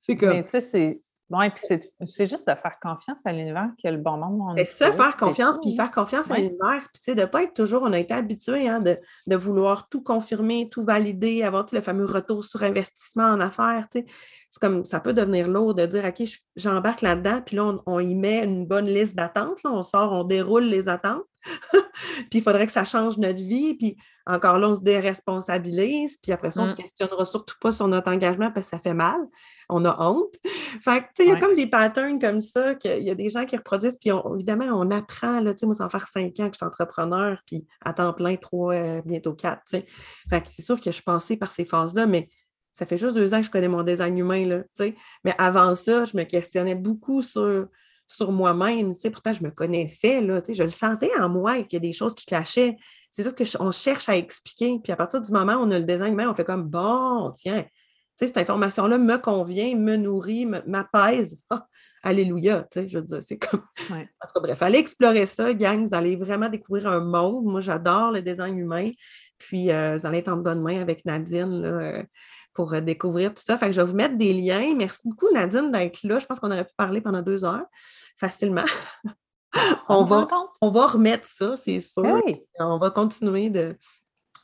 c'est 0.03 0.17
comme. 0.17 0.29
Mais 0.29 0.45
tu 0.45 0.61
sais, 0.61 1.01
c'est. 1.29 1.35
Ouais, 1.35 1.49
puis 1.49 1.63
c'est- 1.67 1.91
c'est 2.05 2.25
juste 2.25 2.47
de 2.47 2.53
faire 2.55 2.77
confiance 2.81 3.21
à 3.25 3.31
l'univers 3.31 3.69
que 3.81 3.89
le 3.89 3.97
bon 3.97 4.17
monde. 4.17 4.57
Que 4.57 4.69
ça, 4.69 4.91
faire 4.91 5.17
confiance, 5.17 5.57
puis 5.61 5.75
faire 5.75 5.91
confiance 5.91 6.29
à 6.29 6.35
l'univers, 6.37 6.81
puis 6.91 6.91
tu 6.95 7.01
sais, 7.03 7.15
de 7.15 7.21
ne 7.21 7.25
pas 7.25 7.43
être 7.43 7.53
toujours, 7.53 7.81
on 7.83 7.93
a 7.93 7.99
été 7.99 8.13
habitué 8.13 8.67
hein, 8.69 8.79
de, 8.81 8.97
de 9.27 9.35
vouloir 9.35 9.87
tout 9.89 10.01
confirmer, 10.03 10.69
tout 10.69 10.83
valider, 10.83 11.41
avoir 11.43 11.65
le 11.71 11.81
fameux 11.81 12.05
retour 12.05 12.45
sur 12.45 12.61
investissement 12.63 13.25
en 13.25 13.39
affaires, 13.39 13.87
tu 13.91 13.99
sais. 14.01 14.05
C'est 14.49 14.59
comme, 14.61 14.85
ça 14.85 14.99
peut 14.99 15.13
devenir 15.13 15.47
lourd 15.47 15.73
de 15.73 15.85
dire, 15.85 16.05
OK, 16.05 16.25
je- 16.25 16.37
j'embarque 16.55 17.01
là-dedans, 17.01 17.41
puis 17.43 17.55
là, 17.55 17.63
on, 17.65 17.81
on 17.87 17.99
y 17.99 18.13
met 18.13 18.43
une 18.43 18.67
bonne 18.67 18.85
liste 18.85 19.15
d'attentes, 19.15 19.59
on 19.65 19.81
sort, 19.81 20.11
on 20.11 20.23
déroule 20.23 20.65
les 20.65 20.87
attentes, 20.89 21.23
puis 22.29 22.39
il 22.39 22.41
faudrait 22.41 22.65
que 22.65 22.71
ça 22.71 22.83
change 22.83 23.17
notre 23.17 23.39
vie, 23.39 23.73
puis 23.75 23.97
encore 24.25 24.57
là, 24.57 24.69
on 24.69 24.75
se 24.75 24.81
déresponsabilise, 24.81 26.17
puis 26.17 26.31
après 26.31 26.51
ça, 26.51 26.61
on 26.61 26.63
ne 26.63 26.69
se 26.69 26.73
Mm. 26.73 26.77
questionnera 26.77 27.25
surtout 27.25 27.55
pas 27.59 27.71
sur 27.71 27.87
notre 27.87 28.11
engagement 28.11 28.51
parce 28.51 28.67
que 28.67 28.77
ça 28.77 28.79
fait 28.81 28.93
mal, 28.93 29.19
on 29.69 29.83
a 29.85 29.95
honte. 29.99 30.33
Fait 30.83 31.01
que, 31.01 31.05
tu 31.07 31.11
sais, 31.17 31.23
il 31.23 31.27
y 31.27 31.31
a 31.31 31.33
Ouais. 31.35 31.39
comme 31.39 31.55
des 31.55 31.67
patterns 31.67 32.19
comme 32.19 32.39
ça, 32.39 32.75
qu'il 32.75 33.03
y 33.03 33.09
a 33.09 33.15
des 33.15 33.29
gens 33.29 33.45
qui 33.45 33.57
reproduisent, 33.57 33.97
puis 33.97 34.11
on- 34.11 34.35
évidemment, 34.35 34.65
on 34.73 34.89
apprend, 34.91 35.39
là, 35.41 35.53
tu 35.53 35.59
sais, 35.59 35.65
moi, 35.65 35.75
ça 35.75 35.83
va 35.83 35.89
faire 35.89 36.07
cinq 36.07 36.39
ans 36.39 36.47
que 36.47 36.53
je 36.53 36.57
suis 36.57 36.65
entrepreneur, 36.65 37.37
puis 37.45 37.65
à 37.81 37.93
temps 37.93 38.13
plein, 38.13 38.35
trois, 38.37 38.73
euh, 38.73 39.01
bientôt 39.05 39.33
quatre, 39.33 39.63
tu 39.69 39.77
sais. 39.77 39.85
Fait 40.29 40.41
que 40.41 40.47
c'est 40.51 40.61
sûr 40.61 40.77
que 40.77 40.85
je 40.85 40.91
suis 40.91 41.03
passée 41.03 41.37
par 41.37 41.51
ces 41.51 41.65
phases-là, 41.65 42.05
mais 42.05 42.29
ça 42.71 42.85
fait 42.85 42.97
juste 42.97 43.13
deux 43.15 43.33
ans 43.33 43.39
que 43.39 43.45
je 43.45 43.51
connais 43.51 43.67
mon 43.67 43.83
design 43.83 44.17
humain, 44.17 44.45
là, 44.45 44.59
tu 44.63 44.67
sais. 44.75 44.95
Mais 45.23 45.35
avant 45.37 45.75
ça, 45.75 46.05
je 46.05 46.15
me 46.17 46.23
questionnais 46.23 46.75
beaucoup 46.75 47.21
sur, 47.21 47.67
sur 48.15 48.31
moi-même, 48.31 48.95
tu 48.95 49.01
sais. 49.01 49.09
Pourtant, 49.09 49.33
je 49.33 49.43
me 49.43 49.51
connaissais, 49.51 50.21
là, 50.21 50.41
tu 50.41 50.47
sais. 50.47 50.53
Je 50.53 50.63
le 50.63 50.69
sentais 50.69 51.11
en 51.19 51.29
moi 51.29 51.63
qu'il 51.63 51.73
y 51.73 51.75
a 51.77 51.79
des 51.79 51.93
choses 51.93 52.15
qui 52.15 52.25
clashaient. 52.25 52.75
C'est 53.11 53.23
juste 53.23 53.57
qu'on 53.57 53.71
cherche 53.71 54.09
à 54.09 54.17
expliquer, 54.17 54.79
puis 54.83 54.91
à 54.91 54.95
partir 54.95 55.21
du 55.21 55.31
moment 55.31 55.53
où 55.53 55.59
on 55.59 55.71
a 55.71 55.79
le 55.79 55.85
design 55.85 56.13
humain, 56.13 56.29
on 56.29 56.33
fait 56.33 56.43
comme, 56.43 56.63
bon, 56.63 57.31
tiens, 57.35 57.63
tu 57.63 57.69
sais, 58.15 58.27
cette 58.27 58.37
information-là 58.37 58.97
me 58.97 59.17
convient, 59.17 59.75
me 59.75 59.95
nourrit, 59.95 60.45
m'apaise. 60.45 61.37
Ah, 61.49 61.67
alléluia, 62.03 62.67
tu 62.71 62.81
sais, 62.81 62.87
je 62.87 62.97
veux 62.97 63.03
dire, 63.03 63.19
c'est 63.21 63.37
comme... 63.37 63.63
Ouais. 63.89 64.07
En 64.21 64.27
tout 64.27 64.33
cas, 64.35 64.39
bref, 64.41 64.61
allez 64.61 64.79
explorer 64.79 65.25
ça, 65.25 65.53
gang, 65.53 65.87
vous 65.87 65.95
allez 65.95 66.15
vraiment 66.15 66.49
découvrir 66.49 66.87
un 66.87 66.99
monde. 66.99 67.45
Moi, 67.45 67.59
j'adore 67.59 68.11
le 68.11 68.21
design 68.21 68.57
humain, 68.57 68.91
puis 69.37 69.71
euh, 69.71 69.97
vous 69.97 70.05
allez 70.05 70.19
être 70.19 70.29
en 70.29 70.37
bonne 70.37 70.61
main 70.61 70.81
avec 70.81 71.05
Nadine, 71.05 71.61
là, 71.61 71.67
euh, 71.67 72.03
pour 72.53 72.73
euh, 72.73 72.81
découvrir 72.81 73.33
tout 73.33 73.43
ça. 73.43 73.57
Fait 73.57 73.67
que 73.67 73.71
je 73.71 73.81
vais 73.81 73.87
vous 73.87 73.95
mettre 73.95 74.15
des 74.15 74.33
liens. 74.33 74.75
Merci 74.75 75.01
beaucoup, 75.05 75.27
Nadine, 75.33 75.71
d'être 75.71 76.03
là. 76.03 76.19
Je 76.19 76.25
pense 76.25 76.39
qu'on 76.39 76.51
aurait 76.51 76.65
pu 76.65 76.73
parler 76.77 77.01
pendant 77.01 77.21
deux 77.21 77.43
heures 77.43 77.65
facilement. 78.17 78.65
on, 79.89 80.03
va, 80.03 80.27
on 80.61 80.71
va 80.71 80.87
remettre 80.87 81.27
ça, 81.27 81.55
c'est 81.55 81.79
sûr. 81.79 82.03
Ben 82.03 82.21
oui. 82.25 82.43
On 82.59 82.77
va 82.77 82.89
continuer 82.89 83.49
de 83.49 83.75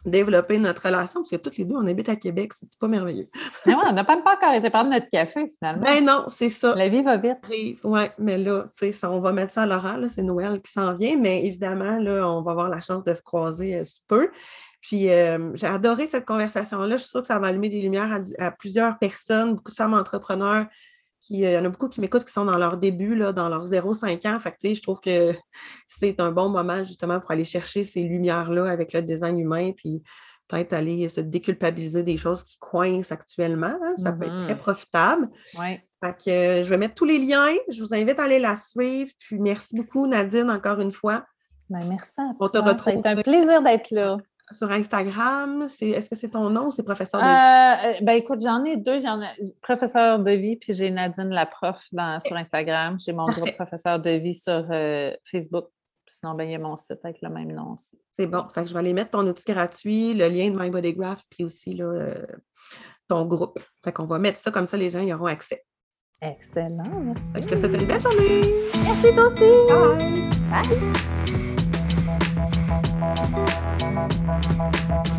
développer 0.05 0.57
notre 0.59 0.83
relation, 0.83 1.21
parce 1.21 1.29
que 1.29 1.35
toutes 1.35 1.57
les 1.57 1.65
deux, 1.65 1.75
on 1.75 1.85
habite 1.85 2.07
à 2.09 2.15
Québec, 2.15 2.53
c'est 2.53 2.69
pas 2.79 2.87
merveilleux. 2.87 3.29
Mais 3.65 3.75
ouais, 3.75 3.81
on 3.85 3.91
n'a 3.91 4.03
même 4.03 4.23
pas 4.23 4.35
encore 4.35 4.53
été 4.53 4.69
prendre 4.69 4.89
notre 4.89 5.09
café, 5.09 5.51
finalement. 5.57 5.83
Ben 5.83 6.03
non, 6.03 6.23
c'est 6.27 6.49
ça. 6.49 6.73
La 6.75 6.87
vie 6.87 7.01
va 7.01 7.17
vite. 7.17 7.37
Oui, 7.83 8.01
mais 8.17 8.37
là, 8.37 8.63
tu 8.63 8.77
sais, 8.77 8.91
ça, 8.91 9.11
on 9.11 9.19
va 9.19 9.33
mettre 9.33 9.53
ça 9.53 9.63
à 9.63 9.65
l'oral, 9.65 10.09
c'est 10.09 10.23
Noël 10.23 10.61
qui 10.61 10.71
s'en 10.71 10.93
vient, 10.93 11.17
mais 11.17 11.45
évidemment, 11.45 11.97
là, 11.97 12.29
on 12.29 12.41
va 12.41 12.51
avoir 12.51 12.69
la 12.69 12.79
chance 12.79 13.03
de 13.03 13.13
se 13.13 13.21
croiser 13.21 13.75
euh, 13.75 13.83
peu. 14.07 14.29
Puis, 14.81 15.09
euh, 15.09 15.51
j'ai 15.55 15.67
adoré 15.67 16.05
cette 16.07 16.25
conversation-là. 16.25 16.95
Je 16.95 17.01
suis 17.01 17.09
sûre 17.11 17.21
que 17.21 17.27
ça 17.27 17.37
va 17.39 17.47
allumer 17.47 17.69
des 17.69 17.81
lumières 17.81 18.21
à, 18.39 18.51
plusieurs 18.51 18.97
personnes, 18.97 19.55
beaucoup 19.55 19.71
de 19.71 19.75
femmes 19.75 19.93
entrepreneurs. 19.93 20.65
Qui, 21.21 21.43
euh, 21.45 21.49
il 21.51 21.53
y 21.55 21.57
en 21.57 21.65
a 21.65 21.69
beaucoup 21.69 21.89
qui 21.89 21.99
m'écoutent 21.99 22.23
qui 22.23 22.31
sont 22.31 22.45
dans 22.45 22.57
leur 22.57 22.77
début, 22.77 23.13
là, 23.13 23.33
dans 23.33 23.49
leurs 23.49 23.65
0-5 23.65 24.25
ans. 24.25 24.39
Fait 24.39 24.51
que, 24.51 24.73
je 24.73 24.81
trouve 24.81 25.01
que 25.01 25.33
c'est 25.87 26.19
un 26.21 26.31
bon 26.31 26.47
moment 26.47 26.81
justement 26.83 27.19
pour 27.19 27.31
aller 27.31 27.43
chercher 27.43 27.83
ces 27.83 28.03
lumières-là 28.03 28.69
avec 28.71 28.93
le 28.93 29.01
design 29.01 29.37
humain, 29.37 29.71
puis 29.75 30.01
peut-être 30.47 30.71
aller 30.73 31.09
se 31.09 31.19
déculpabiliser 31.21 32.03
des 32.03 32.15
choses 32.15 32.43
qui 32.43 32.57
coincent 32.57 33.11
actuellement. 33.13 33.67
hein. 33.83 33.93
Ça 33.97 34.13
peut 34.13 34.25
être 34.27 34.43
très 34.45 34.53
Mhm. 34.53 34.59
profitable. 34.59 35.29
Fait 36.01 36.15
que, 36.25 36.29
euh, 36.29 36.63
je 36.63 36.69
vais 36.69 36.77
mettre 36.77 36.95
tous 36.95 37.03
les 37.05 37.19
liens. 37.19 37.53
Je 37.69 37.83
vous 37.83 37.93
invite 37.93 38.17
à 38.17 38.23
aller 38.23 38.39
la 38.39 38.55
suivre. 38.55 39.11
Puis 39.19 39.37
merci 39.39 39.75
beaucoup, 39.75 40.07
Nadine, 40.07 40.49
encore 40.49 40.79
une 40.79 40.93
fois. 40.93 41.25
Ben, 41.69 41.81
merci 41.89 42.11
à 42.17 42.31
On 42.39 42.47
te 42.47 42.53
toi. 42.53 42.61
Ça 42.63 42.69
a 42.69 42.71
retrouve. 42.71 42.93
été 42.99 43.09
un 43.09 43.21
plaisir 43.21 43.61
d'être 43.61 43.91
là. 43.91 44.17
Sur 44.51 44.71
Instagram, 44.71 45.67
c'est, 45.67 45.89
est-ce 45.89 46.09
que 46.09 46.15
c'est 46.15 46.29
ton 46.29 46.49
nom 46.49 46.67
ou 46.67 46.71
c'est 46.71 46.83
professeur 46.83 47.21
de 47.21 47.25
Euh, 47.25 47.99
ben 48.01 48.13
écoute, 48.13 48.39
j'en 48.41 48.63
ai 48.63 48.77
deux. 48.77 49.01
J'en 49.01 49.21
ai 49.21 49.27
professeur 49.61 50.19
de 50.19 50.31
vie, 50.31 50.55
puis 50.55 50.73
j'ai 50.73 50.89
Nadine 50.89 51.29
la 51.29 51.45
prof 51.45 51.83
dans, 51.91 52.19
sur 52.19 52.35
Instagram. 52.35 52.97
J'ai 52.99 53.13
mon 53.13 53.25
Parfait. 53.25 53.41
groupe 53.41 53.55
professeur 53.55 53.99
de 53.99 54.11
vie 54.11 54.33
sur 54.33 54.65
euh, 54.71 55.11
Facebook. 55.23 55.65
Sinon, 56.07 56.33
ben, 56.33 56.45
il 56.45 56.51
y 56.51 56.55
a 56.55 56.59
mon 56.59 56.75
site 56.75 56.99
avec 57.03 57.21
le 57.21 57.29
même 57.29 57.51
nom 57.51 57.73
aussi. 57.73 57.99
C'est 58.17 58.25
bon. 58.25 58.47
Fait 58.53 58.63
que 58.63 58.67
je 58.67 58.73
vais 58.73 58.79
aller 58.79 58.93
mettre 58.93 59.11
ton 59.11 59.25
outil 59.27 59.51
gratuit, 59.51 60.13
le 60.15 60.27
lien 60.27 60.49
de 60.49 60.59
My 60.59 60.71
Bodygraph, 60.71 61.21
puis 61.29 61.43
aussi 61.43 61.75
là, 61.75 61.85
euh, 61.85 62.25
ton 63.07 63.25
groupe. 63.25 63.59
Fait 63.83 63.91
qu'on 63.91 64.05
va 64.05 64.17
mettre 64.17 64.39
ça 64.39 64.49
comme 64.49 64.65
ça, 64.65 64.75
les 64.77 64.89
gens 64.89 65.01
y 65.01 65.13
auront 65.13 65.27
accès. 65.27 65.63
Excellent, 66.21 66.99
merci. 67.01 67.25
Fait 67.33 67.39
que 67.39 67.45
je 67.45 67.49
te 67.51 67.55
souhaite 67.55 67.75
une 67.75 67.85
belle 67.85 68.01
journée. 68.01 68.53
Merci 68.83 69.13
toi 69.13 69.25
aussi. 69.25 69.39
Bye! 69.69 70.29
Bye. 70.49 71.48
Thank 74.11 75.13
you. 75.13 75.18